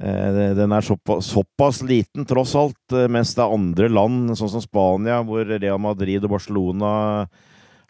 Eh, 0.00 0.54
Den 0.56 0.72
er 0.72 0.84
såpass, 0.84 1.30
såpass 1.32 1.82
liten, 1.86 2.26
tross 2.26 2.54
alt, 2.58 2.92
eh, 2.92 3.08
mens 3.08 3.34
det 3.34 3.42
er 3.44 3.54
andre 3.56 3.88
land, 3.88 4.32
sånn 4.38 4.52
som 4.56 4.62
Spania, 4.64 5.20
hvor 5.26 5.46
Real 5.46 5.80
Madrid 5.82 6.24
og 6.24 6.34
Barcelona 6.36 7.26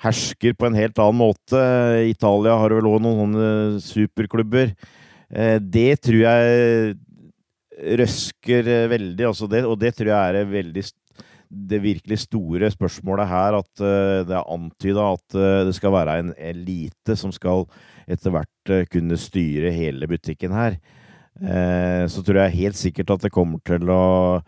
hersker 0.05 0.57
på 0.59 0.69
en 0.69 0.77
helt 0.77 0.99
annen 1.01 1.21
måte. 1.21 1.61
Italia 2.11 2.59
har 2.61 2.75
vel 2.77 2.91
òg 2.91 3.01
noen 3.05 3.79
superklubber. 3.81 4.75
Eh, 5.31 5.59
Det 5.59 6.01
tror 6.03 6.21
jeg 6.25 6.99
røsker 7.99 8.69
veldig, 8.89 9.25
altså 9.27 9.49
det, 9.51 9.65
og 9.67 9.79
det 9.81 9.97
tror 9.97 10.13
jeg 10.13 10.35
er 10.35 10.47
veldig 10.47 10.85
det 11.55 11.79
virkelig 11.83 12.19
store 12.25 12.71
spørsmålet 12.71 13.29
her, 13.29 13.55
at 13.59 13.83
det 14.27 14.35
er 14.35 14.51
antyda 14.51 15.05
at 15.13 15.37
det 15.69 15.75
skal 15.77 15.93
være 15.93 16.17
en 16.19 16.33
elite 16.39 17.15
som 17.19 17.31
skal 17.35 17.67
etter 18.11 18.31
hvert 18.35 18.73
kunne 18.91 19.19
styre 19.19 19.71
hele 19.75 20.09
butikken 20.11 20.55
her. 20.55 20.79
Eh, 21.43 22.07
Så 22.07 22.23
tror 22.23 22.45
jeg 22.45 22.61
helt 22.61 22.79
sikkert 22.79 23.11
at 23.11 23.27
det 23.27 23.35
kommer 23.35 23.63
til 23.67 23.91
å 23.91 24.43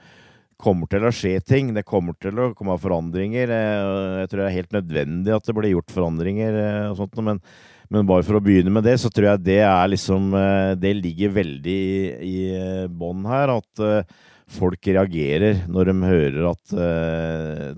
kommer 0.57 0.89
til 0.89 1.05
å 1.05 1.13
skje 1.13 1.37
ting. 1.45 1.75
Det 1.77 1.85
kommer 1.85 2.15
til 2.17 2.39
å 2.41 2.55
komme 2.57 2.79
forandringer. 2.81 3.51
eh, 3.51 4.21
Jeg 4.23 4.29
tror 4.31 4.41
det 4.41 4.47
er 4.47 4.59
helt 4.63 4.73
nødvendig 4.73 5.35
at 5.35 5.45
det 5.45 5.55
blir 5.55 5.75
gjort 5.75 5.93
forandringer 5.93 6.53
eh, 6.55 6.91
og 6.91 6.97
sånt, 6.97 7.17
men 7.23 7.41
men 7.89 8.03
bare 8.03 8.25
for 8.27 8.35
å 8.35 8.43
begynne 8.43 8.67
med 8.75 8.83
det, 8.83 8.97
så 8.99 9.07
tror 9.09 9.29
jeg 9.29 9.45
det 9.47 9.61
er 9.63 9.87
liksom 9.87 10.33
Det 10.81 10.91
ligger 10.97 11.31
veldig 11.31 11.71
i, 11.71 12.09
i 12.19 12.87
bånn 12.91 13.23
her. 13.25 13.47
At 13.47 14.11
folk 14.51 14.83
reagerer 14.83 15.69
når 15.71 15.93
de 15.93 15.95
hører 16.03 16.51
at 16.51 16.75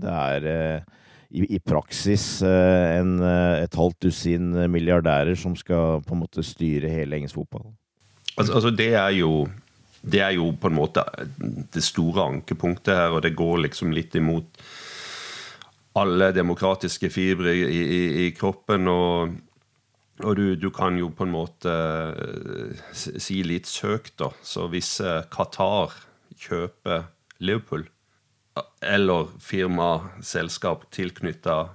det 0.00 0.08
er 0.08 0.48
i, 1.28 1.44
i 1.56 1.58
praksis 1.60 2.40
en, 2.40 3.20
et 3.20 3.76
halvt 3.76 4.00
dusin 4.08 4.48
milliardærer 4.72 5.36
som 5.36 5.52
skal 5.54 6.00
på 6.00 6.16
en 6.16 6.24
måte 6.24 6.40
styre 6.40 6.88
hele 6.88 7.20
engelsk 7.20 7.36
fotball. 7.36 7.68
Altså, 8.38 8.54
altså 8.54 8.70
det 8.70 8.92
er 8.94 9.16
jo 9.18 9.48
det 10.00 10.20
er 10.22 10.36
jo 10.36 10.52
på 10.54 10.70
en 10.70 10.76
måte 10.78 11.02
det 11.74 11.82
store 11.84 12.28
ankepunktet 12.30 12.94
her, 12.94 13.16
og 13.16 13.22
det 13.24 13.36
går 13.36 13.64
liksom 13.66 13.90
litt 13.92 14.14
imot 14.16 14.60
alle 15.98 16.30
demokratiske 16.32 17.10
fibre 17.10 17.54
i, 17.56 17.64
i, 17.66 18.02
i 18.26 18.30
kroppen. 18.36 18.88
Og, 18.88 19.34
og 20.22 20.36
du, 20.38 20.54
du, 20.54 20.70
kan 20.74 20.98
jo 21.00 21.10
på 21.10 21.26
en 21.26 21.34
måte 21.34 21.74
eh, 21.74 22.82
si 22.94 23.42
litt 23.46 23.66
søkt, 23.70 24.14
da. 24.22 24.30
Så 24.42 24.68
hvis 24.72 24.98
eh, 25.02 25.24
Qatar 25.34 25.96
kjøper 26.38 27.08
Liverpool, 27.42 27.88
eller 28.82 29.28
firma, 29.42 30.08
selskap 30.24 30.88
tilknytta 30.94 31.68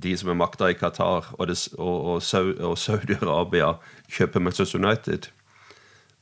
de 0.00 0.14
som 0.16 0.30
er 0.32 0.38
makta 0.38 0.70
i 0.70 0.78
Qatar, 0.78 1.32
og, 1.36 1.50
og, 1.78 2.22
og, 2.22 2.78
Saudi-Arabia 2.78 3.74
kjøper 4.10 4.42
Manchester 4.42 4.80
United, 4.80 5.28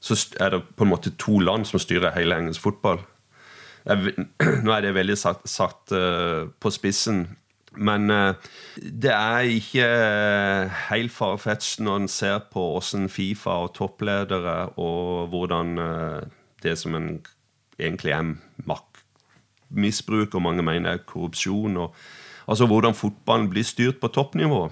så 0.00 0.16
er 0.40 0.54
det 0.54 0.62
på 0.76 0.86
en 0.86 0.92
måte 0.92 1.14
to 1.18 1.38
land 1.42 1.66
som 1.66 1.80
styrer 1.82 2.14
hele 2.14 2.36
engelsk 2.38 2.62
fotball. 2.62 3.02
Nå 4.64 4.72
er 4.72 4.84
det 4.84 4.94
veldig 4.96 5.16
satt, 5.18 5.44
satt 5.48 5.94
uh, 5.96 6.48
på 6.60 6.72
spissen, 6.74 7.24
men 7.78 8.10
uh, 8.10 8.34
det 8.76 9.12
er 9.14 9.48
ikke 9.54 9.86
uh, 9.86 10.78
helt 10.90 11.14
farfetch 11.14 11.78
når 11.80 12.02
en 12.02 12.10
ser 12.12 12.42
på 12.52 12.64
åssen 12.78 13.08
Fifa 13.08 13.58
og 13.64 13.74
toppledere 13.78 14.58
og 14.76 15.32
hvordan 15.32 15.76
det 16.62 16.74
som 16.78 16.94
en 16.98 17.10
egentlig 17.78 18.12
er 18.12 18.34
maktmisbruk, 18.66 20.34
og 20.34 20.42
mange 20.42 20.64
mener 20.66 20.96
er 20.96 21.04
korrupsjon, 21.06 21.76
og 21.76 21.94
altså 22.50 22.66
hvordan 22.66 22.94
fotballen 22.98 23.48
blir 23.50 23.66
styrt 23.66 24.00
på 24.02 24.10
toppnivå. 24.12 24.68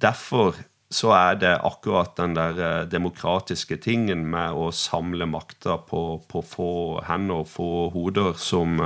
Derfor 0.00 0.56
så 0.96 1.12
er 1.12 1.38
det 1.40 1.54
akkurat 1.66 2.16
den 2.16 2.36
der 2.36 2.86
demokratiske 2.88 3.76
tingen 3.84 4.24
med 4.32 4.56
å 4.56 4.70
samle 4.72 5.28
makta 5.28 5.76
på, 5.88 6.02
på 6.28 6.42
få 6.46 6.70
hender 7.06 7.42
og 7.42 7.50
få 7.52 7.70
hoder 7.92 8.36
som, 8.40 8.78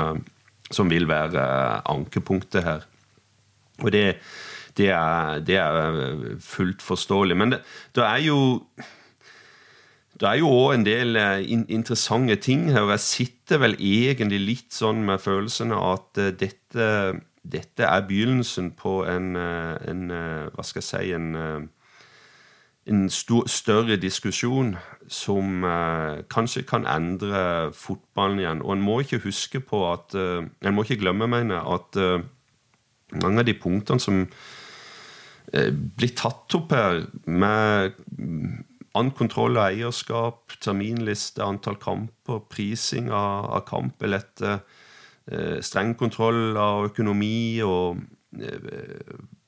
som 0.71 0.91
vil 0.91 1.07
være 1.11 1.43
ankepunktet 1.91 2.67
her. 2.67 2.87
Og 3.81 3.93
det, 3.95 4.05
det, 4.79 4.91
er, 4.97 5.39
det 5.47 5.61
er, 5.61 6.01
fullt 6.43 6.83
forståelig. 6.83 7.37
Men 7.39 7.55
det, 7.55 7.63
det 7.97 8.07
er 8.07 8.25
jo 8.27 8.41
det 10.21 10.29
er 10.29 10.37
jo 10.43 10.51
òg 10.53 10.75
en 10.75 10.85
del 10.85 11.17
interessante 11.73 12.37
ting 12.45 12.67
her. 12.75 12.85
og 12.85 12.95
Jeg 12.99 13.07
sitter 13.07 13.63
vel 13.63 13.79
egentlig 13.79 14.41
litt 14.43 14.77
sånn 14.77 15.01
med 15.07 15.23
følelsen 15.23 15.73
av 15.73 15.87
at 15.95 16.25
dette, 16.43 16.89
dette 17.41 17.87
er 17.87 18.09
begynnelsen 18.09 18.75
på 18.77 18.99
en, 19.09 19.37
en 19.39 20.03
Hva 20.53 20.67
skal 20.67 20.83
jeg 20.83 20.91
si 20.91 21.15
en 21.17 21.71
en 22.89 23.11
stor, 23.13 23.45
større 23.51 23.99
diskusjon 24.01 24.75
som 25.11 25.65
eh, 25.67 26.23
kanskje 26.33 26.65
kan 26.69 26.87
endre 26.89 27.73
fotballen 27.77 28.41
igjen. 28.41 28.63
Og 28.65 28.75
en 28.77 28.85
må 28.85 29.01
ikke 29.03 29.23
huske 29.27 29.61
på 29.61 29.83
at 29.91 30.17
eh, 30.17 30.47
En 30.65 30.75
må 30.75 30.85
ikke 30.85 31.01
glemme, 31.03 31.29
mener 31.29 31.67
at 31.75 32.01
eh, 32.01 32.23
mange 33.21 33.43
av 33.43 33.49
de 33.49 33.59
punktene 33.59 34.01
som 34.01 34.27
blir 35.51 36.13
tatt 36.15 36.55
opp 36.55 36.71
her, 36.71 37.01
med 37.27 37.97
annen 38.15 39.11
kontroll 39.19 39.57
av 39.59 39.73
eierskap, 39.73 40.53
terminliste, 40.63 41.43
antall 41.43 41.75
kamper, 41.83 42.45
prising 42.47 43.09
av, 43.11 43.49
av 43.57 43.65
kampbilletter, 43.67 44.61
streng 45.67 45.97
kontroll 45.99 46.55
av 46.55 46.93
økonomi 46.93 47.59
og 47.67 47.99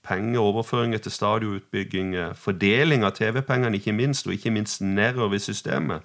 pengeoverføringer 0.03 0.99
til 0.99 1.13
stadionutbygging, 1.13 2.15
fordeling 2.35 3.05
av 3.05 3.15
TV-pengene, 3.17 3.77
ikke 3.77 3.93
minst, 3.93 4.27
og 4.27 4.33
ikke 4.33 4.51
minst 4.51 4.83
nedover 4.83 5.35
i 5.35 5.39
systemet. 5.39 6.03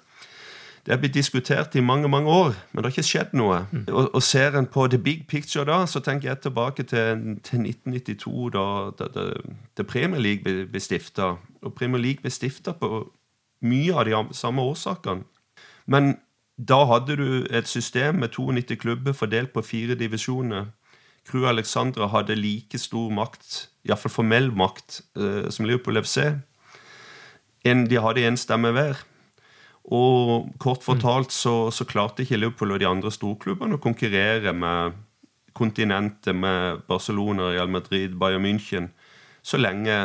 Det 0.86 0.94
har 0.94 1.00
blitt 1.02 1.14
diskutert 1.14 1.74
i 1.74 1.80
mange 1.80 2.08
mange 2.08 2.30
år, 2.30 2.54
men 2.72 2.82
det 2.82 2.84
har 2.84 2.94
ikke 2.96 3.02
skjedd 3.02 3.34
noe. 3.36 3.58
Mm. 3.72 3.82
Og, 3.92 4.14
og 4.14 4.22
Ser 4.22 4.54
en 4.56 4.66
på 4.66 4.86
the 4.86 4.98
big 4.98 5.26
picture 5.28 5.64
da, 5.68 5.82
så 5.86 6.00
tenker 6.00 6.28
jeg 6.28 6.40
tilbake 6.40 6.82
til, 6.82 7.36
til 7.44 7.60
1992, 7.60 8.50
da, 8.54 8.64
da, 8.98 9.08
da, 9.14 9.26
da 9.76 9.82
Premier 9.82 10.20
League 10.20 10.44
ble, 10.44 10.64
ble 10.66 10.80
stifta. 10.80 11.34
Og 11.62 11.74
Premier 11.74 12.00
League 12.00 12.22
ble 12.22 12.30
stifta 12.30 12.72
på 12.72 13.02
mye 13.60 13.94
av 13.94 14.08
de 14.08 14.34
samme 14.38 14.62
årsakene. 14.62 15.26
Men 15.86 16.16
da 16.56 16.84
hadde 16.88 17.16
du 17.16 17.46
et 17.50 17.68
system 17.68 18.14
med 18.14 18.28
92 18.28 18.80
klubber 18.80 19.12
fordelt 19.12 19.52
på 19.52 19.62
fire 19.62 19.94
divisjoner. 19.94 20.66
Crew 21.28 21.46
Alexandra 21.48 22.06
hadde 22.06 22.34
like 22.34 22.78
stor 22.78 23.10
makt, 23.10 23.67
iallfall 23.90 24.12
formell 24.12 24.50
makt, 24.54 25.00
eh, 25.18 25.48
som 25.54 25.66
Liverpool 25.68 26.00
FC. 26.02 26.18
En, 27.66 27.86
de 27.88 28.00
hadde 28.00 28.24
én 28.26 28.38
stemme 28.38 28.72
hver. 28.76 29.00
Og 29.88 30.50
kort 30.60 30.84
fortalt 30.84 31.32
så, 31.32 31.70
så, 31.72 31.86
klarte 31.88 32.22
ikke 32.22 32.36
Liverpool 32.36 32.74
og 32.74 32.80
de 32.82 32.88
andre 32.88 33.12
storklubbene 33.12 33.78
å 33.78 33.82
konkurrere 33.82 34.52
med 34.52 34.98
kontinentet, 35.56 36.36
med 36.36 36.84
Barcelona, 36.88 37.48
Real 37.54 37.70
Madrid, 37.72 38.14
Bayern 38.20 38.44
München, 38.44 38.90
så 39.42 39.58
lenge 39.58 39.96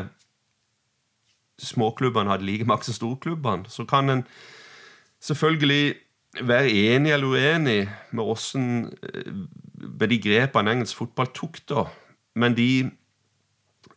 småklubbene 1.61 2.31
hadde 2.31 2.47
like 2.47 2.65
makt 2.65 2.87
som 2.87 2.97
storklubbene. 2.97 3.69
Så 3.69 3.85
kan 3.85 4.09
en 4.09 4.23
selvfølgelig 5.21 5.95
være 6.41 6.71
enig 6.71 7.13
eller 7.13 7.35
uenig 7.35 7.79
med 8.11 8.23
hvordan, 8.23 8.69
med 9.99 10.07
de 10.09 10.19
grepene 10.23 10.73
engelsk 10.73 10.97
fotball 10.97 11.29
tok, 11.35 11.59
da. 11.69 11.85
Men 12.35 12.55
de 12.57 12.69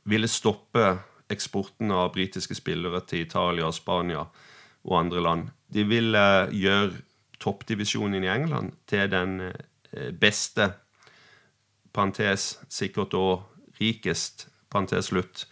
ville 0.07 0.31
stoppe 0.31 0.97
eksporten 1.33 1.91
av 1.91 2.13
britiske 2.15 2.55
spillere 2.55 3.03
til 3.09 3.27
Italia, 3.27 3.71
Spania 3.75 4.23
og 4.87 4.99
andre 5.01 5.23
land. 5.23 5.49
De 5.67 5.83
ville 5.87 6.25
gjøre 6.55 7.03
toppdivisjonen 7.43 8.25
i 8.25 8.31
England 8.31 8.77
til 8.89 9.11
den 9.11 9.41
beste, 10.21 10.71
parentes, 11.97 12.57
sikkert 12.69 13.15
og 13.17 13.47
rikest, 13.81 14.47
parentes 14.73 15.11
slutt. 15.11 15.47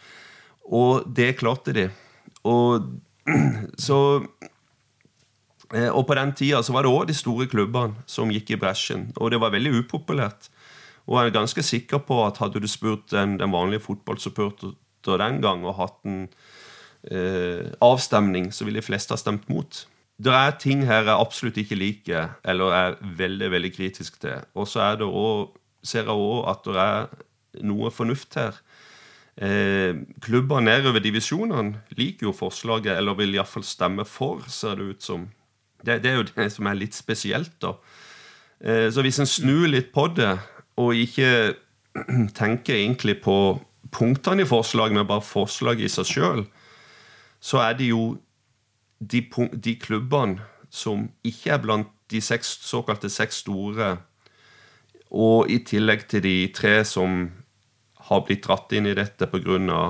Og 0.64 1.04
det 1.16 1.34
klarte 1.40 1.74
de. 1.76 1.88
Og 2.44 2.92
så 3.86 4.00
og 5.74 6.04
på 6.06 6.14
den 6.14 6.30
tida 6.36 6.60
var 6.70 6.84
det 6.84 6.92
òg 6.92 7.06
de 7.08 7.16
store 7.16 7.48
klubbene 7.50 8.04
som 8.06 8.30
gikk 8.30 8.52
i 8.54 8.58
bresjen. 8.60 9.08
Og 9.18 9.32
det 9.32 9.40
var 9.42 9.50
veldig 9.54 9.72
upopulært. 9.80 10.50
Og 11.06 11.18
jeg 11.18 11.30
er 11.30 11.38
ganske 11.38 11.62
sikker 11.62 12.00
på 12.06 12.20
at 12.24 12.40
hadde 12.40 12.62
du 12.62 12.68
spurt 12.70 13.10
den, 13.12 13.38
den 13.40 13.52
vanlige 13.52 13.84
fotballsupporter 13.84 15.18
den 15.20 15.42
gang 15.44 15.64
og 15.68 15.76
hatt 15.76 15.98
en 16.08 16.22
eh, 17.10 17.72
avstemning, 17.84 18.52
så 18.52 18.64
ville 18.64 18.80
de 18.80 18.86
fleste 18.86 19.12
ha 19.12 19.20
stemt 19.20 19.48
mot. 19.52 19.84
Det 20.16 20.32
er 20.32 20.54
ting 20.62 20.84
her 20.86 21.02
jeg 21.02 21.18
absolutt 21.18 21.58
ikke 21.60 21.78
liker, 21.78 22.36
eller 22.46 22.76
er 22.76 22.96
veldig 23.18 23.50
veldig 23.50 23.72
kritisk 23.74 24.20
til. 24.22 24.44
Og 24.54 24.68
så 24.70 24.80
er 24.80 25.00
det 25.02 25.08
også, 25.08 25.58
ser 25.84 26.06
jeg 26.06 26.16
òg 26.16 26.48
at 26.48 26.64
det 26.64 26.76
er 26.80 27.64
noe 27.66 27.90
fornuft 27.92 28.38
her. 28.38 28.56
Eh, 29.34 29.96
klubber 30.22 30.62
nedover 30.62 31.02
divisjonene 31.02 31.82
liker 31.98 32.28
jo 32.28 32.32
forslaget, 32.32 32.94
eller 32.96 33.18
vil 33.18 33.34
iallfall 33.34 33.66
stemme 33.66 34.06
for, 34.06 34.46
ser 34.48 34.78
det 34.78 34.94
ut 34.94 35.02
som. 35.02 35.28
Det, 35.84 35.98
det, 36.04 36.10
er 36.12 36.20
jo 36.20 36.28
det 36.30 36.50
som 36.54 36.70
er 36.70 36.78
litt 36.78 36.94
spesielt, 36.94 37.56
da. 37.60 37.74
Eh, 38.62 38.86
så 38.94 39.02
hvis 39.02 39.18
en 39.20 39.28
snur 39.28 39.66
litt 39.68 39.90
på 39.92 40.06
det, 40.14 40.36
og 40.76 40.94
ikke 40.94 41.54
tenker 42.40 42.74
egentlig 42.74 43.20
på 43.22 43.36
punktene 43.94 44.42
i 44.42 44.48
forslaget, 44.48 44.96
men 44.96 45.06
bare 45.06 45.22
forslaget 45.22 45.86
i 45.86 45.92
seg 45.92 46.10
sjøl, 46.10 46.44
så 47.40 47.60
er 47.62 47.76
det 47.78 47.90
jo 47.92 48.16
de, 48.98 49.20
de, 49.52 49.76
klubbene 49.76 50.40
som 50.72 51.08
ikke 51.24 51.54
er 51.54 51.62
blant 51.62 51.90
de 52.10 52.20
seks, 52.20 52.58
såkalte 52.64 53.10
seks 53.12 53.44
store, 53.44 53.96
og 55.14 55.50
i 55.50 55.60
tillegg 55.62 56.08
til 56.10 56.24
de 56.24 56.36
tre 56.56 56.80
som 56.88 57.28
har 58.08 58.24
blitt 58.26 58.44
dratt 58.46 58.72
inn 58.74 58.88
i 58.90 58.96
dette 58.96 59.28
pga. 59.30 59.84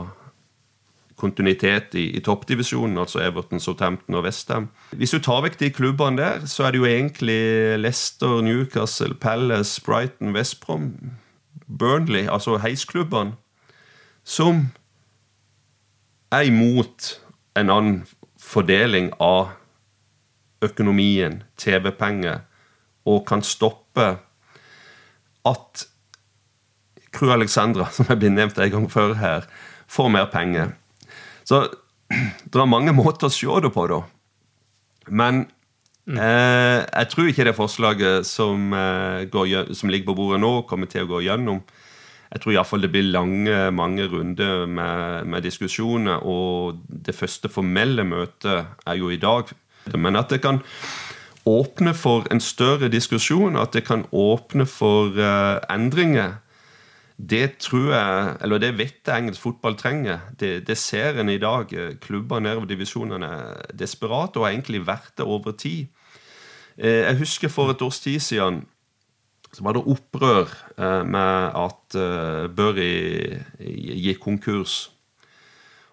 Kontinuitet 1.25 1.97
i, 1.99 2.05
i 2.19 2.23
toppdivisjonen, 2.25 2.99
altså 3.01 3.23
Everton, 3.25 3.61
Southampton 3.61 4.19
og 4.21 4.27
Westham. 4.29 4.69
Hvis 4.93 5.17
du 5.17 5.21
tar 5.25 5.43
vekk 5.47 5.59
de 5.61 5.73
klubbene 5.75 6.21
der, 6.21 6.47
så 6.51 6.67
er 6.67 6.75
det 6.75 6.83
jo 6.83 6.89
egentlig 6.89 7.41
Leicester, 7.81 8.41
Newcastle, 8.45 9.17
Palace, 9.17 9.81
Brighton, 9.85 10.35
Westbrom, 10.37 10.93
Burnley, 11.67 12.27
altså 12.29 12.59
heisklubbene, 12.61 13.39
som 14.25 14.69
er 16.33 16.49
imot 16.49 17.15
en 17.57 17.71
annen 17.71 17.99
fordeling 18.41 19.13
av 19.23 19.55
økonomien, 20.65 21.43
TV-penger, 21.61 22.45
og 23.05 23.27
kan 23.29 23.45
stoppe 23.45 24.07
at 25.45 25.85
Crew 27.15 27.33
Alexandra, 27.33 27.89
som 27.95 28.09
er 28.09 28.21
blitt 28.21 28.37
nevnt 28.37 28.59
en 28.59 28.73
gang 28.79 28.89
før 28.93 29.15
her, 29.21 29.49
får 29.87 30.11
mer 30.13 30.31
penger. 30.33 30.75
Så 31.45 31.67
det 32.53 32.61
er 32.61 32.71
mange 32.71 32.95
måter 32.97 33.29
å 33.29 33.33
se 33.33 33.61
det 33.65 33.71
på, 33.75 33.87
da. 33.91 34.03
Men 35.09 35.45
mm. 36.09 36.19
eh, 36.19 36.81
jeg 36.83 37.11
tror 37.13 37.31
ikke 37.31 37.49
det 37.49 37.57
forslaget 37.57 38.29
som, 38.29 38.71
eh, 38.77 39.25
går, 39.31 39.75
som, 39.77 39.93
ligger 39.93 40.13
på 40.13 40.19
bordet 40.21 40.43
nå, 40.45 40.55
kommer 40.69 40.91
til 40.91 41.05
å 41.05 41.11
gå 41.15 41.25
gjennom. 41.27 41.63
Jeg 42.35 42.43
tror 42.43 42.55
iallfall 42.55 42.83
det 42.83 42.91
blir 42.91 43.13
lange, 43.15 43.59
mange 43.71 44.09
runder 44.11 44.65
med, 44.67 45.29
med, 45.31 45.45
diskusjoner, 45.45 46.25
og 46.27 46.81
det 46.89 47.15
første 47.15 47.51
formelle 47.53 48.07
møtet 48.09 48.65
er 48.87 48.99
jo 48.99 49.13
i 49.13 49.21
dag. 49.23 49.53
Men 49.95 50.17
at 50.19 50.33
det 50.33 50.41
kan 50.43 50.63
åpne 51.47 51.93
for 51.95 52.25
en 52.33 52.41
større 52.41 52.89
diskusjon, 52.89 53.59
at 53.61 53.77
det 53.77 53.85
kan 53.87 54.07
åpne 54.11 54.67
for 54.67 55.15
eh, 55.21 55.61
endringer, 55.71 56.41
det 57.15 57.59
tror 57.63 57.93
jeg, 57.95 58.37
eller 58.43 58.59
det 58.59 58.73
vet 58.79 59.07
jeg 59.07 59.23
engelsk 59.23 59.43
fotball 59.45 59.77
trenger. 59.79 60.19
Det, 60.41 60.67
det 60.67 60.77
ser 60.79 61.21
en 61.23 61.31
i 61.31 61.39
dag. 61.39 61.71
Klubber 62.03 62.43
nedover 62.43 62.67
divisjonene 62.67 63.27
er 63.27 63.75
desperate 63.79 64.41
og 64.41 64.49
har 64.49 64.57
egentlig 64.57 64.83
vært 64.87 65.13
det 65.19 65.27
over 65.27 65.55
tid. 65.55 65.87
Eh, 66.77 67.07
jeg 67.07 67.21
husker 67.23 67.53
for 67.53 67.71
et 67.71 67.83
års 67.83 68.01
tid 68.03 68.19
siden 68.19 68.65
så 69.55 69.63
var 69.63 69.77
det 69.77 69.85
opprør 69.87 70.51
eh, 70.75 71.05
med 71.07 71.55
at 71.55 71.95
uh, 71.95 72.81
gikk 73.63 74.19
konkurs. 74.25 74.91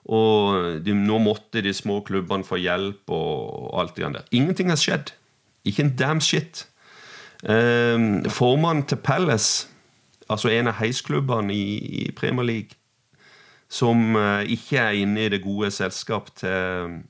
Og 0.10 0.82
de, 0.82 0.96
nå 0.98 1.20
måtte 1.22 1.62
de 1.62 1.74
små 1.74 2.00
klubbene 2.02 2.48
få 2.48 2.58
hjelp 2.58 3.14
og, 3.14 3.70
alt 3.78 3.94
det 3.96 4.10
der. 4.16 4.26
Ingenting 4.34 4.74
har 4.74 4.82
skjedd. 4.82 5.14
Ikke 5.64 5.86
en 5.86 5.94
damn 5.96 6.22
shit. 6.22 6.66
Formannen 7.42 8.84
til 8.90 8.98
Palace, 8.98 9.71
altså 10.32 10.52
en 10.52 10.72
av 10.72 10.80
heisklubbene 10.80 11.54
i, 11.54 11.78
i 12.02 12.12
Premier 12.16 12.48
League, 12.48 12.78
som 13.72 14.16
uh, 14.16 14.42
ikke 14.44 14.80
er 14.80 15.00
inne 15.04 15.26
i 15.26 15.32
det 15.32 15.44
gode 15.44 15.72
selskap 15.72 16.32
til, 16.40 17.02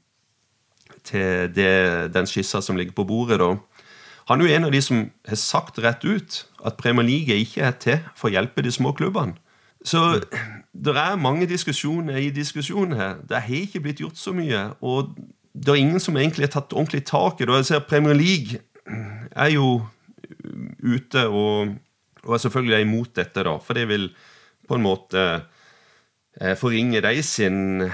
til 1.03 1.49
det, 1.55 2.13
den 2.13 2.29
skissa 2.29 2.61
som 2.61 2.77
ligger 2.77 2.97
på 2.97 3.07
bordet, 3.09 3.39
da 3.41 3.55
han 4.31 4.41
er 4.41 4.47
jo 4.47 4.55
en 4.55 4.63
av 4.67 4.71
de 4.71 4.79
som 4.79 4.99
har 5.27 5.39
sagt 5.39 5.79
rett 5.83 6.05
ut 6.05 6.35
at 6.65 6.77
Premier 6.79 7.03
League 7.03 7.35
ikke 7.35 7.65
er 7.67 7.73
til 7.81 7.97
for 8.15 8.29
å 8.29 8.35
hjelpe 8.35 8.63
de 8.63 8.71
små 8.71 8.93
klubbene. 8.95 9.33
Så 9.83 10.21
det 10.71 10.93
er 10.95 11.17
mange 11.19 11.47
diskusjoner 11.49 12.19
i 12.21 12.29
diskusjonen 12.31 12.95
her. 12.95 13.15
Det 13.27 13.41
har 13.41 13.55
ikke 13.63 13.81
blitt 13.81 13.99
gjort 13.99 14.19
så 14.21 14.31
mye. 14.33 14.69
Og 14.81 15.15
det 15.51 15.73
er 15.73 15.81
ingen 15.81 15.99
som 15.99 16.17
egentlig 16.17 16.47
har 16.47 16.53
tatt 16.53 16.73
ordentlig 16.73 17.03
tak 17.09 17.41
i 17.41 17.47
det. 17.49 17.57
Jeg 17.63 17.69
ser 17.71 17.87
Premier 17.89 18.13
League 18.13 18.61
er 19.31 19.49
jo 19.51 19.81
ute 20.83 21.27
og, 21.27 21.75
og 22.25 22.35
er 22.35 22.43
selvfølgelig 22.43 22.85
imot 22.85 23.15
dette, 23.17 23.43
da. 23.47 23.57
For 23.61 23.77
det 23.77 23.87
vil 23.89 24.09
på 24.67 24.77
en 24.77 24.85
måte 24.85 25.21
eh, 26.39 26.55
forringe 26.59 27.01
de 27.03 27.21
sin 27.25 27.91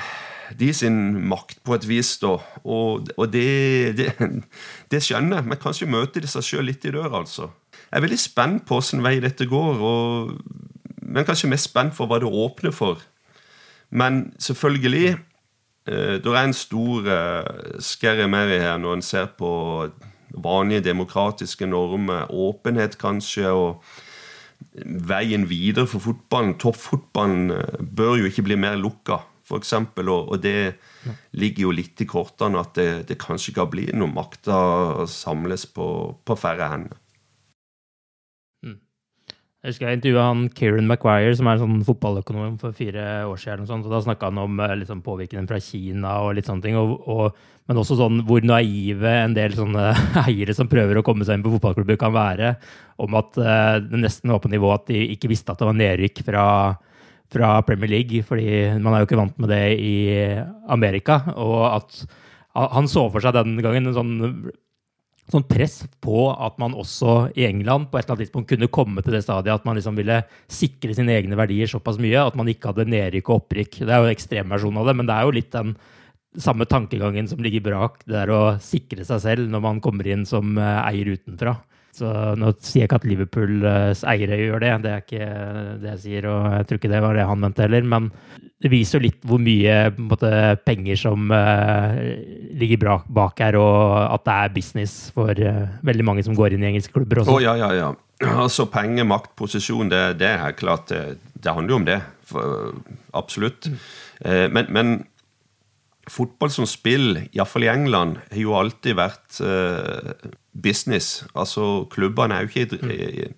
de 0.56 0.70
sin 0.74 0.98
makt 1.28 1.60
på 1.66 1.76
et 1.76 1.86
vis, 1.88 2.14
da. 2.22 2.38
Og, 2.64 3.10
og 3.18 3.32
det, 3.34 3.98
det, 3.98 4.14
det, 4.92 5.02
skjønner 5.04 5.42
jeg, 5.42 5.50
men 5.50 5.60
kanskje 5.60 5.90
møter 5.92 6.24
de 6.24 6.30
seg 6.32 6.46
sjøl 6.46 6.70
litt 6.70 6.86
i 6.88 6.94
døra, 6.96 7.12
altså. 7.20 7.50
Jeg 7.88 8.00
er 8.00 8.06
veldig 8.06 8.20
spent 8.20 8.66
på 8.68 8.80
åssen 8.80 9.04
vei 9.04 9.18
dette 9.24 9.48
går, 9.50 9.84
og, 9.84 10.38
men 11.04 11.28
kanskje 11.28 11.52
mest 11.52 11.72
spent 11.72 11.96
for 11.98 12.08
hva 12.08 12.22
det 12.24 12.32
åpner 12.32 12.76
for. 12.76 13.04
Men 13.90 14.28
selvfølgelig 14.44 15.16
eh, 15.16 16.16
Det 16.20 16.32
er 16.32 16.44
en 16.44 16.56
stor 16.56 17.12
skerre 17.84 18.28
mer 18.28 18.52
i 18.52 18.60
her 18.60 18.80
når 18.80 18.98
en 18.98 19.06
ser 19.06 19.30
på 19.40 19.52
vanlige 20.44 20.84
demokratiske 20.90 21.68
normer, 21.68 22.28
åpenhet 22.32 22.98
kanskje, 23.00 23.48
og 23.52 23.84
veien 25.10 25.48
videre 25.50 25.88
for 25.90 26.04
fotballen. 26.04 26.58
Toppfotballen 26.62 27.56
eh, 27.56 27.82
bør 27.82 28.22
jo 28.22 28.30
ikke 28.30 28.46
bli 28.48 28.60
mer 28.60 28.78
lukka 28.80 29.22
f.eks. 29.48 29.74
Og, 30.04 30.12
og 30.12 30.38
det 30.44 30.78
ligger 31.40 31.68
jo 31.68 31.76
litt 31.76 32.04
i 32.04 32.10
kortene 32.10 32.62
at 32.62 32.76
det, 32.78 32.90
det 33.12 33.20
kanskje 33.22 33.56
kan 33.56 33.70
bli 33.72 33.88
noe 33.96 34.12
makta 34.12 35.08
samles 35.12 35.68
på, 35.72 35.88
på 36.24 36.40
færre 36.40 36.72
hender. 36.74 37.00
Jeg 39.68 39.74
husker 39.74 39.90
jeg 39.90 39.98
intervjua 39.98 40.26
han 40.30 40.44
Kieran 40.56 40.86
Maguire, 40.88 41.34
som 41.36 41.48
er 41.52 41.58
en 41.58 41.60
sånn 41.66 41.82
fotballøkonom 41.84 42.54
for 42.62 42.72
fire 42.72 43.26
år 43.28 43.40
siden. 43.42 43.66
Og, 43.66 43.68
sånt, 43.68 43.84
og 43.84 43.92
Da 43.92 44.00
snakka 44.06 44.30
han 44.30 44.38
om 44.40 44.62
liksom, 44.80 45.02
påvirkningen 45.04 45.50
fra 45.50 45.58
Kina 45.60 46.14
og 46.24 46.38
litt 46.38 46.48
sånne 46.48 46.64
ting. 46.64 46.78
Og, 46.80 46.94
og, 47.12 47.42
men 47.68 47.82
også 47.82 47.98
sånn 48.00 48.22
hvor 48.30 48.48
naive 48.48 49.12
en 49.26 49.36
del 49.36 49.58
sånne 49.58 49.90
eiere 50.24 50.56
som 50.56 50.70
prøver 50.72 51.02
å 51.02 51.04
komme 51.04 51.28
seg 51.28 51.36
inn 51.36 51.44
på 51.44 51.52
fotballklubber, 51.58 52.00
kan 52.00 52.16
være. 52.16 52.54
Om 53.04 53.18
at 53.20 53.42
uh, 53.44 53.74
det 53.84 54.00
nesten 54.06 54.32
var 54.32 54.40
på 54.46 54.54
nivå 54.56 54.72
at 54.72 54.88
de 54.88 55.02
ikke 55.18 55.34
visste 55.34 55.52
at 55.52 55.60
det 55.60 55.68
var 55.68 55.76
nedrykk 55.84 56.24
fra 56.30 56.46
fra 57.28 57.58
Premier 57.68 57.92
League, 57.92 58.24
fordi 58.24 58.80
man 58.80 58.94
er 58.94 59.02
jo 59.02 59.10
ikke 59.10 59.20
vant 59.20 59.40
med 59.44 59.50
det 59.52 59.64
i 59.84 59.96
Amerika. 60.72 61.20
Og 61.36 61.58
at 61.74 61.98
han 62.56 62.88
så 62.88 63.04
for 63.12 63.20
seg 63.20 63.36
den 63.36 63.60
gangen 63.60 63.90
en 63.90 63.98
sånn, 63.98 64.14
sånn 65.32 65.44
press 65.48 65.82
på 66.04 66.30
at 66.32 66.56
man 66.62 66.76
også 66.78 67.34
i 67.36 67.44
England 67.50 67.90
på 67.92 68.00
et 68.00 68.06
eller 68.06 68.16
annet 68.16 68.28
tidspunkt 68.28 68.52
kunne 68.54 68.70
komme 68.72 69.04
til 69.04 69.18
det 69.18 69.26
stadiet 69.26 69.60
at 69.60 69.68
man 69.68 69.76
liksom 69.76 69.98
ville 70.00 70.22
sikre 70.48 70.96
sine 70.96 71.18
egne 71.18 71.36
verdier 71.40 71.68
såpass 71.68 72.00
mye 72.00 72.22
at 72.24 72.38
man 72.40 72.48
ikke 72.52 72.72
hadde 72.72 72.88
nedrykk 72.88 73.32
og 73.32 73.42
opprykk. 73.42 73.82
Det 73.84 73.92
er 73.92 74.00
jo 74.00 74.08
en 74.08 74.16
ekstremversjon 74.16 74.80
av 74.80 74.88
det, 74.88 74.96
men 75.00 75.10
det 75.10 75.18
er 75.18 75.28
jo 75.28 75.36
litt 75.36 75.52
den 75.56 75.76
samme 76.38 76.68
tankegangen 76.70 77.28
som 77.28 77.42
ligger 77.44 77.66
brak 77.66 78.04
det 78.06 78.14
der 78.14 78.32
å 78.32 78.42
sikre 78.64 79.04
seg 79.08 79.24
selv 79.24 79.52
når 79.52 79.64
man 79.64 79.82
kommer 79.84 80.08
inn 80.08 80.24
som 80.30 80.56
eh, 80.62 80.82
eier 80.86 81.16
utenfra. 81.18 81.58
Så 81.98 82.10
nå 82.38 82.52
sier 82.62 82.84
jeg 82.84 82.90
ikke 82.90 83.00
at 83.00 83.08
Liverpools 83.10 84.04
eiere 84.06 84.38
gjør 84.38 84.62
det, 84.62 84.74
det 84.84 84.92
er 84.92 85.06
ikke 85.06 85.30
det 85.82 85.90
jeg 85.96 86.02
sier, 86.04 86.28
og 86.30 86.44
jeg 86.54 86.68
tror 86.68 86.80
ikke 86.82 86.92
det 86.92 87.02
var 87.02 87.18
det 87.18 87.26
han 87.30 87.42
mente 87.42 87.66
heller. 87.66 87.88
Men 87.90 88.10
det 88.62 88.72
viser 88.74 88.98
jo 88.98 89.08
litt 89.08 89.26
hvor 89.28 89.42
mye 89.42 89.78
måte, 90.02 90.30
penger 90.66 91.00
som 91.00 91.32
uh, 91.34 91.98
ligger 92.58 92.86
bak 93.14 93.42
her, 93.42 93.58
og 93.62 93.98
at 94.14 94.26
det 94.28 94.36
er 94.36 94.56
business 94.56 94.96
for 95.16 95.34
uh, 95.34 95.66
veldig 95.86 96.06
mange 96.06 96.26
som 96.26 96.38
går 96.38 96.56
inn 96.56 96.66
i 96.66 96.72
engelske 96.72 96.94
klubber 96.94 97.24
også. 97.24 97.38
Oh, 97.38 97.42
ja, 97.44 97.58
ja, 97.60 97.72
ja. 97.78 97.92
Altså 98.28 98.66
penger, 98.74 99.06
makt, 99.06 99.36
posisjon, 99.38 99.92
det, 99.94 100.02
det 100.22 100.32
er 100.38 100.58
klart 100.58 100.90
det, 100.90 101.20
det, 101.38 101.54
handler 101.54 101.74
jo 101.74 101.82
om 101.82 101.86
det. 101.90 102.00
For, 102.28 102.74
absolutt. 103.18 103.70
Mm. 103.70 103.78
Uh, 104.22 104.48
men, 104.54 104.74
men 104.74 104.98
fotball 106.10 106.54
som 106.54 106.70
spill, 106.70 107.24
iallfall 107.30 107.68
i 107.68 107.74
England, 107.74 108.22
har 108.32 108.42
jo 108.42 108.58
alltid 108.58 108.98
vært 108.98 109.42
business. 110.64 111.26
Altså, 111.36 111.86
klubbene 111.90 112.36
er 112.36 112.40
jo 112.42 112.48
ikke 112.48 112.78
mm. 112.82 113.34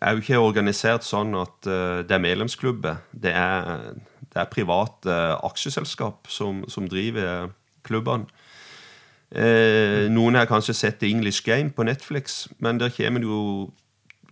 er 0.00 0.10
jo 0.12 0.22
ikke 0.22 0.38
organisert 0.38 1.06
sånn 1.06 1.34
at 1.38 1.68
uh, 1.68 2.02
det 2.04 2.16
er 2.16 2.22
medlemsklubber. 2.22 3.00
Det 3.12 3.32
er, 3.32 3.94
det 4.20 4.42
er 4.42 4.52
private 4.52 5.10
uh, 5.12 5.38
aksjeselskap 5.48 6.28
som, 6.28 6.64
som, 6.68 6.88
driver 6.88 7.50
klubbene. 7.86 8.28
Eh, 9.36 10.06
noen 10.06 10.36
har 10.38 10.46
kanskje 10.46 10.74
sett 10.78 11.00
The 11.00 11.08
English 11.10 11.42
Game 11.42 11.72
på 11.74 11.82
Netflix, 11.82 12.44
men 12.62 12.78
der 12.78 12.92
kommer 12.94 13.20
det 13.20 13.26
jo 13.26 13.72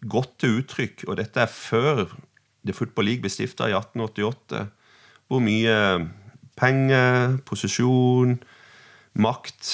godt 0.06 0.36
til 0.38 0.60
uttrykk, 0.60 1.02
og 1.08 1.18
dette 1.18 1.42
er 1.42 1.50
før 1.50 2.04
The 2.62 2.72
Football 2.72 3.08
League 3.10 3.24
ble 3.24 3.32
stifta 3.32 3.66
i 3.66 3.74
1888, 3.74 4.62
hvor 5.26 5.42
mye 5.42 5.74
penger, 6.54 7.40
posisjon, 7.42 8.36
makt 9.18 9.72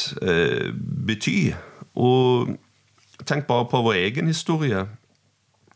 betyr 1.04 1.60
og 1.98 2.56
tenk 3.26 3.46
bare 3.48 3.68
på 3.70 3.82
vår 3.84 3.98
egen 4.06 4.30
historie. 4.30 4.86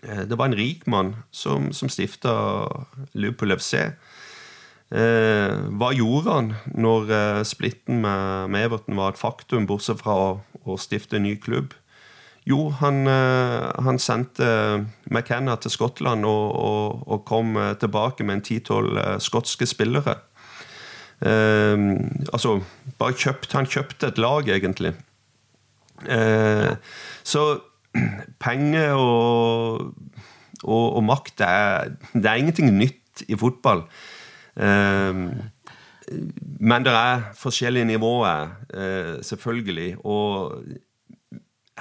Eh, 0.05 0.25
det 0.29 0.39
var 0.39 0.51
en 0.51 0.59
rik 0.59 0.87
mann 0.87 1.15
som, 1.31 1.73
som 1.73 1.89
stifta 1.93 2.35
Liverpool 3.12 3.57
FC. 3.57 3.75
Eh, 4.95 5.55
hva 5.75 5.93
gjorde 5.97 6.35
han 6.35 6.51
når 6.77 7.15
eh, 7.15 7.41
splitten 7.49 8.03
med, 8.05 8.51
med, 8.53 8.69
Everton 8.69 9.01
var 9.01 9.15
et 9.15 9.21
faktum, 9.21 9.67
bortsett 9.67 10.03
fra 10.03 10.19
å, 10.37 10.77
stifte 10.81 11.19
en 11.19 11.27
ny 11.29 11.37
klubb? 11.41 11.75
Jo, 12.45 12.69
han, 12.77 13.07
han 13.09 13.97
sendte 13.97 14.45
McKenna 15.09 15.55
til 15.57 15.73
Skottland 15.73 16.27
og, 16.29 16.51
og, 16.53 17.07
og 17.09 17.23
kom 17.25 17.57
tilbake 17.81 18.21
med 18.21 18.37
en 18.37 18.43
ti-tolv 18.45 18.99
skotske 19.25 19.65
spillere. 19.65 20.19
Altså, 21.25 22.59
kjøpt, 23.01 23.57
Han 23.57 23.65
kjøpte 23.65 24.12
et 24.12 24.21
lag, 24.21 24.51
egentlig. 24.53 24.93
Eh, 26.03 26.74
så 27.22 27.45
penger 28.42 28.99
og, 28.99 29.95
og, 30.64 30.86
og 30.99 31.03
makt 31.07 31.38
det 31.38 31.49
er, 31.49 31.92
det 32.14 32.26
er 32.26 32.42
ingenting 32.42 32.72
nytt 32.74 33.24
i 33.28 33.38
fotball. 33.38 33.84
Eh, 34.57 35.20
men 36.61 36.84
det 36.84 36.92
er 36.92 37.30
forskjellige 37.38 37.88
nivåer, 37.88 38.51
selvfølgelig. 39.24 39.95
Og 40.05 40.61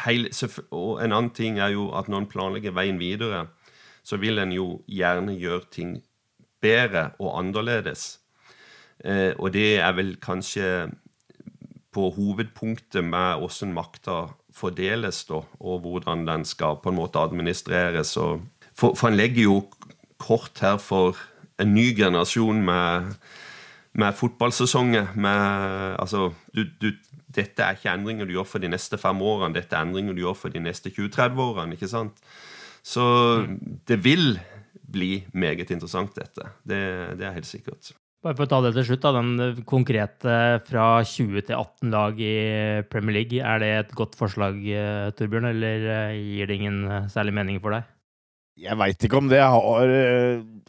Heil, 0.06 0.30
og 0.72 1.04
en 1.04 1.12
annen 1.12 1.34
ting 1.36 1.60
er 1.60 1.74
jo 1.76 1.90
at 1.98 2.08
når 2.08 2.24
en 2.24 2.30
planlegger 2.32 2.72
veien 2.74 3.02
videre, 3.02 3.48
så 4.04 4.18
vil 4.18 4.40
en 4.40 4.54
jo 4.56 4.68
gjerne 4.88 5.36
gjøre 5.38 5.68
ting 5.76 5.98
bedre 6.64 7.12
og 7.20 7.38
annerledes. 7.40 8.20
Eh, 9.04 9.34
og 9.38 9.54
det 9.54 9.78
er 9.84 9.92
vel 9.98 10.16
kanskje 10.22 10.88
på 11.94 12.10
hovedpunktet 12.16 13.04
med 13.06 13.40
hvordan 13.42 13.74
makta 13.76 14.18
fordeles, 14.54 15.24
da, 15.30 15.42
og 15.60 15.80
hvordan 15.86 16.28
den 16.28 16.46
skal 16.46 16.80
på 16.84 16.92
en 16.92 17.00
måte 17.00 17.22
administreres. 17.22 18.14
for, 18.74 18.94
for 18.96 19.08
han 19.08 19.18
legger 19.18 19.44
jo 19.44 19.64
kort 20.18 20.60
her 20.62 20.78
for 20.78 21.18
en 21.60 21.74
ny 21.74 21.96
generasjon 21.98 22.62
med, 22.66 23.14
med 23.94 24.14
fotballsesonger. 24.14 25.14
Med, 25.16 25.96
altså, 26.00 26.32
du, 26.56 26.66
du 26.82 26.92
dette 27.34 27.66
er 27.66 27.78
ikke 27.78 27.94
endringer 27.94 28.28
du 28.28 28.36
gjør 28.36 28.48
for 28.48 28.62
de 28.62 28.70
neste 28.72 29.00
fem 29.02 29.22
årene, 29.26 29.56
dette 29.58 29.76
er 29.76 29.88
endringer 29.88 30.16
du 30.16 30.24
gjør 30.24 30.38
for 30.38 30.54
de 30.54 30.62
neste 30.62 30.92
20-30 30.94 31.42
årene. 31.42 31.78
ikke 31.78 31.90
sant? 31.90 32.22
Så 32.84 33.04
det 33.88 34.04
vil 34.04 34.38
bli 34.94 35.24
meget 35.34 35.72
interessant, 35.72 36.14
dette. 36.16 36.50
Det, 36.62 36.82
det, 37.18 37.26
er 37.26 37.38
helt 37.38 37.50
sikkert. 37.50 37.94
Bare 38.24 38.38
for 38.38 38.46
å 38.46 38.52
ta 38.54 38.62
det 38.64 38.72
til 38.78 38.86
slutt, 38.88 39.04
da, 39.04 39.12
Den 39.18 39.64
konkrete 39.68 40.36
fra 40.64 40.86
20 41.04 41.44
til 41.44 41.58
18 41.58 41.90
lag 41.92 42.20
i 42.24 42.36
Premier 42.88 43.18
League, 43.18 43.42
er 43.44 43.60
det 43.60 43.72
et 43.82 43.92
godt 44.00 44.16
forslag, 44.16 44.62
eh, 44.64 45.10
Torbjørn, 45.18 45.50
eller 45.50 45.88
eh, 45.92 46.22
gir 46.38 46.48
det 46.48 46.56
ingen 46.56 46.78
eh, 46.88 47.10
særlig 47.12 47.34
mening 47.36 47.60
for 47.60 47.76
deg? 47.76 47.90
Jeg 48.64 48.78
veit 48.80 49.04
ikke 49.04 49.18
om 49.18 49.28
det 49.32 49.40
har 49.42 49.92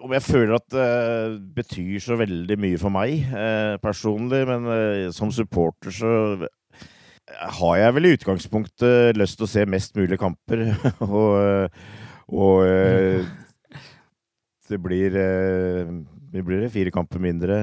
Om 0.01 0.13
jeg 0.17 0.25
føler 0.25 0.55
at 0.57 0.67
det 0.73 0.87
betyr 1.55 1.99
så 2.01 2.17
veldig 2.17 2.57
mye 2.59 2.81
for 2.81 2.91
meg 2.91 3.29
eh, 3.29 3.77
personlig, 3.83 4.41
men 4.49 4.67
eh, 4.73 5.11
som 5.15 5.31
supporter 5.31 5.95
så 5.95 6.15
har 7.61 7.77
jeg 7.79 7.95
vel 7.97 8.09
i 8.09 8.15
utgangspunktet 8.17 9.21
lyst 9.21 9.39
til 9.39 9.47
å 9.47 9.53
se 9.53 9.67
mest 9.69 9.95
mulig 10.01 10.19
kamper. 10.19 10.67
og, 11.07 11.71
og 12.43 12.67
eh, 12.67 13.31
det 14.73 14.81
blir 14.83 15.21
Det 16.35 16.43
blir 16.43 16.67
fire 16.73 16.91
kamper 16.91 17.23
mindre 17.23 17.61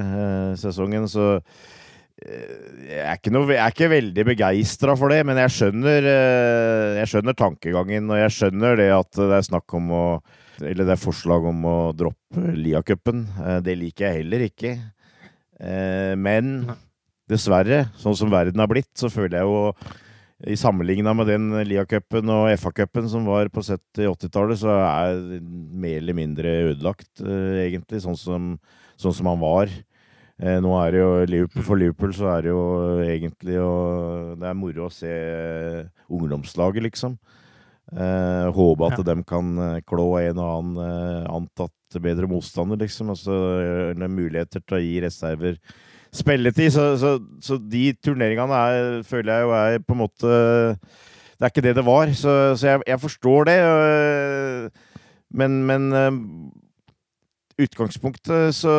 sesongen, 0.55 1.03
så 1.11 1.33
jeg 2.21 3.01
er 3.01 3.17
ikke, 3.17 3.31
noe, 3.33 3.47
jeg 3.49 3.61
er 3.63 3.73
ikke 3.73 3.89
veldig 3.89 4.23
begeistra 4.27 4.93
for 4.99 5.13
det, 5.13 5.23
men 5.25 5.39
jeg 5.41 5.53
skjønner, 5.55 6.05
eh, 6.05 6.99
jeg 6.99 7.09
skjønner 7.09 7.37
tankegangen. 7.37 8.11
Og 8.13 8.19
jeg 8.19 8.35
skjønner 8.35 8.77
det 8.77 8.89
at 8.93 9.09
det 9.17 9.37
er 9.39 9.49
snakk 9.49 9.77
om 9.79 9.91
å 9.95 10.05
Eller 10.61 10.85
det 10.85 10.93
er 10.93 11.01
forslag 11.01 11.45
om 11.49 11.63
å 11.65 11.77
droppe 11.97 12.51
Lia-cupen. 12.53 13.23
Eh, 13.41 13.59
det 13.65 13.73
liker 13.79 14.05
jeg 14.05 14.19
heller 14.19 14.43
ikke. 14.45 14.75
Eh, 15.57 16.13
men 16.13 16.67
dessverre, 17.25 17.87
sånn 17.97 18.17
som 18.19 18.29
verden 18.29 18.61
har 18.61 18.69
blitt, 18.69 18.91
så 18.93 19.09
føler 19.09 19.39
jeg 19.39 19.47
jo 19.49 19.71
i 20.47 20.55
sammenligna 20.57 21.13
med 21.13 21.27
den 21.29 21.49
Lia-cupen 21.67 22.29
og 22.33 22.49
FA-cupen 22.57 23.09
som 23.11 23.27
var 23.29 23.51
på 23.53 23.61
70-80-tallet, 23.61 24.61
så 24.61 24.73
er 24.73 25.21
mer 25.41 25.99
eller 25.99 26.17
mindre 26.17 26.53
ødelagt, 26.71 27.21
egentlig. 27.21 28.01
Sånn 28.05 28.17
som, 28.17 28.51
sånn 29.01 29.15
som 29.19 29.29
han 29.29 29.41
var. 29.43 29.73
Eh, 30.41 30.57
nå 30.63 30.71
er 30.79 30.93
det 30.93 31.01
jo 31.01 31.11
Liverpool, 31.29 31.65
For 31.67 31.77
Liverpool 31.77 32.15
så 32.17 32.31
er 32.33 32.45
det 32.45 32.49
jo 32.49 32.63
egentlig 33.03 33.59
jo, 33.59 33.69
Det 34.41 34.47
er 34.49 34.57
moro 34.57 34.87
å 34.87 34.93
se 34.93 35.11
ungdomslaget, 36.09 36.87
liksom. 36.87 37.19
Eh, 37.91 38.47
håpe 38.55 38.87
at 38.87 39.01
ja. 39.01 39.05
de 39.11 39.15
kan 39.27 39.51
eh, 39.59 39.81
klå 39.83 40.07
en 40.21 40.39
og 40.39 40.47
annen 40.47 40.77
eh, 40.85 41.25
antatt 41.27 41.99
bedre 42.01 42.29
motstander, 42.31 42.79
liksom. 42.79 43.11
Altså 43.13 43.35
det 43.91 44.05
er 44.07 44.13
muligheter 44.13 44.63
til 44.63 44.77
å 44.77 44.81
gi 44.81 44.95
reserver 45.03 45.59
spilletid. 46.15 46.71
Så, 46.75 46.85
så, 47.01 47.13
så 47.43 47.57
de 47.59 47.91
turneringene 48.03 48.63
er, 48.71 49.03
føler 49.07 49.33
jeg 49.33 49.47
jo 49.47 49.53
er 49.57 49.83
på 49.85 49.95
en 49.95 50.03
måte 50.03 50.31
Det 50.31 51.45
er 51.45 51.53
ikke 51.53 51.65
det 51.65 51.75
det 51.79 51.85
var. 51.87 52.11
Så, 52.13 52.33
så 52.55 52.73
jeg, 52.73 52.83
jeg, 52.87 52.99
forstår 53.01 53.49
det. 53.49 53.59
Men, 55.31 55.61
men 55.65 55.87
utgangspunktet 57.61 58.55
så, 58.57 58.75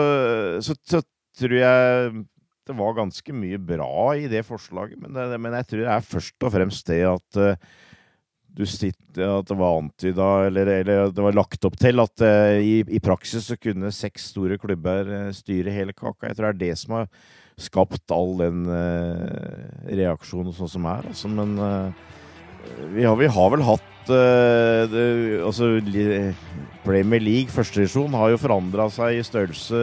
tror 1.38 1.56
jeg 1.56 2.12
det 2.68 2.76
var 2.78 2.94
ganske 2.94 3.34
mye 3.34 3.58
bra 3.58 4.12
i 4.14 4.28
det 4.30 4.44
forslaget, 4.46 5.00
men, 5.02 5.14
det, 5.16 5.38
men 5.40 5.56
jeg 5.58 5.66
tror 5.66 5.80
det 5.82 5.88
er 5.90 6.04
først 6.06 6.46
og 6.46 6.52
fremst 6.54 6.86
det 6.86 7.00
at 7.08 7.38
uh, 7.42 7.56
du 8.52 8.64
sitter, 8.68 9.38
at 9.38 9.48
det 9.48 9.56
var 9.56 9.78
antyda, 9.78 10.28
eller, 10.48 10.68
eller, 10.74 11.12
det 11.14 11.24
var 11.24 11.36
lagt 11.36 11.64
opp 11.64 11.76
til, 11.80 12.02
at 12.02 12.24
uh, 12.24 12.58
i, 12.60 12.82
i, 12.84 13.00
praksis 13.02 13.48
så 13.48 13.56
kunne 13.56 13.92
seks 13.94 14.28
store 14.34 14.58
klubber 14.60 15.08
uh, 15.08 15.30
styre 15.32 15.72
hele 15.72 15.94
kaka. 15.96 16.28
Jeg 16.28 16.38
tror 16.38 16.50
det 16.50 16.52
er 16.52 16.60
det 16.66 16.80
som 16.80 16.98
har 16.98 17.08
skapt 17.62 18.12
all 18.12 18.32
den 18.40 18.64
reaksjonen 19.86 20.54
sånn 20.56 20.70
som 20.72 20.86
er. 20.88 21.04
Altså, 21.10 21.28
men 21.30 21.52
vi 22.96 23.04
har, 23.04 23.14
vi 23.20 23.28
har, 23.30 23.50
vel 23.52 23.62
hatt 23.66 24.08
det, 24.08 25.42
altså 25.44 25.68
Premier 26.82 27.22
League, 27.22 27.52
førstedivisjon, 27.52 28.16
har 28.18 28.32
jo 28.32 28.40
forandra 28.40 28.88
seg 28.90 29.20
i 29.20 29.26
størrelse 29.26 29.82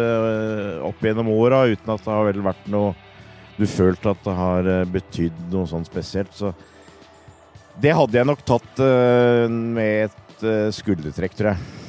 opp 0.89 1.05
gjennom 1.05 1.29
åra 1.31 1.61
uten 1.69 1.93
at 1.93 2.03
det 2.03 2.11
har 2.11 2.27
vel 2.31 2.41
vært 2.49 2.67
noe 2.73 2.97
Du 3.61 3.67
følte 3.69 4.15
at 4.15 4.25
det 4.25 4.35
har 4.41 4.73
betydd 4.89 5.39
noe 5.53 5.69
sånn 5.69 5.87
spesielt. 5.87 6.33
Så 6.35 6.51
det 7.81 7.95
hadde 7.95 8.19
jeg 8.19 8.27
nok 8.27 8.45
tatt 8.47 8.81
uh, 8.83 9.45
med 9.49 10.09
et 10.09 10.45
uh, 10.45 10.71
skuldertrekk, 10.75 11.37
tror 11.37 11.53
jeg. 11.53 11.79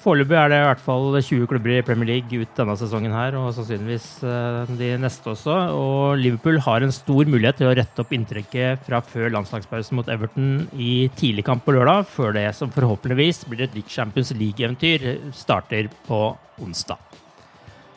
Foreløpig 0.00 0.36
er 0.38 0.48
det 0.48 0.58
i 0.62 0.64
hvert 0.64 0.80
fall 0.80 1.10
20 1.12 1.48
klubber 1.50 1.74
i 1.74 1.82
Premier 1.84 2.08
League 2.08 2.40
ut 2.40 2.54
denne 2.56 2.76
sesongen 2.80 3.12
her, 3.12 3.34
og 3.36 3.50
sannsynligvis 3.52 4.06
eh, 4.24 4.70
de 4.78 4.88
neste 4.96 5.28
også. 5.28 5.56
Og 5.76 6.14
Liverpool 6.16 6.56
har 6.64 6.80
en 6.80 6.94
stor 6.94 7.28
mulighet 7.28 7.60
til 7.60 7.68
å 7.68 7.74
rette 7.76 8.00
opp 8.00 8.14
inntrykket 8.16 8.80
fra 8.86 9.02
før 9.04 9.28
landslagspausen 9.36 10.00
mot 10.00 10.08
Everton 10.08 10.64
i 10.72 11.10
tidlig 11.20 11.44
kamp 11.50 11.66
på 11.68 11.76
lørdag, 11.76 12.08
før 12.08 12.32
det 12.38 12.46
som 12.56 12.72
forhåpentligvis 12.72 13.44
blir 13.52 13.66
et 13.66 13.76
litt 13.76 13.92
Champions 13.92 14.32
League-eventyr, 14.32 15.04
starter 15.36 15.92
på 16.08 16.24
onsdag. 16.64 16.96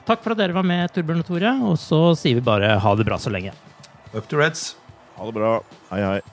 Takk 0.03 0.27
for 0.27 0.35
at 0.35 0.43
dere 0.43 0.59
var 0.59 0.67
med, 0.67 0.91
Torbjørn 0.91 1.23
og 1.23 1.31
Tore, 1.31 1.57
og 1.71 1.79
så 1.79 2.03
sier 2.19 2.41
vi 2.41 2.47
bare 2.51 2.75
ha 2.83 2.95
det 2.99 3.07
bra 3.07 3.15
så 3.15 3.31
lenge. 3.31 3.55
Up 4.11 4.27
to 4.27 4.43
Reds. 4.43 4.73
Ha 5.15 5.31
det 5.31 5.39
bra. 5.39 5.61
Hei, 5.93 6.03
hei. 6.03 6.32